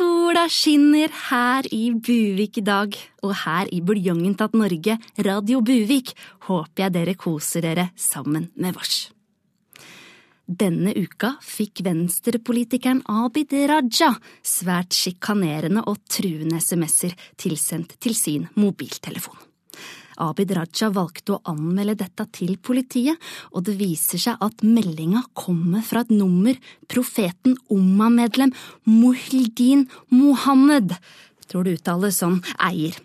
Sola 0.00 0.46
skinner 0.48 1.10
her 1.12 1.66
i 1.76 1.90
Buvik 1.92 2.56
i 2.56 2.62
dag, 2.64 2.94
og 3.20 3.34
her 3.42 3.68
i 3.68 3.82
buljongen 3.84 4.32
tatt 4.38 4.54
Norge, 4.56 4.94
Radio 5.26 5.60
Buvik, 5.60 6.14
håper 6.46 6.86
jeg 6.86 6.94
dere 6.94 7.14
koser 7.20 7.66
dere 7.66 7.84
sammen 8.00 8.46
med 8.56 8.78
vårs. 8.78 9.10
Denne 10.48 10.94
uka 10.96 11.34
fikk 11.44 11.84
venstrepolitikeren 11.84 13.04
Abid 13.12 13.52
Raja 13.68 14.14
svært 14.40 14.96
sjikanerende 14.96 15.84
og 15.84 16.00
truende 16.08 16.62
SMS-er 16.64 17.12
tilsendt 17.36 17.98
til 18.00 18.16
sin 18.16 18.48
mobiltelefon. 18.56 19.49
Abid 20.20 20.52
Raja 20.56 20.90
valgte 20.92 21.36
å 21.36 21.42
anmelde 21.50 21.96
dette 22.02 22.26
til 22.36 22.56
politiet, 22.60 23.18
og 23.54 23.64
det 23.68 23.76
viser 23.80 24.20
seg 24.20 24.42
at 24.44 24.64
meldinga 24.66 25.24
kommer 25.38 25.84
fra 25.86 26.04
et 26.04 26.12
nummer 26.12 26.56
profeten 26.90 27.56
Umma-medlem 27.72 28.52
Muhildin 28.88 29.86
Mohammed, 30.12 30.96
tror 31.50 31.66
det 31.66 31.80
uttales 31.80 32.20
som 32.20 32.40
eier. 32.60 32.98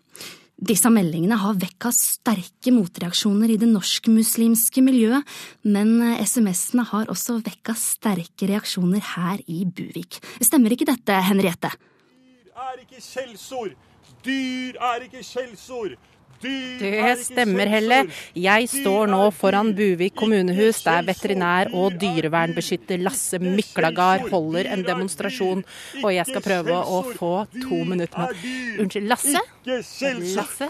Disse 0.55 0.87
meldingene 0.87 1.35
har 1.35 1.57
vekka 1.59 1.89
sterke 1.91 2.71
motreaksjoner 2.71 3.51
i 3.51 3.57
det 3.59 3.67
norsk-muslimske 3.67 4.83
miljøet, 4.85 5.27
men 5.67 5.97
SMS-ene 6.23 6.85
har 6.93 7.11
også 7.11 7.41
vekka 7.43 7.75
sterke 7.75 8.47
reaksjoner 8.47 9.03
her 9.15 9.43
i 9.51 9.65
Buvik. 9.67 10.21
Stemmer 10.39 10.71
ikke 10.71 10.87
dette, 10.87 11.19
Henriette? 11.27 11.73
Dyr 11.75 12.63
er 12.69 12.79
ikke 12.85 13.03
skjellsord! 13.03 13.75
Dyr 14.23 14.79
er 14.93 15.07
ikke 15.09 15.25
skjellsord! 15.27 15.97
Det 16.41 17.15
stemmer, 17.23 17.69
Helle. 17.71 17.99
Jeg 18.37 18.67
står 18.69 19.09
nå 19.11 19.21
foran 19.35 19.71
Buvik 19.75 20.15
kommunehus, 20.19 20.81
der 20.85 21.05
veterinær- 21.07 21.71
og 21.73 21.95
dyrevernbeskytter 22.01 23.01
Lasse 23.01 23.39
Myklagard 23.39 24.27
holder 24.31 24.71
en 24.73 24.83
demonstrasjon. 24.85 25.63
Og 26.03 26.09
jeg 26.13 26.25
skal 26.29 26.45
prøve 26.45 26.75
å 26.75 27.01
få 27.15 27.33
to 27.55 27.83
minutter 27.87 28.27
med 28.27 28.81
Unnskyld, 28.83 29.07
Lasse? 29.09 29.41
Lasse? 29.65 30.69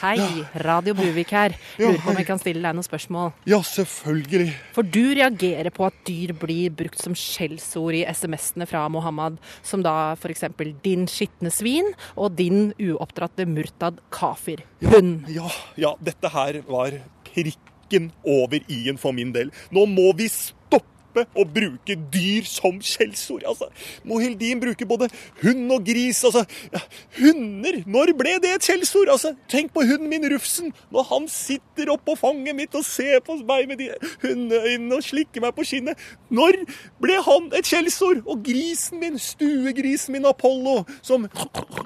Hei, 0.00 0.44
Radio 0.64 0.94
Buvik 0.96 1.34
her. 1.36 1.56
Lurer 1.78 2.00
på 2.00 2.12
om 2.12 2.20
jeg 2.20 2.28
kan 2.28 2.40
stille 2.40 2.62
deg 2.64 2.76
noen 2.78 2.86
spørsmål. 2.86 3.32
Ja, 3.50 3.60
selvfølgelig. 3.64 4.54
For 4.76 4.86
du 4.86 5.02
reagerer 5.18 5.72
på 5.74 5.86
at 5.88 5.98
dyr 6.08 6.32
blir 6.38 6.72
brukt 6.74 7.02
som 7.02 7.16
skjellsord 7.18 7.98
i 7.98 8.04
SMS-ene 8.08 8.68
fra 8.70 8.86
Mohammed, 8.92 9.36
som 9.62 9.84
da 9.84 10.14
f.eks. 10.16 10.46
din 10.84 11.08
skitne 11.10 11.52
svin 11.52 11.92
og 12.16 12.36
din 12.38 12.72
uoppdratte 12.78 13.46
murtad 13.48 14.00
kafir. 14.14 14.64
Hund. 14.92 15.28
Ja, 15.32 15.48
ja, 15.80 15.94
dette 16.04 16.30
her 16.34 16.60
var 16.68 16.98
prikken 17.28 18.10
over 18.24 18.60
i-en 18.68 19.00
for 19.00 19.16
min 19.16 19.32
del. 19.34 19.52
Nå 19.74 19.86
må 19.90 20.10
vi 20.18 20.28
stoppe 20.28 21.24
å 21.38 21.44
bruke 21.46 21.94
dyr 22.10 22.46
som 22.48 22.80
skjellsord. 22.82 23.44
Altså, 23.46 23.68
Mohildin 24.08 24.58
bruker 24.62 24.88
både 24.88 25.08
hund 25.44 25.70
og 25.74 25.86
gris. 25.86 26.18
Altså, 26.26 26.44
ja, 26.74 26.82
hunder! 27.20 27.80
Når 27.86 28.14
ble 28.18 28.34
det 28.42 28.50
et 28.56 28.66
skjellsord? 28.66 29.12
Altså, 29.12 29.34
tenk 29.50 29.70
på 29.74 29.84
hunden 29.86 30.10
min 30.10 30.26
Rufsen. 30.32 30.72
Når 30.94 31.08
han 31.12 31.28
sitter 31.30 31.92
oppå 31.94 32.16
fanget 32.18 32.58
mitt 32.58 32.74
og 32.74 32.86
ser 32.86 33.22
på 33.24 33.38
meg 33.46 33.70
med 33.70 33.82
de 33.82 33.90
hundeøynene 34.24 34.98
og 34.98 35.06
slikker 35.06 35.44
meg 35.44 35.54
på 35.56 35.66
kinnet. 35.70 36.00
Når 36.34 36.64
ble 37.02 37.20
han 37.28 37.50
et 37.54 37.70
skjellsord? 37.70 38.24
Og 38.26 38.42
grisen 38.46 39.02
min, 39.02 39.18
stuegrisen 39.20 40.16
min 40.16 40.26
Apollo, 40.28 40.82
som 41.04 41.28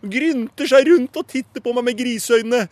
grynter 0.02 0.70
seg 0.70 0.88
rundt 0.88 1.20
og 1.20 1.28
titter 1.28 1.64
på 1.64 1.76
meg 1.76 1.90
med 1.90 2.00
griseøyne. 2.00 2.64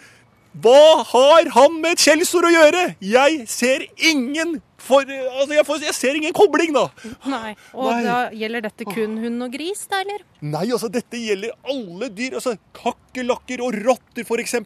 Hva 0.63 1.03
har 1.11 1.51
han 1.57 1.81
med 1.83 1.97
et 1.97 2.05
skjellsord 2.07 2.47
å 2.49 2.53
gjøre? 2.55 2.87
Jeg 3.05 3.45
ser 3.51 3.85
ingen 3.97 4.57
for, 4.87 5.03
altså 5.03 5.57
jeg, 5.57 5.67
får, 5.67 5.83
jeg, 5.83 5.95
ser 5.97 6.19
ingen 6.19 6.35
kobling, 6.37 6.73
da. 6.77 6.87
Nei, 7.27 7.57
Og 7.75 7.91
Nei. 7.91 8.03
da 8.07 8.19
gjelder 8.37 8.69
dette 8.69 8.87
kun 8.87 9.17
hund 9.19 9.47
og 9.49 9.57
gris, 9.57 9.83
da, 9.91 10.05
eller? 10.05 10.23
Nei, 10.45 10.66
altså 10.70 10.91
dette 10.93 11.20
gjelder 11.20 11.55
alle 11.70 12.11
dyr. 12.12 12.37
altså 12.39 12.57
Kakerlakker 12.76 13.62
og 13.64 13.76
rotter, 13.87 14.26
f.eks. 14.26 14.57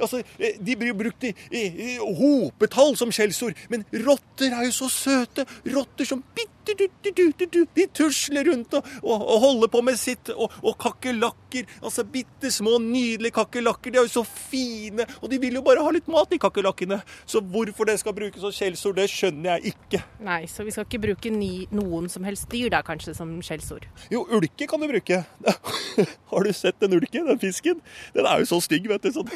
Altså, 0.00 0.22
de 0.38 0.78
blir 0.78 0.96
brukt 0.98 1.28
i, 1.28 1.34
i, 1.50 1.66
i 1.90 1.90
hopetall 1.98 2.96
som 2.98 3.12
skjellsord. 3.14 3.58
Men 3.72 3.86
rotter 4.06 4.50
er 4.50 4.66
jo 4.68 4.74
så 4.82 4.90
søte. 4.92 5.46
Rotter 5.70 6.08
som 6.08 6.24
bitte 6.34 6.50
de 6.76 7.86
tusler 7.96 8.44
rundt 8.44 8.74
og, 8.76 8.86
og, 9.02 9.14
og, 9.16 9.36
holder 9.44 9.70
på 9.72 9.82
med 9.82 9.98
sitt. 9.98 10.30
Og, 10.34 10.52
og 10.62 10.76
kakerlakker, 10.80 11.68
altså 11.82 12.04
bitte 12.04 12.50
små, 12.52 12.78
nydelige 12.82 13.34
kakerlakker, 13.38 13.90
de 13.90 14.00
er 14.00 14.08
jo 14.08 14.12
så 14.20 14.24
fine. 14.24 15.06
Og 15.20 15.30
de 15.32 15.40
vil 15.42 15.58
jo 15.58 15.64
bare 15.66 15.84
ha 15.84 15.94
litt 15.94 16.08
mat, 16.10 16.30
de 16.30 16.40
kakerlakkene. 16.42 17.00
Så 17.24 17.40
hvorfor 17.40 17.88
det 17.88 17.98
skal 18.02 18.16
brukes 18.16 18.42
som 18.42 18.54
skjellsord, 18.54 18.98
det 19.00 19.08
skjønner 19.12 19.56
jeg 19.56 19.74
ikke. 19.74 20.02
Nei, 20.26 20.42
så 20.50 20.66
vi 20.66 20.74
skal 20.74 20.88
ikke 20.88 21.04
bruke 21.08 21.34
ni, 21.34 21.66
noen 21.74 22.10
som 22.12 22.26
helst 22.28 22.50
dyr 22.52 22.70
da, 22.74 22.84
kanskje, 22.86 23.16
som 23.16 23.32
skjellsord? 23.44 23.88
Jo, 24.12 24.26
ulke 24.38 24.68
kan 24.70 24.82
du 24.82 24.90
bruke. 24.90 25.24
Har 26.32 26.44
du 26.44 26.52
sett 26.56 26.78
den 26.80 26.94
ulke, 26.96 27.24
den 27.26 27.40
fisken? 27.42 27.80
Den 28.14 28.28
er 28.28 28.42
jo 28.42 28.50
så 28.50 28.60
stygg, 28.64 28.88
vet 28.90 29.04
du. 29.06 29.12
sånn 29.14 29.30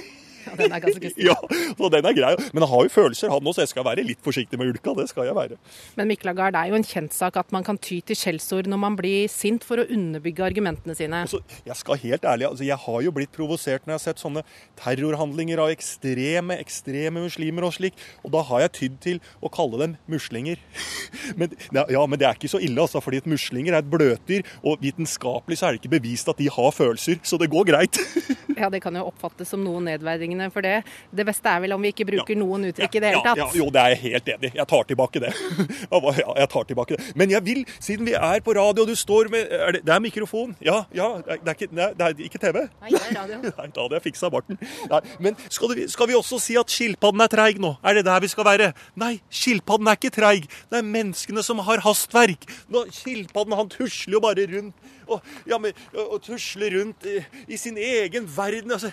ja, 0.49 0.57
den 0.59 0.73
er 0.73 0.83
ganske 0.85 1.13
stygg. 1.13 1.25
ja, 1.27 1.37
så 1.79 1.91
den 1.93 2.09
er 2.11 2.17
grei. 2.17 2.33
Men 2.53 2.65
han 2.65 2.73
har 2.73 2.87
jo 2.89 2.93
følelser, 2.93 3.33
han 3.33 3.53
også. 3.53 3.65
Jeg 3.65 3.73
skal 3.73 3.87
være 3.87 4.05
litt 4.07 4.21
forsiktig 4.25 4.61
med 4.61 4.73
ulka. 4.75 4.95
Det 4.99 5.09
skal 5.11 5.29
jeg 5.29 5.37
være. 5.37 5.59
Men 5.99 6.11
Miklagard, 6.11 6.55
det 6.57 6.63
er 6.63 6.73
jo 6.73 6.79
en 6.79 6.87
kjent 6.87 7.17
sak 7.17 7.39
at 7.41 7.53
man 7.55 7.67
kan 7.67 7.79
ty 7.81 8.01
til 8.07 8.19
skjellsord 8.19 8.69
når 8.71 8.81
man 8.81 8.99
blir 8.99 9.31
sint 9.33 9.65
for 9.67 9.81
å 9.81 9.87
underbygge 9.89 10.45
argumentene 10.47 10.97
sine. 10.99 11.25
Altså, 11.27 11.41
jeg 11.67 11.79
skal 11.81 12.01
helt 12.05 12.29
ærlig, 12.29 12.49
altså, 12.51 12.67
jeg 12.67 12.81
har 12.85 13.01
jo 13.07 13.15
blitt 13.15 13.33
provosert 13.35 13.85
når 13.85 13.95
jeg 13.95 14.01
har 14.01 14.05
sett 14.05 14.23
sånne 14.23 14.45
terrorhandlinger 14.81 15.63
av 15.65 15.73
ekstreme, 15.75 16.59
ekstreme 16.63 17.25
muslimer 17.25 17.69
og 17.69 17.75
slik. 17.77 17.99
Og 18.25 18.35
da 18.35 18.45
har 18.51 18.67
jeg 18.67 18.75
tydd 18.81 18.99
til 19.05 19.23
å 19.45 19.51
kalle 19.53 19.81
dem 19.81 19.97
muslinger. 20.11 20.61
men, 21.39 21.55
ja, 21.73 22.05
men 22.07 22.21
det 22.21 22.29
er 22.29 22.39
ikke 22.39 22.53
så 22.53 22.61
ille, 22.63 22.81
altså. 22.81 23.03
fordi 23.05 23.23
et 23.23 23.31
muslinger 23.31 23.75
er 23.75 23.85
et 23.85 23.91
bløtdyr. 23.91 24.47
Og 24.65 24.83
vitenskapelig 24.85 25.61
så 25.61 25.69
er 25.69 25.77
det 25.77 25.83
ikke 25.83 25.95
bevist 25.97 26.31
at 26.31 26.41
de 26.41 26.51
har 26.53 26.75
følelser. 26.75 27.21
Så 27.23 27.39
det 27.41 27.51
går 27.53 27.69
greit. 27.71 28.01
ja, 28.61 28.71
det 28.73 28.83
kan 28.85 28.97
jo 28.99 29.07
oppfattes 29.09 29.53
som 29.55 29.63
noe 29.65 29.83
nedverdigende 29.85 30.34
for 30.55 30.65
det. 30.65 30.81
Det 31.15 31.27
beste 31.27 31.51
er 31.51 31.63
vel 31.65 31.75
om 31.77 31.85
vi 31.85 31.93
ikke 31.95 32.07
bruker 32.09 32.35
ja. 32.35 32.41
noen 32.41 32.69
uttrykk 32.71 32.99
i 32.99 33.03
det 33.03 33.13
hele 33.13 33.23
tatt. 33.25 33.41
Ja, 33.41 33.49
jo, 33.59 33.69
det 33.75 33.83
er 33.83 33.95
jeg 33.95 34.01
helt 34.05 34.31
enig 34.35 34.51
i. 34.51 34.53
Jeg 34.59 34.69
tar 34.71 34.89
tilbake 34.91 35.23
det. 35.25 35.33
ja, 35.35 36.29
jeg 36.41 36.51
tar 36.55 36.69
tilbake 36.71 36.97
det. 36.99 37.11
Men 37.21 37.35
jeg 37.35 37.45
vil, 37.47 37.63
siden 37.79 38.09
vi 38.09 38.17
er 38.19 38.45
på 38.45 38.57
radio, 38.57 38.85
og 38.85 38.93
du 38.93 38.99
står 38.99 39.31
med 39.33 39.53
er 39.55 39.77
det, 39.77 39.83
det, 39.87 39.95
er 39.95 40.03
mikrofon? 40.05 40.55
Ja, 40.65 40.83
ja. 40.95 41.11
Det 41.25 41.39
er 41.41 41.57
ikke, 41.57 41.71
det 41.75 42.09
er 42.09 42.25
ikke 42.29 42.43
TV? 42.43 42.61
Nei, 42.83 42.95
det 42.95 43.03
er 43.03 43.19
radio. 43.21 43.41
Nei, 43.61 43.69
da 43.69 43.87
hadde 43.87 43.99
jeg 43.99 44.07
fiksa 44.09 44.33
barten. 44.33 44.61
Nei, 44.91 45.03
men 45.29 45.39
skal, 45.49 45.75
du, 45.75 45.85
skal 45.93 46.11
vi 46.11 46.19
også 46.19 46.41
si 46.43 46.59
at 46.61 46.73
skilpadden 46.73 47.25
er 47.25 47.33
treig 47.33 47.61
nå? 47.63 47.75
Er 47.85 48.01
det 48.01 48.07
der 48.09 48.25
vi 48.25 48.33
skal 48.33 48.49
være? 48.49 48.73
Nei, 49.01 49.15
skilpadden 49.33 49.91
er 49.91 50.01
ikke 50.01 50.15
treig. 50.15 50.49
Det 50.71 50.81
er 50.81 50.91
menneskene 50.97 51.45
som 51.47 51.63
har 51.67 51.85
hastverk. 51.85 52.49
Nå, 52.73 52.87
skilpadden 52.95 53.57
han 53.59 53.73
tusler 53.73 54.19
jo 54.19 54.25
bare 54.25 54.49
rundt 54.51 54.93
og, 55.11 55.21
ja, 55.49 55.59
men, 55.61 55.75
og 55.93 56.17
tusler 56.25 56.79
rundt 56.79 57.07
i, 57.09 57.19
i, 57.49 57.59
sin 57.61 57.79
egen 57.81 58.29
verden. 58.37 58.73
Altså, 58.73 58.93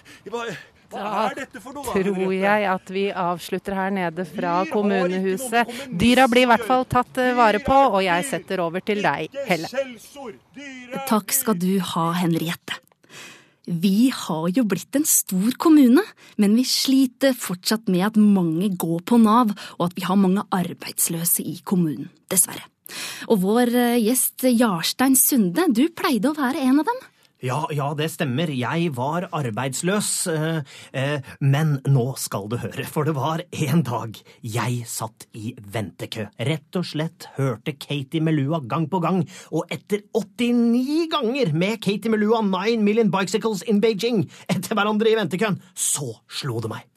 Da 0.91 1.29
tror 1.35 2.33
jeg 2.35 2.67
at 2.67 2.91
vi 2.93 3.07
avslutter 3.15 3.77
her 3.77 3.93
nede 3.95 4.25
fra 4.27 4.61
kommunehuset. 4.71 5.71
Dyra 5.91 6.27
blir 6.31 6.45
i 6.45 6.51
hvert 6.51 6.67
fall 6.67 6.85
tatt 6.89 7.19
eh, 7.21 7.33
vare 7.37 7.61
på, 7.63 7.77
og 7.95 8.01
jeg 8.05 8.27
setter 8.27 8.63
over 8.63 8.83
til 8.85 9.03
deg, 9.05 9.31
Helle. 9.47 9.69
Takk 11.09 11.35
skal 11.35 11.59
du 11.61 11.73
ha, 11.93 12.07
Henriette. 12.19 12.79
Vi 13.71 14.09
har 14.09 14.47
jo 14.51 14.65
blitt 14.67 14.97
en 14.97 15.05
stor 15.07 15.53
kommune, 15.61 16.01
men 16.41 16.57
vi 16.57 16.65
sliter 16.67 17.35
fortsatt 17.37 17.87
med 17.93 18.07
at 18.09 18.17
mange 18.19 18.71
går 18.73 19.03
på 19.07 19.19
Nav, 19.21 19.53
og 19.77 19.85
at 19.85 19.95
vi 19.95 20.05
har 20.07 20.19
mange 20.19 20.43
arbeidsløse 20.51 21.45
i 21.45 21.59
kommunen, 21.63 22.09
dessverre. 22.31 22.65
Og 23.31 23.39
vår 23.45 23.71
eh, 23.71 24.01
gjest 24.03 24.43
Jarstein 24.49 25.15
Sunde, 25.15 25.69
du 25.71 25.85
pleide 25.95 26.31
å 26.31 26.37
være 26.37 26.65
en 26.65 26.81
av 26.81 26.89
dem. 26.89 27.01
Ja, 27.41 27.63
ja, 27.73 27.87
det 27.97 28.05
stemmer. 28.13 28.51
Jeg 28.53 28.91
var 28.93 29.25
arbeidsløs. 29.33 30.27
eh, 30.29 30.61
eh, 30.93 31.21
Men 31.39 31.79
nå 31.89 32.15
skal 32.17 32.47
du 32.51 32.57
høre, 32.61 32.85
for 32.85 33.03
det 33.03 33.15
var 33.15 33.41
en 33.51 33.81
dag 33.81 34.13
jeg 34.43 34.83
satt 34.85 35.25
i 35.33 35.55
ventekø. 35.57 36.27
Rett 36.37 36.77
og 36.77 36.85
slett 36.85 37.29
hørte 37.39 37.73
Katie 37.73 38.21
Melua 38.21 38.61
gang 38.61 38.87
på 38.87 39.01
gang, 39.01 39.23
og 39.51 39.65
etter 39.71 40.03
89 40.13 41.09
ganger 41.09 41.53
med 41.53 41.81
Katie 41.81 42.11
Melua 42.11 42.43
9 42.45 42.77
Million 42.77 43.09
Bicycles 43.09 43.63
in 43.63 43.81
Beijing 43.81 44.27
etter 44.47 44.75
hverandre 44.75 45.09
i 45.09 45.17
ventekøen, 45.17 45.57
så 45.73 46.13
slo 46.29 46.61
det 46.61 46.69
meg. 46.69 46.90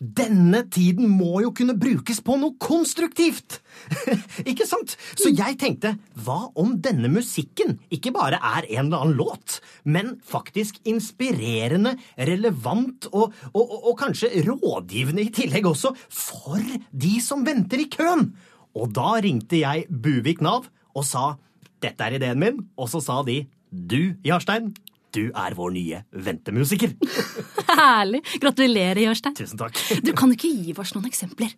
Denne 0.00 0.62
tiden 0.72 1.10
må 1.12 1.42
jo 1.44 1.50
kunne 1.52 1.74
brukes 1.76 2.22
på 2.24 2.38
noe 2.40 2.54
konstruktivt! 2.56 3.58
ikke 4.50 4.64
sant? 4.64 4.94
Så 5.20 5.28
jeg 5.28 5.58
tenkte, 5.60 5.92
hva 6.24 6.46
om 6.56 6.72
denne 6.80 7.10
musikken 7.12 7.76
ikke 7.92 8.14
bare 8.16 8.38
er 8.40 8.64
en 8.78 8.86
eller 8.86 9.04
annen 9.04 9.18
låt, 9.18 9.58
men 9.84 10.14
faktisk 10.24 10.80
inspirerende, 10.88 11.98
relevant 12.16 13.10
og, 13.12 13.36
og, 13.52 13.60
og, 13.60 13.76
og 13.92 13.98
kanskje 14.00 14.32
rådgivende 14.48 15.26
i 15.26 15.34
tillegg 15.36 15.68
også 15.68 15.92
for 16.08 16.64
de 16.90 17.14
som 17.20 17.44
venter 17.44 17.84
i 17.84 17.90
køen? 17.92 18.30
Og 18.72 18.94
da 18.96 19.18
ringte 19.20 19.60
jeg 19.60 19.84
Buvik 19.92 20.40
Nav 20.40 20.70
og 20.96 21.04
sa 21.04 21.34
dette 21.80 22.04
er 22.04 22.16
ideen 22.16 22.40
min, 22.40 22.64
og 22.80 22.88
så 22.92 23.04
sa 23.04 23.20
de 23.26 23.42
du, 23.70 24.16
Jarstein, 24.24 24.72
du 25.16 25.24
er 25.30 25.56
vår 25.58 25.74
nye 25.74 26.02
ventemusiker. 26.26 26.94
Herlig! 27.70 28.22
Gratulerer, 28.42 29.02
Jørstein. 29.08 29.36
Tusen 29.38 29.60
takk. 29.60 29.78
Du 30.04 30.12
kan 30.16 30.32
ikke 30.34 30.50
gi 30.50 30.76
oss 30.78 30.94
noen 30.96 31.10
eksempler. 31.10 31.52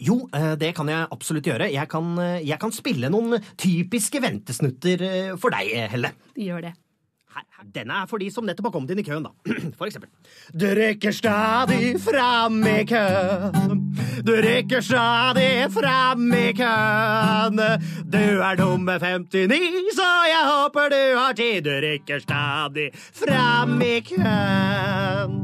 Jo, 0.00 0.16
eh, 0.32 0.54
det 0.56 0.72
kan 0.76 0.88
jeg 0.88 1.08
absolutt 1.12 1.48
gjøre. 1.50 1.68
Jeg 1.72 1.88
kan, 1.92 2.06
eh, 2.18 2.40
jeg 2.48 2.58
kan 2.60 2.72
spille 2.72 3.10
noen 3.12 3.36
typiske 3.60 4.22
ventesnutter 4.24 5.02
eh, 5.04 5.34
for 5.36 5.52
deg, 5.52 5.74
Helle. 5.92 6.14
Gjør 6.40 6.70
det. 6.70 6.72
Denne 7.74 7.92
er 8.02 8.06
for 8.10 8.18
de 8.22 8.30
som 8.32 8.46
nettopp 8.48 8.70
har 8.70 8.72
kommet 8.74 8.90
inn 8.94 9.02
i 9.02 9.04
køen, 9.06 9.26
da. 9.26 9.30
For 9.78 9.86
eksempel. 9.86 10.08
Du 10.56 10.66
rykker 10.76 11.12
stadig 11.14 12.00
fram 12.02 12.56
i 12.66 12.84
køen. 12.88 13.84
Du 14.26 14.32
rykker 14.32 14.80
stadig 14.84 15.68
fram 15.74 16.32
i 16.34 16.48
køen. 16.56 17.60
Du 18.10 18.24
er 18.48 18.56
nummer 18.62 18.98
59, 18.98 19.94
så 19.98 20.08
jeg 20.30 20.48
håper 20.48 20.90
du 20.94 21.02
har 21.18 21.36
tid. 21.38 21.62
Du 21.68 21.70
rykker 21.86 22.18
stadig 22.24 22.90
fram 22.94 23.80
i 23.82 24.00
køen. 24.10 25.38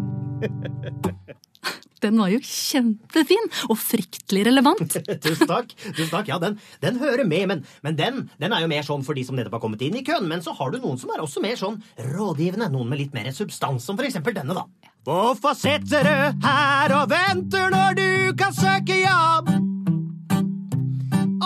Den 2.05 2.19
var 2.21 2.29
jo 2.29 2.39
kjempefin, 2.45 3.49
og 3.71 3.79
fryktelig 3.81 4.45
relevant. 4.51 4.99
Tusen 5.25 5.49
takk. 5.49 5.73
Tusen 5.97 6.13
takk. 6.13 6.29
Ja, 6.29 6.39
den, 6.43 6.59
den 6.85 6.99
hører 7.01 7.25
med, 7.29 7.47
men, 7.51 7.63
men 7.87 7.97
den, 7.99 8.27
den, 8.37 8.53
er 8.53 8.65
jo 8.65 8.71
mer 8.71 8.85
sånn 8.87 9.05
for 9.07 9.17
de 9.17 9.25
som 9.27 9.39
nettopp 9.39 9.57
har 9.59 9.65
kommet 9.65 9.85
inn 9.87 9.97
i 9.97 10.05
køen. 10.07 10.29
Men 10.29 10.45
så 10.45 10.55
har 10.59 10.75
du 10.75 10.81
noen 10.83 11.01
som 11.01 11.13
er 11.15 11.25
også 11.25 11.43
mer 11.45 11.57
sånn 11.61 11.81
rådgivende. 12.13 12.69
Noen 12.73 12.93
med 12.93 13.01
litt 13.01 13.17
mer 13.17 13.31
substans, 13.35 13.87
som 13.87 13.99
for 13.99 14.09
eksempel 14.09 14.37
denne, 14.37 14.57
da. 14.57 14.67
Hvorfor 15.07 15.55
sitter 15.57 16.03
du 16.03 16.45
her 16.47 16.97
og 16.99 17.09
venter 17.13 17.71
når 17.73 17.97
du 17.99 18.11
kan 18.39 18.53
søke 18.57 19.01
jobb? 19.01 19.55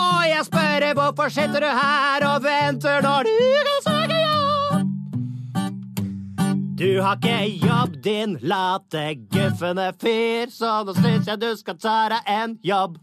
Og 0.01 0.19
jeg 0.27 0.45
spør, 0.49 0.91
hvorfor 0.97 1.31
sitter 1.31 1.63
du 1.63 1.69
her 1.69 2.27
og 2.33 2.43
venter 2.45 3.05
når 3.05 3.29
du 3.29 3.39
kan 3.39 3.81
søke? 3.85 3.90
Du 6.81 6.97
har 6.97 7.19
ikke 7.19 7.67
jobb, 7.67 7.97
din 8.01 8.31
late, 8.41 9.03
guffende 9.29 9.91
fyr, 10.01 10.49
så 10.49 10.79
nå 10.81 10.95
syns 10.97 11.27
jeg 11.29 11.37
du 11.37 11.51
skal 11.59 11.75
ta 11.77 11.97
deg 12.09 12.31
en 12.33 12.55
jobb. 12.65 12.95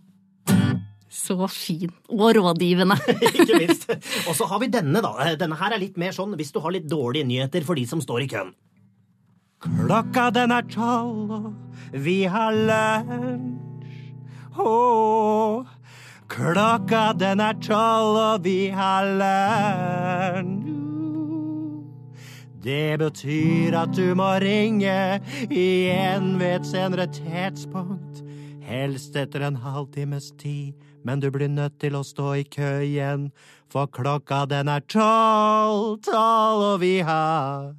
Så 1.06 1.36
fin 1.46 1.92
og 2.10 2.34
rådgivende. 2.34 2.96
Ikke 3.30 3.54
minst. 3.54 3.86
Og 4.28 4.34
så 4.34 4.48
har 4.50 4.58
vi 4.60 4.68
denne, 4.72 4.98
da. 5.04 5.12
Denne 5.38 5.56
her 5.62 5.76
er 5.76 5.80
litt 5.80 5.96
mer 6.00 6.10
sånn 6.16 6.34
hvis 6.36 6.50
du 6.52 6.58
har 6.64 6.74
litt 6.74 6.90
dårlige 6.90 7.28
nyheter 7.30 7.64
for 7.64 7.78
de 7.78 7.86
som 7.88 8.02
står 8.02 8.26
i 8.26 8.28
køen. 8.34 8.50
Klokka 9.62 10.28
den 10.34 10.52
er 10.54 10.66
tolv, 10.74 11.32
og 11.38 11.94
vi 11.94 12.18
har 12.30 12.58
lunsj. 12.58 14.04
Åh, 14.58 15.62
klokka 16.34 17.12
den 17.18 17.46
er 17.46 17.58
tolv, 17.62 18.18
og 18.26 18.46
vi 18.46 18.60
har 18.74 19.06
lunsj. 19.22 20.57
Det 22.62 22.98
betyr 22.98 23.76
at 23.78 23.94
du 23.94 24.14
må 24.18 24.32
ringe 24.42 25.20
igjen 25.46 26.38
ved 26.40 26.58
et 26.58 26.66
senere 26.66 27.06
tidspunkt. 27.14 28.22
Helst 28.68 29.16
etter 29.16 29.46
en 29.46 29.56
halvtimes 29.62 30.32
tid, 30.40 30.74
men 31.04 31.22
du 31.22 31.30
blir 31.32 31.48
nødt 31.48 31.78
til 31.80 31.96
å 31.96 32.04
stå 32.04 32.34
i 32.40 32.44
kø 32.44 32.82
igjen, 32.84 33.30
for 33.72 33.86
klokka 33.86 34.44
den 34.50 34.68
er 34.68 34.84
tolv, 34.90 36.02
tolv, 36.04 36.66
og 36.74 36.80
vi 36.82 36.98
har 37.06 37.72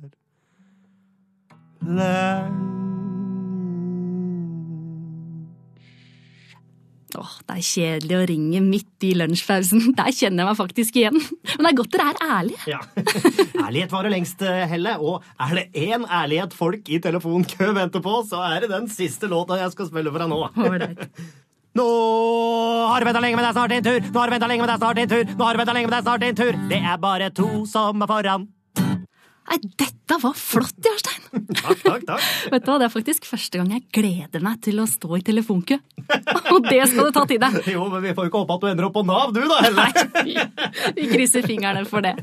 Åh, 7.18 7.32
det 7.48 7.56
er 7.58 7.66
kjedelig 7.66 8.16
å 8.20 8.26
ringe 8.30 8.60
midt 8.62 9.06
i 9.08 9.16
lunsjpausen. 9.18 9.88
Der 9.98 10.12
kjenner 10.14 10.44
jeg 10.44 10.50
meg 10.52 10.60
faktisk 10.60 11.00
igjen. 11.00 11.18
Men 11.56 11.66
det 11.66 11.72
er 11.72 11.78
godt 11.80 11.96
dere 11.96 12.08
er 12.12 12.24
ærlige. 12.38 12.62
Ja. 12.70 12.80
Ærlighet 13.66 13.94
varer 13.94 14.14
lengst, 14.14 14.46
Helle. 14.70 14.96
Og 15.02 15.26
er 15.42 15.56
det 15.58 15.66
én 15.90 16.06
ærlighet 16.06 16.54
folk 16.58 16.90
i 16.90 17.02
telefonkø 17.02 17.72
venter 17.78 18.04
på, 18.06 18.16
så 18.30 18.44
er 18.52 18.66
det 18.66 18.74
den 18.74 18.90
siste 18.94 19.30
låta 19.32 19.58
jeg 19.60 19.74
skal 19.74 19.90
spille 19.90 20.14
for 20.14 20.22
deg 20.22 20.30
nå. 20.32 20.42
Nå 21.80 21.86
har 22.90 23.02
du 23.02 23.06
venta 23.06 23.22
lenge, 23.22 23.38
men 23.38 23.46
det 23.46 23.50
er 23.52 23.58
snart 23.58 23.74
din 23.74 23.86
tur. 23.86 24.00
Nå 24.10 24.20
har 24.20 24.30
du 24.30 24.34
venta 24.34 24.48
lenge, 24.50 24.64
men 24.64 24.72
det 24.72 24.76
er 24.76 24.82
snart 24.82 25.00
din 25.00 25.12
tur. 25.12 25.36
Nå 25.38 25.46
har 25.46 25.54
du 25.54 25.62
venta 25.62 25.76
lenge, 25.78 25.88
men 25.90 25.94
det 25.94 26.00
er 26.00 26.08
snart 26.08 26.26
din 26.26 26.40
tur. 26.40 26.58
Det 26.72 26.80
er 26.82 27.04
bare 27.04 27.30
to 27.38 27.50
som 27.70 28.06
er 28.06 28.10
foran. 28.10 28.48
Nei, 29.50 29.58
dette 29.82 29.99
var 30.24 30.34
flott, 30.34 30.78
Jarstein. 30.84 31.46
Takk, 31.60 31.82
takk, 31.84 32.06
takk. 32.08 32.28
Vet 32.54 32.66
du 32.66 32.72
hva, 32.72 32.78
Det 32.82 32.88
er 32.88 32.94
faktisk 32.94 33.28
første 33.30 33.60
gang 33.62 33.70
jeg 33.76 33.84
gleder 33.94 34.42
meg 34.42 34.62
til 34.66 34.82
å 34.82 34.88
stå 34.90 35.20
i 35.20 35.24
telefonkø. 35.28 35.78
Og 36.56 36.66
det 36.66 36.82
skal 36.90 37.10
du 37.10 37.12
ta 37.16 37.26
til 37.30 37.42
deg. 37.44 37.60
Jo, 37.70 37.86
men 37.94 38.02
vi 38.08 38.14
får 38.18 38.26
jo 38.26 38.32
ikke 38.32 38.42
håpe 38.44 38.58
at 38.58 38.64
du 38.66 38.70
ender 38.72 38.88
opp 38.90 38.96
på 38.98 39.06
Nav, 39.06 39.34
du 39.36 39.44
da, 39.46 39.60
Helle. 39.68 39.86
Vi 40.98 41.10
krysser 41.12 41.46
fingrene 41.46 41.86
for 41.90 42.02
det. 42.06 42.16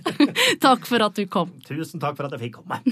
Takk 0.62 0.88
for 0.88 1.06
at 1.06 1.14
du 1.14 1.26
kom. 1.30 1.54
Tusen 1.68 2.02
takk 2.02 2.18
for 2.18 2.26
at 2.26 2.34
jeg 2.36 2.48
fikk 2.48 2.60
komme. 2.62 2.82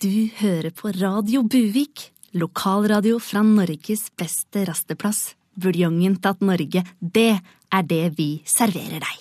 Du 0.00 0.30
hører 0.38 0.72
på 0.72 0.88
Radio 0.96 1.42
Buvik, 1.44 2.06
lokalradio 2.32 3.18
fra 3.20 3.42
Norges 3.44 4.06
beste 4.16 4.62
rasteplass. 4.64 5.34
Buljongen 5.60 6.14
tatt 6.24 6.40
Norge, 6.40 6.80
det 6.96 7.34
er 7.36 7.84
det 7.84 8.06
vi 8.16 8.30
serverer 8.48 9.04
deg. 9.04 9.18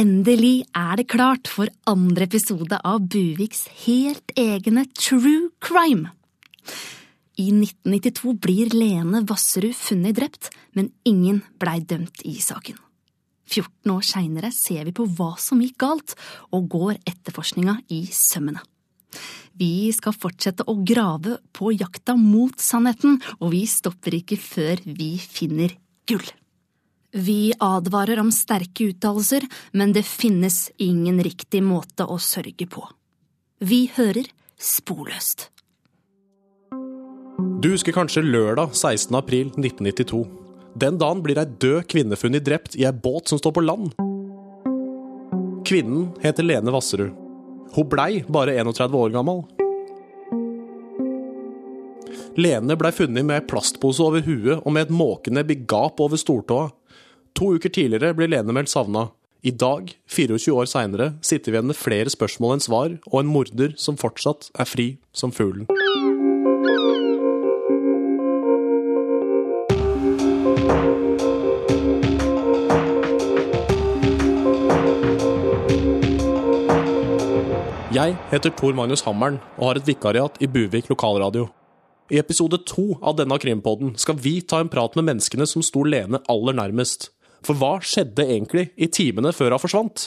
Endelig 0.00 0.62
er 0.72 0.96
det 0.96 1.08
klart 1.12 1.52
for 1.52 1.68
andre 1.92 2.24
episode 2.24 2.80
av 2.88 3.04
Buviks 3.04 3.66
helt 3.84 4.32
egne 4.32 4.86
True 4.96 5.50
Crime. 5.60 6.14
I 7.36 7.50
1992 7.52 8.36
blir 8.48 8.72
Lene 8.72 9.26
Vasserud 9.28 9.76
funnet 9.76 10.16
drept, 10.22 10.48
men 10.72 10.94
ingen 11.04 11.44
blei 11.60 11.82
dømt 11.84 12.24
i 12.24 12.38
saken. 12.40 12.80
14 13.48 13.92
år 13.94 14.04
seinere 14.06 14.52
ser 14.54 14.84
vi 14.88 14.94
på 14.96 15.06
hva 15.18 15.32
som 15.40 15.62
gikk 15.64 15.78
galt, 15.80 16.14
og 16.54 16.68
går 16.72 17.00
etterforskninga 17.08 17.80
i 17.94 18.04
sømmene. 18.12 18.62
Vi 19.58 19.90
skal 19.94 20.14
fortsette 20.14 20.66
å 20.70 20.76
grave 20.86 21.38
på 21.56 21.72
jakta 21.74 22.14
mot 22.18 22.54
sannheten, 22.62 23.18
og 23.40 23.50
vi 23.56 23.64
stopper 23.66 24.20
ikke 24.20 24.38
før 24.38 24.84
vi 24.86 25.16
finner 25.18 25.74
gull. 26.06 26.28
Vi 27.16 27.54
advarer 27.64 28.20
om 28.20 28.30
sterke 28.34 28.90
uttalelser, 28.92 29.46
men 29.72 29.94
det 29.96 30.04
finnes 30.06 30.68
ingen 30.76 31.22
riktig 31.24 31.62
måte 31.64 32.06
å 32.06 32.20
sørge 32.22 32.68
på. 32.68 32.84
Vi 33.64 33.88
hører 33.96 34.28
Sporløst. 34.58 35.48
Du 37.62 37.70
husker 37.70 37.94
kanskje 37.94 38.24
lørdag 38.26 38.74
16. 38.74 39.14
april 39.18 39.50
1992. 39.54 40.37
Den 40.78 40.98
dagen 40.98 41.24
blir 41.24 41.38
ei 41.40 41.48
død 41.58 41.86
kvinne 41.90 42.16
funnet 42.18 42.44
drept 42.46 42.76
i 42.78 42.84
ei 42.86 42.94
båt 42.94 43.30
som 43.30 43.38
står 43.40 43.54
på 43.56 43.64
land. 43.64 43.94
Kvinnen 45.66 46.12
heter 46.22 46.46
Lene 46.46 46.70
Vasserud. 46.70 47.16
Hun 47.74 47.88
blei 47.90 48.22
bare 48.28 48.54
31 48.54 48.94
år 48.94 49.10
gammel. 49.16 49.42
Lene 52.38 52.76
blei 52.78 52.92
funnet 52.94 53.26
med 53.26 53.40
ei 53.40 53.46
plastpose 53.50 54.04
over 54.04 54.22
huet 54.22 54.60
og 54.60 54.70
med 54.72 54.86
et 54.86 54.94
måkenebb 54.94 55.50
i 55.50 55.58
over 55.98 56.16
stortåa. 56.16 56.70
To 57.34 57.54
uker 57.56 57.74
tidligere 57.74 58.14
ble 58.14 58.28
Lene 58.28 58.54
meldt 58.54 58.70
savna. 58.70 59.08
I 59.42 59.50
dag, 59.50 59.90
24 60.10 60.54
år 60.54 60.66
seinere, 60.66 61.12
sitter 61.22 61.52
vi 61.52 61.56
igjen 61.58 61.70
med 61.70 61.78
flere 61.78 62.10
spørsmål 62.10 62.56
enn 62.56 62.62
svar, 62.62 62.98
og 63.06 63.20
en 63.20 63.30
morder 63.30 63.74
som 63.78 63.96
fortsatt 63.96 64.50
er 64.58 64.66
fri 64.66 64.98
som 65.14 65.30
fuglen. 65.30 65.66
Jeg 78.08 78.16
heter 78.30 78.52
Tor 78.56 78.72
Magnus 78.72 79.02
Hammeren 79.04 79.34
og 79.58 79.66
har 79.66 79.78
et 79.78 79.88
vikariat 79.90 80.38
i 80.40 80.46
Buvik 80.48 80.86
lokalradio. 80.88 81.42
I 82.08 82.16
episode 82.16 82.56
to 82.64 82.94
av 83.04 83.18
denne 83.18 83.36
krimpodden 83.36 83.90
skal 84.00 84.16
vi 84.16 84.38
ta 84.40 84.62
en 84.62 84.70
prat 84.72 84.94
med 84.96 85.04
menneskene 85.10 85.44
som 85.50 85.60
sto 85.66 85.82
Lene 85.84 86.22
aller 86.32 86.56
nærmest. 86.56 87.10
For 87.44 87.58
hva 87.58 87.74
skjedde 87.84 88.24
egentlig 88.24 88.70
i 88.80 88.88
timene 88.88 89.34
før 89.36 89.52
hun 89.52 89.60
forsvant? 89.66 90.06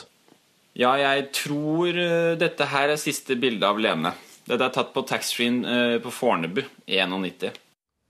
Ja, 0.73 0.95
jeg 0.97 1.27
tror 1.43 1.93
eh, 1.93 2.31
dette 2.41 2.71
her 2.73 2.95
er 2.95 3.03
siste 3.03 3.37
bilde 3.37 3.69
av 3.69 3.77
Lene. 3.77 4.15
Dette 4.49 4.71
er 4.71 4.73
tatt 4.79 4.95
på 4.97 5.05
taxfree-en 5.05 5.61
eh, 5.61 5.95
på 6.01 6.15
Fornebu 6.15 6.63
i 6.89 6.97
91. 7.05 7.53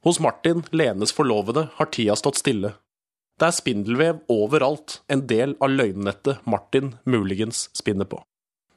Hos 0.07 0.23
Martin, 0.23 0.63
Lenes 0.71 1.11
forlovede, 1.11 1.67
har 1.75 1.91
tida 1.91 2.15
stått 2.15 2.39
stille. 2.39 2.77
Det 3.35 3.49
er 3.49 3.59
spindelvev 3.59 4.23
overalt, 4.31 5.01
en 5.11 5.27
del 5.27 5.59
av 5.59 5.75
løgnnettet 5.75 6.47
Martin 6.47 6.95
muligens 7.03 7.67
spinner 7.75 8.07
på. 8.07 8.23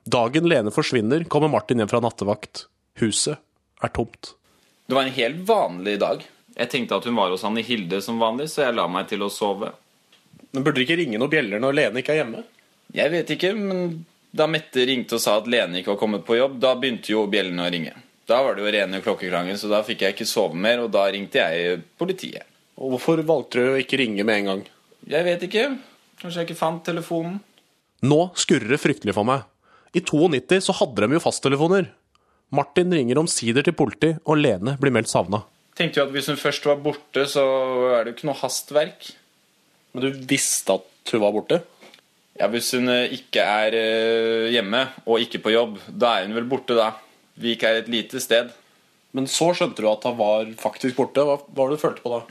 Dagen 0.04 0.48
Lene 0.48 0.70
forsvinner, 0.70 1.24
kommer 1.24 1.48
Martin 1.48 1.80
hjem 1.80 1.88
fra 1.88 2.00
nattevakt. 2.04 2.66
Huset 3.00 3.40
er 3.82 3.92
tomt. 3.96 4.34
Det 4.86 4.94
var 4.94 5.06
en 5.08 5.16
helt 5.16 5.40
vanlig 5.48 5.96
dag. 6.00 6.24
Jeg 6.54 6.70
tenkte 6.70 6.98
at 7.00 7.06
hun 7.08 7.16
var 7.16 7.32
hos 7.32 7.44
Anne 7.44 7.64
Hilde 7.64 8.02
som 8.04 8.20
vanlig, 8.20 8.50
så 8.52 8.66
jeg 8.66 8.76
la 8.76 8.84
meg 8.90 9.08
til 9.10 9.24
å 9.24 9.30
sove. 9.32 9.72
Men 10.52 10.62
Burde 10.62 10.78
det 10.78 10.84
ikke 10.86 10.98
ringe 11.00 11.18
noen 11.18 11.32
bjeller 11.32 11.62
når 11.62 11.78
Lene 11.78 12.02
ikke 12.02 12.14
er 12.14 12.20
hjemme? 12.20 12.44
Jeg 12.94 13.10
vet 13.10 13.32
ikke, 13.34 13.54
men 13.58 14.04
da 14.34 14.46
Mette 14.50 14.84
ringte 14.86 15.16
og 15.16 15.22
sa 15.24 15.38
at 15.40 15.48
Lene 15.50 15.80
ikke 15.80 15.94
var 15.94 16.02
kommet 16.02 16.26
på 16.28 16.36
jobb, 16.36 16.60
da 16.62 16.74
begynte 16.78 17.14
jo 17.14 17.24
bjellene 17.30 17.64
å 17.64 17.72
ringe. 17.72 17.94
Da 18.28 18.42
var 18.44 18.56
det 18.56 18.64
jo 18.64 18.74
rene 18.76 19.00
klokkeklanger, 19.04 19.56
så 19.60 19.68
da 19.72 19.82
fikk 19.84 20.04
jeg 20.04 20.14
ikke 20.14 20.28
sove 20.28 20.56
mer, 20.56 20.84
og 20.84 20.92
da 20.94 21.08
ringte 21.12 21.40
jeg 21.42 21.80
politiet. 22.00 22.46
Og 22.80 22.94
Hvorfor 22.94 23.20
valgte 23.26 23.60
du 23.60 23.72
å 23.72 23.80
ikke 23.80 23.98
ringe 24.00 24.24
med 24.26 24.42
en 24.42 24.48
gang? 24.50 24.62
Jeg 25.10 25.26
vet 25.26 25.42
ikke. 25.48 25.64
Kanskje 26.20 26.40
jeg 26.40 26.48
ikke 26.48 26.60
fant 26.60 26.84
telefonen. 26.86 27.40
Nå 28.04 28.20
skurrer 28.38 28.74
det 28.74 28.80
fryktelig 28.80 29.14
for 29.16 29.28
meg. 29.28 29.44
I 29.94 30.02
92 30.02 30.64
så 30.66 30.74
hadde 30.80 31.06
de 31.06 31.16
jo 31.16 31.22
fasttelefoner. 31.22 31.90
Martin 32.54 32.92
ringer 32.94 33.18
omsider 33.20 33.64
til 33.66 33.76
politi, 33.78 34.14
og 34.26 34.40
Lene 34.40 34.74
blir 34.80 34.94
meldt 34.94 35.10
savna. 35.10 35.44
Tenkte 35.78 36.00
jo 36.00 36.06
at 36.06 36.14
hvis 36.14 36.30
hun 36.30 36.38
først 36.38 36.66
var 36.68 36.82
borte, 36.82 37.26
så 37.30 37.44
er 37.94 38.04
det 38.04 38.12
jo 38.12 38.16
ikke 38.18 38.28
noe 38.30 38.40
hastverk. 38.42 39.08
Men 39.94 40.04
du 40.04 40.26
visste 40.30 40.76
at 40.78 41.14
hun 41.14 41.22
var 41.22 41.34
borte? 41.34 41.60
Ja, 42.34 42.48
Hvis 42.50 42.72
hun 42.74 42.90
eh, 42.90 43.14
ikke 43.14 43.42
er 43.46 43.76
eh, 43.78 44.52
hjemme 44.54 44.80
og 45.06 45.22
ikke 45.22 45.38
på 45.42 45.54
jobb, 45.54 45.78
da 45.86 46.16
er 46.18 46.26
hun 46.26 46.34
vel 46.34 46.48
borte, 46.50 46.74
da. 46.74 46.90
Vik 47.38 47.62
er 47.66 47.80
et 47.80 47.90
lite 47.90 48.22
sted. 48.22 48.50
Men 49.14 49.28
så 49.30 49.52
skjønte 49.54 49.82
du 49.82 49.90
at 49.90 50.06
hun 50.06 50.18
var 50.18 50.50
faktisk 50.58 50.98
borte. 50.98 51.22
Hva 51.22 51.38
hva 51.38 51.58
var 51.58 51.70
det 51.70 51.78
du 51.78 51.84
følte 51.84 52.02
på 52.02 52.14
da? 52.14 52.22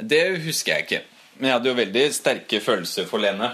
Det 0.00 0.22
husker 0.46 0.72
jeg 0.72 0.86
ikke. 0.86 1.02
Men 1.36 1.50
jeg 1.50 1.58
hadde 1.58 1.70
jo 1.70 1.80
veldig 1.80 2.04
sterke 2.16 2.60
følelser 2.64 3.08
for 3.08 3.20
Lene. 3.20 3.52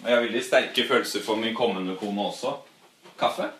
Og 0.00 0.08
jeg 0.08 0.16
har 0.16 0.26
veldig 0.26 0.44
sterke 0.44 0.84
følelser 0.88 1.24
for 1.24 1.40
min 1.40 1.56
kommende 1.56 1.96
kone 2.00 2.28
også. 2.28 2.56
Kaffe? 3.20 3.50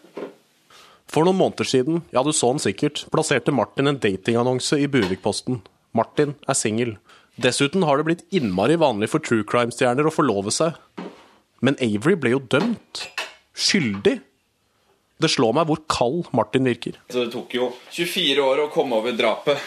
For 1.10 1.26
noen 1.26 1.40
måneder 1.40 1.66
siden, 1.66 2.02
ja 2.14 2.22
du 2.22 2.30
så 2.32 2.52
den 2.54 2.62
sikkert, 2.62 3.04
plasserte 3.10 3.52
Martin 3.54 3.90
en 3.90 3.98
datingannonse 4.00 4.78
i 4.78 4.88
Buvik-posten. 4.90 5.58
Martin 5.96 6.36
er 6.46 6.56
singel. 6.58 6.94
Dessuten 7.40 7.82
har 7.88 7.98
det 7.98 8.06
blitt 8.06 8.26
innmari 8.36 8.76
vanlig 8.78 9.10
for 9.10 9.22
true 9.24 9.46
crime-stjerner 9.46 10.06
å 10.06 10.14
forlove 10.14 10.52
seg. 10.54 10.78
Men 11.64 11.78
Avery 11.82 12.16
ble 12.20 12.34
jo 12.36 12.42
dømt. 12.52 13.08
Skyldig. 13.58 14.20
Det 15.20 15.28
slår 15.28 15.56
meg 15.58 15.66
hvor 15.68 15.82
kald 15.90 16.30
Martin 16.36 16.68
virker. 16.68 16.96
Så 17.10 17.26
det 17.26 17.34
tok 17.34 17.52
jo 17.58 17.72
24 17.92 18.46
år 18.46 18.64
å 18.64 18.70
komme 18.72 18.96
over 19.02 19.16
drapet. 19.18 19.60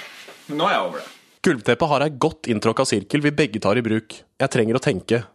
Men 0.48 0.62
nå 0.62 0.70
er 0.70 0.78
jeg 0.78 0.88
over 0.88 1.04
det. 1.04 1.12
Gulvteppet 1.44 1.92
har 1.92 2.06
ei 2.06 2.16
godt 2.24 2.48
inntråkka 2.50 2.86
sirkel 2.88 3.22
vi 3.26 3.34
begge 3.36 3.60
tar 3.62 3.78
i 3.78 3.84
bruk. 3.86 4.16
Jeg 4.40 4.54
trenger 4.54 4.80
å 4.80 4.84
tenke. 4.84 5.26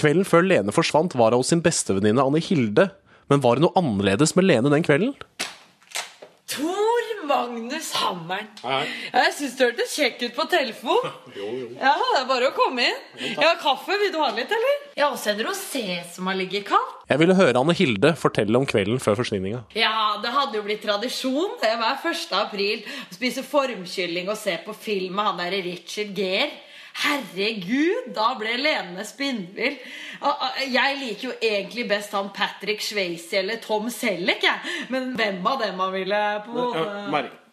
Kvelden 0.00 0.24
før 0.24 0.46
Lene 0.48 0.72
forsvant, 0.72 1.12
var 1.20 1.36
hun 1.36 1.42
hos 1.42 1.52
sin 1.52 1.60
bestevenninne 1.62 2.24
Anne 2.24 2.40
Hilde. 2.40 2.88
Men 3.32 3.40
var 3.40 3.56
det 3.56 3.64
noe 3.64 3.72
annerledes 3.80 4.34
med 4.36 4.44
Lene 4.44 4.68
den 4.72 4.84
kvelden? 4.84 5.14
Tor 6.52 7.06
Magnus 7.24 7.86
Hammeren. 7.96 8.48
Jeg 8.60 9.30
syns 9.38 9.54
du 9.56 9.62
hørtes 9.64 9.94
kjekk 9.96 10.18
ut 10.26 10.34
på 10.36 10.44
telefon. 10.52 11.06
Ja, 11.82 11.94
Det 11.96 12.18
er 12.20 12.26
bare 12.28 12.50
å 12.50 12.52
komme 12.54 12.84
inn. 12.84 12.98
Jeg 13.16 13.40
har 13.40 13.56
kaffe. 13.62 13.96
Vil 14.02 14.10
du 14.12 14.18
ha 14.20 14.28
litt, 14.36 14.52
eller? 14.52 14.74
Jeg 14.98 15.02
har 15.06 15.14
også 15.16 15.32
en 15.32 15.40
rosé 15.46 15.84
som 16.12 16.28
har 16.28 16.36
ligget 16.36 16.66
kald. 16.68 16.90
Jeg 17.08 17.22
ville 17.22 17.36
høre 17.38 17.56
Anne 17.62 17.74
Hilde 17.78 18.12
fortelle 18.20 18.60
om 18.60 18.66
kvelden 18.68 19.00
før 19.02 19.16
forsvinninga. 19.22 19.62
Ja, 19.78 20.18
det 20.22 20.34
hadde 20.34 20.60
jo 20.60 20.66
blitt 20.66 20.84
tradisjon 20.84 21.56
det 21.62 21.72
hver 21.80 22.04
1. 22.12 22.36
april 22.42 22.84
å 22.84 23.16
spise 23.16 23.46
formkylling 23.46 24.28
og 24.28 24.36
se 24.38 24.58
på 24.66 24.76
film 24.76 25.16
med 25.16 25.30
han 25.30 25.40
derre 25.40 25.62
Richard 25.64 26.12
Gere. 26.18 26.50
Herregud, 27.02 28.12
da 28.14 28.32
ble 28.38 28.56
Lene 28.60 29.04
spinnvill. 29.08 29.78
Ah, 30.20 30.48
ah, 30.48 30.58
Jeg 30.68 30.98
liker 31.00 31.30
jo 31.30 31.36
egentlig 31.40 31.86
best 31.90 32.12
han 32.16 32.32
Patrick 32.36 32.84
Swayze 32.84 33.40
eller 33.40 33.62
Tom 33.64 33.88
Selleck, 33.90 34.44
jeg. 34.44 34.74
Men 34.92 35.14
hvem 35.18 35.40
av 35.46 35.62
dem 35.64 35.80
han 35.80 35.94
ville 35.94 36.24
på 36.46 36.66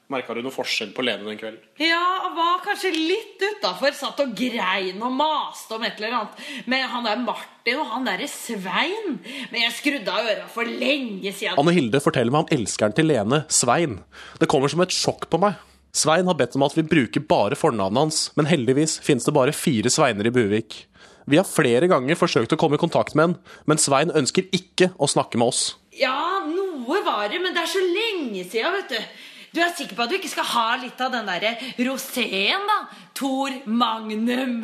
Merka 0.10 0.34
du 0.34 0.40
noe 0.42 0.50
forskjell 0.54 0.90
på 0.98 1.04
Lene 1.06 1.22
den 1.28 1.38
kvelden? 1.38 1.62
Ja, 1.78 2.02
var 2.34 2.64
kanskje 2.66 2.90
litt 2.96 3.44
utafor. 3.44 3.94
Satt 3.94 4.18
og 4.24 4.32
grein 4.34 4.98
og 5.06 5.14
maste 5.14 5.78
om 5.78 5.86
et 5.86 6.02
eller 6.02 6.16
annet. 6.18 6.40
Men 6.66 6.88
han 6.90 7.06
der 7.06 7.22
Martin 7.22 7.78
og 7.78 7.92
han 7.92 8.10
derre 8.10 8.26
Svein 8.26 9.20
Men 9.52 9.60
jeg 9.68 9.76
skrudde 9.78 10.10
av 10.10 10.26
øra 10.32 10.48
for 10.50 10.66
lenge 10.66 11.30
siden. 11.30 11.62
Anne 11.62 11.76
Hilde 11.78 12.02
forteller 12.02 12.34
meg 12.34 12.48
om 12.48 12.58
elskeren 12.58 12.98
til 12.98 13.12
Lene, 13.12 13.44
Svein. 13.54 14.00
Det 14.42 14.50
kommer 14.50 14.74
som 14.74 14.82
et 14.82 14.96
sjokk 14.98 15.30
på 15.30 15.44
meg. 15.46 15.62
Svein 15.96 16.28
har 16.30 16.38
bedt 16.38 16.56
om 16.56 16.66
at 16.68 16.76
vi 16.78 16.86
bruker 16.86 17.24
bare 17.26 17.58
fornavnet 17.58 18.04
hans, 18.04 18.20
men 18.38 18.50
heldigvis 18.50 19.00
finnes 19.06 19.26
det 19.26 19.34
bare 19.34 19.56
fire 19.56 19.90
Sveiner 19.90 20.30
i 20.30 20.34
Buvik. 20.34 20.84
Vi 21.30 21.38
har 21.38 21.50
flere 21.50 21.90
ganger 21.90 22.18
forsøkt 22.18 22.54
å 22.54 22.60
komme 22.62 22.78
i 22.78 22.82
kontakt 22.82 23.16
med 23.18 23.30
han, 23.30 23.36
men 23.70 23.82
Svein 23.82 24.14
ønsker 24.14 24.50
ikke 24.56 24.92
å 24.98 25.10
snakke 25.10 25.42
med 25.42 25.50
oss. 25.50 25.64
Ja, 25.98 26.46
noe 26.46 27.02
var 27.06 27.28
det, 27.30 27.42
men 27.42 27.58
det 27.58 27.66
er 27.66 27.74
så 27.74 27.82
lenge 27.82 28.46
siden, 28.46 28.78
vet 28.80 28.94
du. 28.94 29.26
Du 29.50 29.62
er 29.66 29.74
sikker 29.74 29.98
på 29.98 30.06
at 30.06 30.14
du 30.14 30.20
ikke 30.20 30.30
skal 30.30 30.46
ha 30.52 30.68
litt 30.78 31.02
av 31.02 31.14
den 31.14 31.30
derre 31.30 31.56
roséen, 31.82 32.70
da? 32.70 32.80
Tor 33.18 33.56
Magnum. 33.66 34.62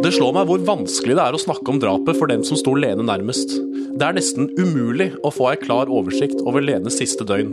Det 0.00 0.14
slår 0.16 0.32
meg 0.32 0.46
hvor 0.48 0.62
vanskelig 0.64 1.12
det 1.12 1.24
er 1.26 1.36
å 1.36 1.40
snakke 1.40 1.68
om 1.68 1.78
drapet 1.80 2.16
for 2.16 2.30
dem 2.30 2.40
som 2.46 2.56
sto 2.56 2.72
Lene 2.72 3.04
nærmest. 3.04 3.52
Det 4.00 4.06
er 4.06 4.14
nesten 4.16 4.46
umulig 4.56 5.10
å 5.20 5.32
få 5.34 5.50
ei 5.50 5.58
klar 5.60 5.90
oversikt 5.92 6.40
over 6.40 6.64
Lenes 6.64 6.96
siste 6.96 7.26
døgn. 7.28 7.50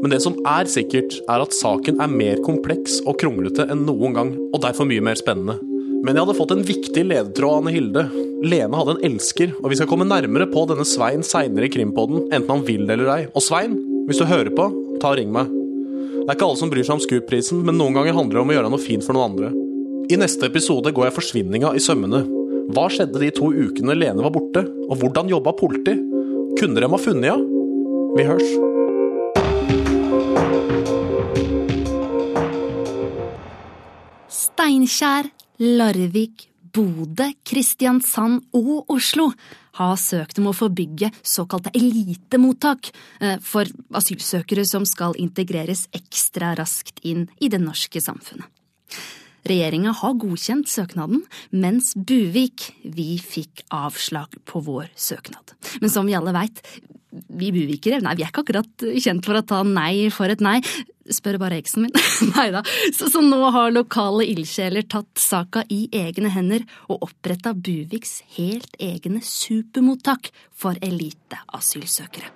Men 0.00 0.14
det 0.14 0.22
som 0.24 0.38
er 0.48 0.70
sikkert, 0.72 1.18
er 1.28 1.44
at 1.44 1.52
saken 1.52 2.00
er 2.00 2.08
mer 2.08 2.40
kompleks 2.46 3.02
og 3.04 3.18
kronglete 3.20 3.68
enn 3.68 3.84
noen 3.84 4.16
gang, 4.16 4.32
og 4.48 4.64
derfor 4.64 4.88
mye 4.88 5.04
mer 5.04 5.20
spennende. 5.20 5.58
Men 6.00 6.16
jeg 6.16 6.24
hadde 6.24 6.38
fått 6.38 6.56
en 6.56 6.64
viktig 6.64 7.04
ledetråd 7.04 7.52
av 7.52 7.60
Anne 7.60 7.76
Hilde. 7.76 8.08
Lene 8.48 8.80
hadde 8.80 8.96
en 8.96 9.06
elsker, 9.10 9.52
og 9.60 9.68
vi 9.68 9.76
skal 9.76 9.92
komme 9.92 10.08
nærmere 10.08 10.48
på 10.48 10.64
denne 10.72 10.88
Svein 10.88 11.20
seinere 11.26 11.68
i 11.68 11.74
Krimpodden, 11.76 12.30
enten 12.30 12.54
han 12.54 12.64
vil 12.64 12.86
det 12.88 12.96
eller 12.96 13.12
ei. 13.18 13.22
Og 13.34 13.44
Svein, 13.44 13.76
hvis 14.08 14.22
du 14.22 14.30
hører 14.30 14.54
på, 14.56 14.70
ta 15.04 15.12
og 15.12 15.20
ring 15.20 15.36
meg. 15.36 15.52
Det 15.52 16.30
er 16.30 16.38
ikke 16.38 16.48
alle 16.48 16.64
som 16.64 16.72
bryr 16.72 16.88
seg 16.88 16.96
om 16.96 17.04
Scoop-prisen, 17.04 17.60
men 17.66 17.76
noen 17.76 18.00
ganger 18.00 18.16
handler 18.16 18.40
det 18.40 18.46
om 18.46 18.54
å 18.54 18.56
gjøre 18.56 18.72
noe 18.72 18.88
fint 18.88 19.04
for 19.04 19.18
noen 19.18 19.34
andre. 19.34 19.52
I 20.10 20.16
neste 20.18 20.48
episode 20.50 20.90
går 20.90 21.04
jeg 21.06 21.14
forsvinninga 21.14 21.70
i 21.78 21.80
sømmene. 21.82 22.24
Hva 22.74 22.88
skjedde 22.90 23.20
de 23.22 23.28
to 23.30 23.52
ukene 23.54 23.94
Lene 23.94 24.24
var 24.24 24.32
borte, 24.34 24.64
og 24.90 24.98
hvordan 24.98 25.30
jobba 25.30 25.52
politi? 25.54 25.94
Kunne 26.58 26.82
de 26.82 26.88
ha 26.90 26.98
funnet 26.98 27.30
henne? 27.30 27.60
Vi 28.16 28.24
hørs. 28.26 28.48
Steinkjer, 34.34 35.30
Larvik, 35.78 36.48
Bodø, 36.74 37.30
Kristiansand 37.46 38.50
og 38.50 38.90
Oslo 38.90 39.30
har 39.78 39.94
søkt 39.94 40.42
om 40.42 40.50
å 40.50 40.58
få 40.58 40.72
bygge 40.74 41.12
såkalte 41.22 41.70
elitemottak 41.78 42.90
eh, 43.22 43.38
for 43.38 43.70
asylsøkere 43.94 44.66
som 44.66 44.82
skal 44.82 45.14
integreres 45.22 45.86
ekstra 45.94 46.56
raskt 46.58 46.98
inn 47.06 47.28
i 47.38 47.46
det 47.46 47.62
norske 47.62 48.02
samfunnet. 48.02 48.50
Regjeringa 49.48 49.94
har 50.02 50.18
godkjent 50.20 50.68
søknaden, 50.68 51.24
mens 51.50 51.94
Buvik, 51.96 52.70
vi 52.84 53.14
fikk 53.22 53.64
avslag 53.72 54.36
på 54.48 54.62
vår 54.66 54.90
søknad. 54.96 55.54
Men 55.80 55.92
som 55.92 56.08
vi 56.08 56.16
alle 56.18 56.34
veit, 56.36 56.60
vi 57.10 57.50
buvikere, 57.54 57.98
nei, 58.04 58.14
vi 58.18 58.24
er 58.24 58.30
ikke 58.30 58.44
akkurat 58.44 58.84
kjent 59.02 59.26
for 59.26 59.38
å 59.38 59.44
ta 59.46 59.60
nei 59.66 60.10
for 60.14 60.30
et 60.30 60.42
nei. 60.44 60.60
Spør 61.10 61.40
bare 61.42 61.58
eksen 61.58 61.86
min. 61.86 61.94
nei 62.36 62.50
da. 62.54 62.62
Så, 62.94 63.08
så 63.10 63.22
nå 63.24 63.40
har 63.50 63.72
lokale 63.74 64.28
ildsjeler 64.30 64.86
tatt 64.86 65.18
saka 65.18 65.64
i 65.72 65.86
egne 65.96 66.30
hender 66.30 66.66
og 66.86 67.08
oppretta 67.08 67.54
Buviks 67.56 68.20
helt 68.36 68.76
egne 68.78 69.24
supermottak 69.26 70.30
for 70.54 70.78
eliteasylsøkere. 70.86 72.30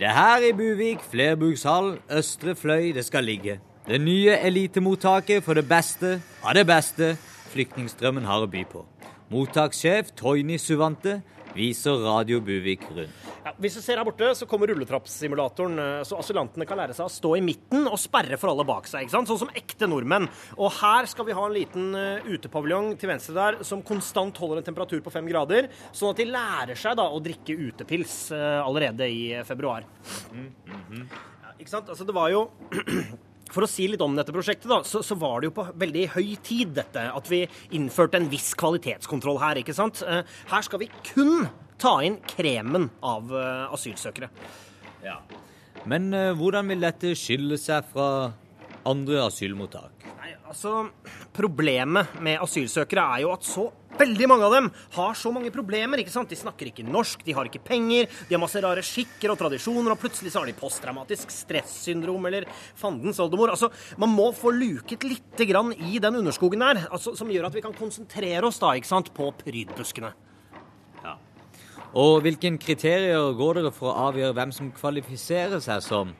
Det 0.00 0.08
er 0.08 0.16
her 0.16 0.48
i 0.48 0.54
Buvik 0.56 1.04
flerbrukshall 1.12 1.92
Østre 2.10 2.56
Fløy 2.58 2.90
det 2.96 3.04
skal 3.06 3.28
ligge. 3.28 3.60
Det 3.82 3.98
nye 3.98 4.36
elitemottaket 4.46 5.42
for 5.42 5.58
det 5.58 5.64
beste 5.66 6.20
av 6.46 6.54
det 6.54 6.62
beste 6.68 7.16
flyktningstrømmen 7.50 8.22
har 8.28 8.44
å 8.44 8.50
by 8.50 8.60
på. 8.70 8.84
Mottakssjef 9.32 10.12
Toini 10.14 10.54
Suvante 10.62 11.16
viser 11.56 11.98
Radio 12.04 12.38
Buvik 12.46 12.84
rundt. 12.92 13.24
Ja, 13.42 13.50
hvis 13.58 13.74
du 13.74 13.80
ser 13.82 13.98
her 13.98 14.06
borte, 14.06 14.28
så 14.38 14.46
kommer 14.46 14.70
rulletrappsimulatoren, 14.70 15.80
eh, 15.82 16.04
så 16.06 16.20
asylantene 16.22 16.66
kan 16.68 16.78
lære 16.78 16.94
seg 16.94 17.08
å 17.08 17.12
stå 17.12 17.32
i 17.40 17.42
midten 17.42 17.88
og 17.90 17.98
sperre 17.98 18.38
for 18.38 18.52
alle 18.52 18.64
bak 18.68 18.86
seg. 18.86 19.02
ikke 19.02 19.16
sant? 19.16 19.32
Sånn 19.32 19.40
som 19.42 19.50
ekte 19.58 19.90
nordmenn. 19.90 20.30
Og 20.62 20.70
her 20.78 21.10
skal 21.10 21.26
vi 21.26 21.34
ha 21.34 21.48
en 21.48 21.56
liten 21.56 21.90
uh, 21.98 22.22
utepaviljong 22.22 22.94
til 23.02 23.10
venstre 23.10 23.34
der 23.34 23.58
som 23.66 23.82
konstant 23.82 24.38
holder 24.38 24.62
en 24.62 24.68
temperatur 24.70 25.02
på 25.02 25.10
fem 25.10 25.26
grader, 25.26 25.72
sånn 25.90 26.14
at 26.14 26.22
de 26.22 26.30
lærer 26.30 26.78
seg 26.78 26.94
da 27.02 27.10
å 27.10 27.18
drikke 27.18 27.58
utepils 27.66 28.30
uh, 28.30 28.62
allerede 28.62 29.10
i 29.10 29.42
februar. 29.42 29.90
Ja, 30.30 31.56
ikke 31.58 31.74
sant? 31.74 31.90
Altså, 31.90 32.06
det 32.06 32.14
var 32.14 32.30
jo 32.30 32.46
For 33.52 33.66
å 33.66 33.68
si 33.68 33.86
litt 33.90 34.02
om 34.04 34.14
dette 34.16 34.32
prosjektet, 34.32 34.68
da, 34.70 34.80
så, 34.86 35.02
så, 35.04 35.16
var 35.20 35.40
det 35.42 35.50
jo 35.50 35.56
på 35.58 35.66
veldig 35.82 36.06
høy 36.14 36.28
tid 36.44 36.72
dette, 36.78 37.04
at 37.12 37.28
vi 37.28 37.42
innførte 37.76 38.20
en 38.20 38.30
viss 38.32 38.52
kvalitetskontroll 38.58 39.40
her. 39.42 39.60
ikke 39.60 39.76
sant? 39.76 40.00
Eh, 40.06 40.22
her 40.52 40.64
skal 40.64 40.80
vi 40.80 40.88
kun 41.12 41.46
ta 41.82 41.96
inn 42.06 42.20
kremen 42.28 42.88
av 43.04 43.32
uh, 43.34 43.72
asylsøkere. 43.74 44.28
Ja. 45.02 45.18
Men 45.90 46.12
uh, 46.14 46.30
hvordan 46.38 46.70
vil 46.70 46.84
dette 46.84 47.12
skille 47.18 47.58
seg 47.60 47.88
fra 47.90 48.06
andre 48.88 49.24
asylmottak? 49.26 50.06
Nei, 50.20 50.32
altså, 50.46 50.86
Problemet 51.34 52.14
med 52.22 52.38
asylsøkere 52.44 53.08
er 53.16 53.24
jo 53.24 53.32
at 53.34 53.46
så 53.48 53.66
Veldig 53.98 54.26
mange 54.30 54.46
av 54.46 54.54
dem 54.56 54.68
har 54.94 55.16
så 55.18 55.32
mange 55.34 55.52
problemer. 55.52 56.00
ikke 56.00 56.12
sant? 56.14 56.30
De 56.30 56.38
snakker 56.38 56.70
ikke 56.70 56.86
norsk, 56.86 57.24
de 57.26 57.34
har 57.36 57.48
ikke 57.48 57.62
penger, 57.64 58.08
de 58.28 58.34
har 58.34 58.40
masse 58.40 58.60
rare 58.62 58.84
skikker 58.86 59.32
og 59.32 59.38
tradisjoner, 59.40 59.92
og 59.92 60.00
plutselig 60.00 60.32
så 60.32 60.40
har 60.40 60.48
de 60.48 60.56
posttraumatisk 60.56 61.32
stressyndrom 61.34 62.26
eller 62.30 62.48
fandens 62.78 63.20
oldemor. 63.20 63.52
Altså, 63.52 63.70
Man 63.96 64.14
må 64.14 64.32
få 64.32 64.52
luket 64.54 65.04
litt 65.04 65.44
grann 65.48 65.72
i 65.72 65.98
den 65.98 66.16
underskogen 66.22 66.64
der, 66.64 66.86
altså, 66.90 67.16
som 67.16 67.30
gjør 67.30 67.50
at 67.50 67.54
vi 67.54 67.64
kan 67.64 67.76
konsentrere 67.76 68.46
oss 68.46 68.60
da, 68.62 68.72
ikke 68.76 68.88
sant, 68.88 69.12
på 69.14 69.28
prydbuskene. 69.42 70.12
Ja. 71.04 71.16
Og 71.92 72.22
hvilke 72.24 72.56
kriterier 72.58 73.34
går 73.36 73.60
dere 73.60 73.72
for 73.74 73.92
å 73.92 74.08
avgjøre 74.08 74.36
hvem 74.38 74.52
som 74.56 74.72
kvalifiserer 74.72 75.60
seg 75.60 75.84
som 75.84 76.14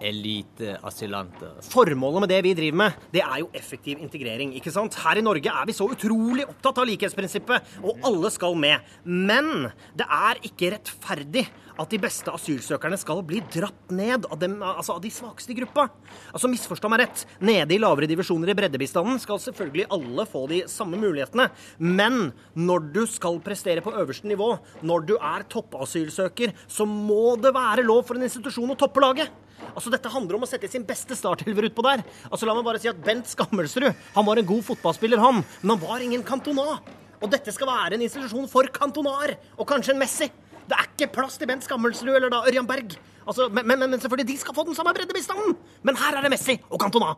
eliteasylanter. 0.00 1.58
Formålet 1.72 2.24
med 2.24 2.32
det 2.34 2.40
vi 2.44 2.54
driver 2.58 2.80
med, 2.84 3.04
det 3.14 3.22
er 3.24 3.42
jo 3.42 3.50
effektiv 3.56 4.00
integrering. 4.02 4.54
ikke 4.56 4.72
sant? 4.72 4.94
Her 5.04 5.20
i 5.20 5.24
Norge 5.24 5.52
er 5.52 5.68
vi 5.68 5.76
så 5.76 5.88
utrolig 5.90 6.46
opptatt 6.48 6.82
av 6.82 6.88
likhetsprinsippet, 6.88 7.76
og 7.82 8.02
alle 8.06 8.32
skal 8.34 8.56
med. 8.58 8.84
Men 9.04 9.70
det 9.96 10.08
er 10.08 10.42
ikke 10.46 10.74
rettferdig 10.76 11.46
at 11.76 11.92
de 11.92 12.00
beste 12.00 12.32
asylsøkerne 12.32 12.96
skal 13.00 13.20
bli 13.26 13.42
dratt 13.52 13.92
ned 13.92 14.26
av, 14.30 14.38
dem, 14.40 14.56
altså 14.64 14.96
av 14.96 15.02
de 15.04 15.10
svakeste 15.12 15.52
i 15.52 15.58
gruppa. 15.58 15.88
Altså, 16.32 16.48
Misforstå 16.48 16.90
meg 16.92 17.02
rett. 17.04 17.24
Nede 17.44 17.76
i 17.76 17.80
lavere 17.80 18.08
divisjoner 18.08 18.52
i 18.52 18.56
breddebistanden 18.56 19.20
skal 19.20 19.40
selvfølgelig 19.42 19.88
alle 19.92 20.26
få 20.30 20.46
de 20.52 20.62
samme 20.72 20.98
mulighetene. 21.00 21.50
Men 21.78 22.30
når 22.56 22.90
du 22.94 23.02
skal 23.10 23.42
prestere 23.44 23.84
på 23.84 23.92
øverste 23.92 24.28
nivå, 24.30 24.54
når 24.86 25.08
du 25.10 25.16
er 25.18 25.44
toppasylsøker, 25.52 26.54
så 26.64 26.88
må 26.88 27.36
det 27.40 27.52
være 27.56 27.84
lov 27.86 28.06
for 28.08 28.16
en 28.16 28.24
institusjon 28.28 28.72
å 28.72 28.78
toppe 28.80 29.04
laget. 29.04 29.42
Altså, 29.76 29.92
Dette 29.92 30.10
handler 30.12 30.38
om 30.38 30.46
å 30.46 30.48
sette 30.48 30.70
sin 30.72 30.86
beste 30.88 31.16
startelver 31.18 31.68
utpå 31.68 31.84
der. 31.84 32.02
Altså, 32.30 32.48
La 32.48 32.54
meg 32.56 32.64
bare 32.64 32.80
si 32.80 32.88
at 32.88 33.00
Bent 33.04 33.28
Skammelsrud 33.28 33.90
han 33.92 34.26
var 34.26 34.40
en 34.40 34.48
god 34.48 34.64
fotballspiller, 34.70 35.20
han, 35.20 35.42
men 35.60 35.74
han 35.74 35.82
var 35.82 36.04
ingen 36.04 36.24
Cantona. 36.24 36.78
Og 37.20 37.30
dette 37.32 37.52
skal 37.52 37.68
være 37.68 37.96
en 37.96 38.04
institusjon 38.04 38.48
for 38.48 38.68
kantonaer, 38.72 39.36
og 39.56 39.68
kanskje 39.68 39.94
en 39.94 40.00
Messi. 40.00 40.30
Det 40.66 40.76
er 40.76 40.88
ikke 40.88 41.12
plass 41.20 41.36
til 41.38 41.48
Bent 41.48 41.64
Skammelsrud 41.64 42.14
eller 42.14 42.32
da 42.32 42.42
Ørjan 42.48 42.68
Berg. 42.68 42.96
Altså, 43.26 43.50
men, 43.52 43.66
men, 43.68 43.84
men, 43.84 44.00
selvfølgelig, 44.00 44.28
de 44.32 44.38
skal 44.40 44.56
få 44.56 44.64
den 44.66 44.76
samme 44.78 44.94
breddebistanden. 44.96 45.56
Men 45.84 46.00
her 46.00 46.16
er 46.16 46.24
det 46.24 46.32
Messi 46.32 46.56
og 46.70 46.80
Cantona. 46.80 47.12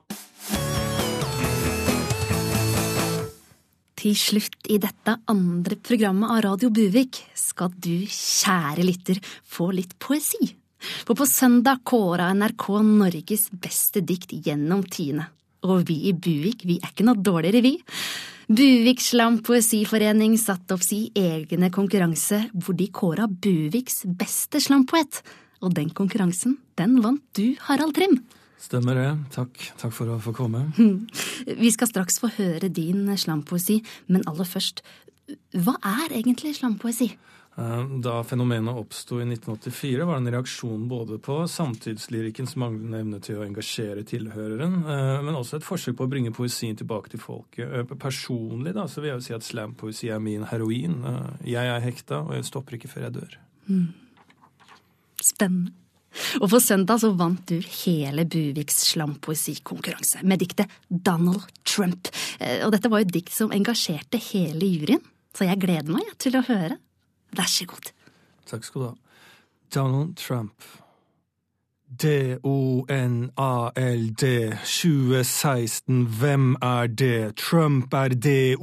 Til 3.98 4.14
slutt 4.14 4.70
i 4.70 4.78
dette 4.82 5.16
andre 5.30 5.78
programmet 5.82 6.30
av 6.30 6.44
Radio 6.46 6.70
Buvik 6.74 7.22
skal 7.38 7.74
du, 7.74 8.06
kjære 8.06 8.86
lytter, 8.86 9.18
få 9.42 9.72
litt 9.74 9.96
poesi. 10.02 10.57
For 10.78 11.18
på 11.18 11.26
søndag 11.26 11.82
kåra 11.88 12.30
NRK 12.36 12.66
Norges 12.86 13.48
beste 13.50 14.02
dikt 14.06 14.34
gjennom 14.46 14.84
tiende. 14.86 15.28
Og 15.66 15.82
vi 15.88 16.04
i 16.06 16.14
Buvik, 16.14 16.62
vi 16.68 16.78
er 16.78 16.92
ikke 16.92 17.06
noe 17.08 17.18
dårligere, 17.18 17.64
vi. 17.64 17.74
Buvik 18.48 19.02
Slam 19.04 19.40
Poesiforening 19.44 20.38
satte 20.40 20.76
opp 20.76 20.84
sin 20.86 21.10
egne 21.18 21.68
konkurranse 21.74 22.44
hvor 22.54 22.78
de 22.78 22.86
kåra 22.94 23.26
Buviks 23.28 24.06
beste 24.06 24.62
slampoet. 24.62 25.20
Og 25.60 25.74
den 25.74 25.90
konkurransen, 25.90 26.54
den 26.78 27.00
vant 27.02 27.24
du, 27.36 27.56
Harald 27.66 27.96
Trim. 27.98 28.20
Stemmer 28.62 28.96
det. 28.98 29.10
Takk. 29.34 29.58
Takk 29.82 29.94
for 29.94 30.14
å 30.14 30.20
få 30.22 30.32
komme. 30.36 30.64
Vi 31.62 31.70
skal 31.74 31.90
straks 31.90 32.18
få 32.22 32.30
høre 32.38 32.70
din 32.70 33.04
slampoesi, 33.18 33.80
men 34.06 34.24
aller 34.30 34.48
først, 34.48 34.82
hva 35.58 35.76
er 35.84 36.14
egentlig 36.22 36.54
slampoesi? 36.58 37.10
Eh, 37.58 37.84
da 37.84 38.24
fenomenet 38.24 38.76
oppsto 38.76 39.20
i 39.20 39.24
1984, 39.24 40.04
var 40.04 40.14
det 40.14 40.18
en 40.18 40.32
reaksjon 40.32 40.84
både 40.88 41.18
på 41.18 41.40
samtidslyrikkens 41.50 42.54
manglende 42.60 43.00
evne 43.02 43.18
til 43.24 43.40
å 43.40 43.46
engasjere 43.46 44.04
tilhøreren, 44.06 44.76
eh, 44.84 45.18
men 45.26 45.34
også 45.34 45.58
et 45.58 45.66
forsøk 45.66 45.96
på 45.98 46.06
å 46.06 46.12
bringe 46.12 46.34
poesien 46.34 46.78
tilbake 46.78 47.10
til 47.10 47.22
folket. 47.22 47.66
Eh, 47.66 47.96
personlig 47.98 48.76
da, 48.78 48.86
så 48.86 49.02
vil 49.02 49.10
jeg 49.10 49.18
jo 49.18 49.26
si 49.26 49.34
at 49.34 49.48
slampoesi 49.48 50.12
er 50.14 50.22
min 50.22 50.46
heroin. 50.46 51.02
Jeg 51.42 51.66
er 51.66 51.82
hekta, 51.82 52.22
og 52.28 52.38
jeg 52.38 52.46
stopper 52.46 52.78
ikke 52.78 52.94
før 52.94 53.08
jeg 53.08 53.18
dør. 53.18 53.36
Mm. 53.66 53.92
Spennende. 55.18 55.74
Og 56.40 56.48
for 56.48 56.62
søndag 56.62 57.02
så 57.02 57.10
vant 57.14 57.42
du 57.46 57.58
hele 57.60 58.24
Buviks 58.24 58.80
slampoesikonkurranse 58.94 60.22
med 60.24 60.40
diktet 60.40 60.70
Donald 60.88 61.42
Trump. 61.64 62.08
Og 62.64 62.72
dette 62.72 62.90
var 62.90 63.02
jo 63.02 63.12
dikt 63.12 63.34
som 63.34 63.52
engasjerte 63.52 64.18
hele 64.30 64.66
juryen, 64.66 65.02
så 65.36 65.46
jeg 65.46 65.60
gleder 65.60 65.92
meg 65.92 66.16
til 66.18 66.38
å 66.38 66.46
høre. 66.48 66.78
Vær 67.36 67.48
så 67.50 67.66
god. 67.66 67.90
Takk 68.46 68.64
skal 68.64 68.80
du 68.80 68.86
ha. 68.86 68.94
Donald 69.74 70.16
Trump. 70.16 70.64
D-O-N-A-L-D 71.96 72.92
2016, 74.62 76.06
hvem 76.20 76.56
er 76.62 76.86
det? 76.86 77.36
Trump 77.36 77.94
er 77.94 78.08
D-O-N-A-L-D. 78.08 78.58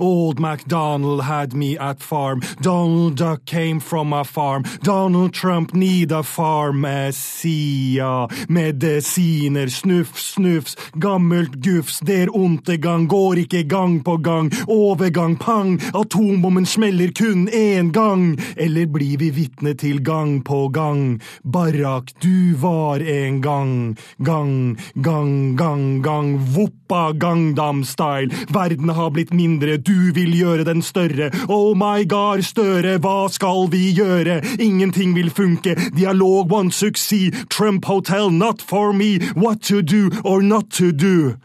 Old 0.00 0.40
MacDonald 0.40 1.22
had 1.22 1.52
me 1.52 1.78
at 1.78 2.02
farm. 2.02 2.42
Donald 2.64 3.16
Duck 3.16 3.46
came 3.46 3.80
from 3.80 4.12
a 4.12 4.24
farm. 4.24 4.64
Donald 4.84 5.32
Trump 5.32 5.74
need 5.74 6.12
a 6.12 6.22
farmacia. 6.22 8.28
Medisiner, 8.48 9.70
snufs, 9.70 10.34
snufs, 10.34 10.76
gammelt 10.98 11.62
gufs, 11.62 12.00
der 12.00 12.36
onte 12.36 12.76
gang 12.76 13.08
går 13.08 13.34
ikke 13.34 13.68
gang 13.68 14.04
på 14.04 14.16
gang. 14.16 14.52
Overgang, 14.68 15.38
pang, 15.38 15.80
atombommen 15.94 16.66
smeller 16.66 17.12
kun 17.18 17.48
én 17.48 17.92
gang. 17.92 18.38
Eller 18.56 18.86
blir 18.86 19.18
vi 19.18 19.30
vitne 19.30 19.74
til 19.74 20.04
gang 20.04 20.44
på 20.44 20.68
gang? 20.68 21.19
Barak, 21.44 22.12
du 22.22 22.54
var 22.60 23.00
en 23.00 23.40
gang, 23.40 23.98
gang, 24.18 24.78
gang, 24.94 25.56
gang, 25.56 26.02
gang, 26.02 26.38
voppa 26.54 27.12
Gangnam-style. 27.12 28.30
Verden 28.48 28.88
har 28.88 29.10
blitt 29.10 29.32
mindre, 29.34 29.76
du 29.76 30.12
vil 30.12 30.34
gjøre 30.34 30.64
den 30.64 30.82
større. 30.82 31.30
Oh 31.48 31.74
my 31.76 32.04
god, 32.04 32.42
Støre, 32.42 32.98
hva 32.98 33.28
skal 33.30 33.68
vi 33.72 33.90
gjøre? 33.94 34.40
Ingenting 34.58 35.14
vil 35.14 35.30
funke, 35.30 35.76
dialog 35.96 36.50
won't 36.50 36.74
succeed. 36.74 37.48
Trump 37.50 37.84
Hotel, 37.84 38.30
not 38.30 38.62
for 38.62 38.92
me, 38.92 39.18
what 39.34 39.62
to 39.62 39.82
do 39.82 40.10
or 40.24 40.42
not 40.42 40.70
to 40.70 40.92
do. 40.92 41.36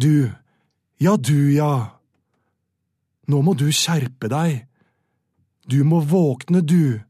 Du, 0.00 0.30
ja 0.98 1.16
du, 1.16 1.52
ja. 1.54 1.98
Nå 3.28 3.42
må 3.42 3.54
du 3.54 3.68
skjerpe 3.72 4.28
deg. 4.30 4.66
Du 5.66 5.82
må 5.86 6.00
våkne, 6.00 6.60
du 6.60 7.00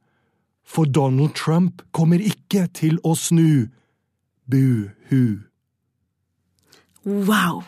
for 0.65 0.87
Donald 0.87 1.35
Trump 1.39 1.83
kommer 1.93 2.23
ikke 2.23 2.67
til 2.75 2.99
å 3.05 3.15
snu. 3.19 3.69
Bu-hu. 4.49 5.43
Wow! 7.05 7.65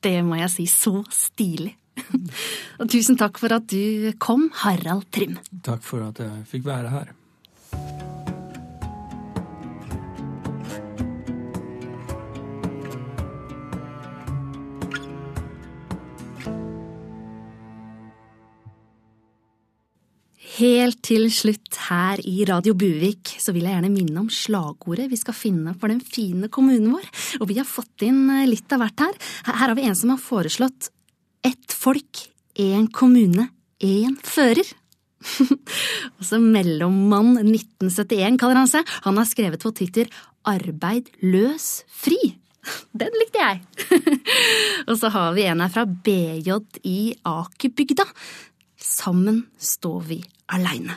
Det 0.00 0.16
må 0.24 0.38
jeg 0.40 0.52
si, 0.54 0.66
så 0.70 1.02
stilig. 1.12 1.74
Og 2.80 2.88
tusen 2.88 3.18
takk 3.20 3.40
for 3.42 3.52
at 3.52 3.68
du 3.68 4.12
kom, 4.22 4.48
Harald 4.62 5.10
Trim. 5.12 5.36
Takk 5.66 5.84
for 5.84 6.08
at 6.08 6.22
jeg 6.24 6.46
fikk 6.48 6.64
være 6.70 6.94
her. 6.94 7.16
Helt 20.60 20.98
til 21.06 21.30
slutt 21.32 21.76
her 21.86 22.20
i 22.28 22.42
Radio 22.44 22.74
Buvik 22.76 23.30
så 23.40 23.54
vil 23.54 23.64
jeg 23.64 23.72
gjerne 23.72 23.92
minne 23.94 24.20
om 24.20 24.26
slagordet 24.28 25.06
vi 25.08 25.16
skal 25.16 25.32
finne 25.32 25.72
for 25.72 25.88
den 25.88 26.02
fine 26.04 26.50
kommunen 26.52 26.90
vår. 26.92 27.06
Og 27.40 27.48
vi 27.48 27.56
har 27.56 27.68
fått 27.68 28.04
inn 28.04 28.26
eh, 28.28 28.48
litt 28.50 28.68
av 28.74 28.82
hvert 28.82 29.00
her. 29.06 29.14
Her 29.46 29.56
har 29.62 29.72
vi 29.78 29.86
en 29.88 29.96
som 29.96 30.12
har 30.12 30.20
foreslått 30.20 30.90
ett 31.48 31.72
folk, 31.72 32.26
én 32.60 32.90
kommune, 32.92 33.46
én 33.80 34.18
fører. 34.20 34.68
Og 36.18 36.28
så 36.28 36.42
Mellommann 36.42 37.38
1971 37.40 38.36
kaller 38.42 38.60
han 38.60 38.68
seg. 38.68 38.92
Han 39.06 39.16
har 39.16 39.30
skrevet 39.30 39.64
på 39.64 39.72
Twitter 39.80 40.12
Arbeid 40.50 41.08
løs 41.24 41.86
fri. 41.88 42.20
Den 43.00 43.16
likte 43.16 43.40
jeg. 43.40 43.62
og 44.88 44.96
så 45.00 45.08
har 45.12 45.32
vi 45.36 45.46
en 45.48 45.62
her 45.64 45.72
fra 45.72 45.86
BJ 45.88 46.58
i 46.84 46.98
Akerbygda. 47.24 48.04
Sammen 48.80 49.44
står 49.60 50.00
vi 50.08 50.22
aleine. 50.48 50.96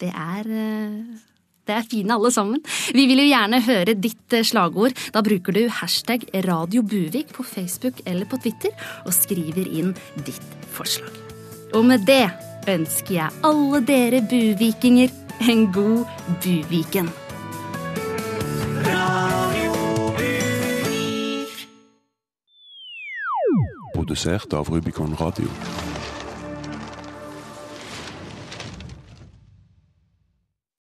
Det 0.00 0.08
er 0.10 0.48
eh, 0.48 1.20
det 1.62 1.74
er 1.76 1.84
fine 1.86 2.14
alle 2.16 2.30
sammen. 2.34 2.58
Vi 2.90 3.04
vil 3.06 3.22
jo 3.22 3.28
gjerne 3.28 3.60
høre 3.62 3.94
ditt 3.94 4.34
eh, 4.34 4.42
slagord. 4.42 4.96
Da 5.14 5.22
bruker 5.22 5.54
du 5.54 5.62
hashtag 5.70 6.24
Radio 6.48 6.82
Buvik 6.82 7.30
på 7.36 7.46
Facebook 7.46 8.02
eller 8.04 8.26
på 8.26 8.40
Twitter 8.42 8.74
og 9.06 9.14
skriver 9.14 9.68
inn 9.68 9.92
ditt 10.26 10.56
forslag. 10.74 11.12
Og 11.72 11.86
med 11.86 12.02
det 12.08 12.26
ønsker 12.68 13.14
jeg 13.14 13.44
alle 13.46 13.82
dere 13.86 14.24
buvikinger 14.26 15.14
en 15.46 15.64
god 15.72 16.04
buviken. 16.42 17.12
Produsert 23.94 24.52
av 24.58 24.68
Rubicon 24.68 25.14
Radio. 25.20 25.46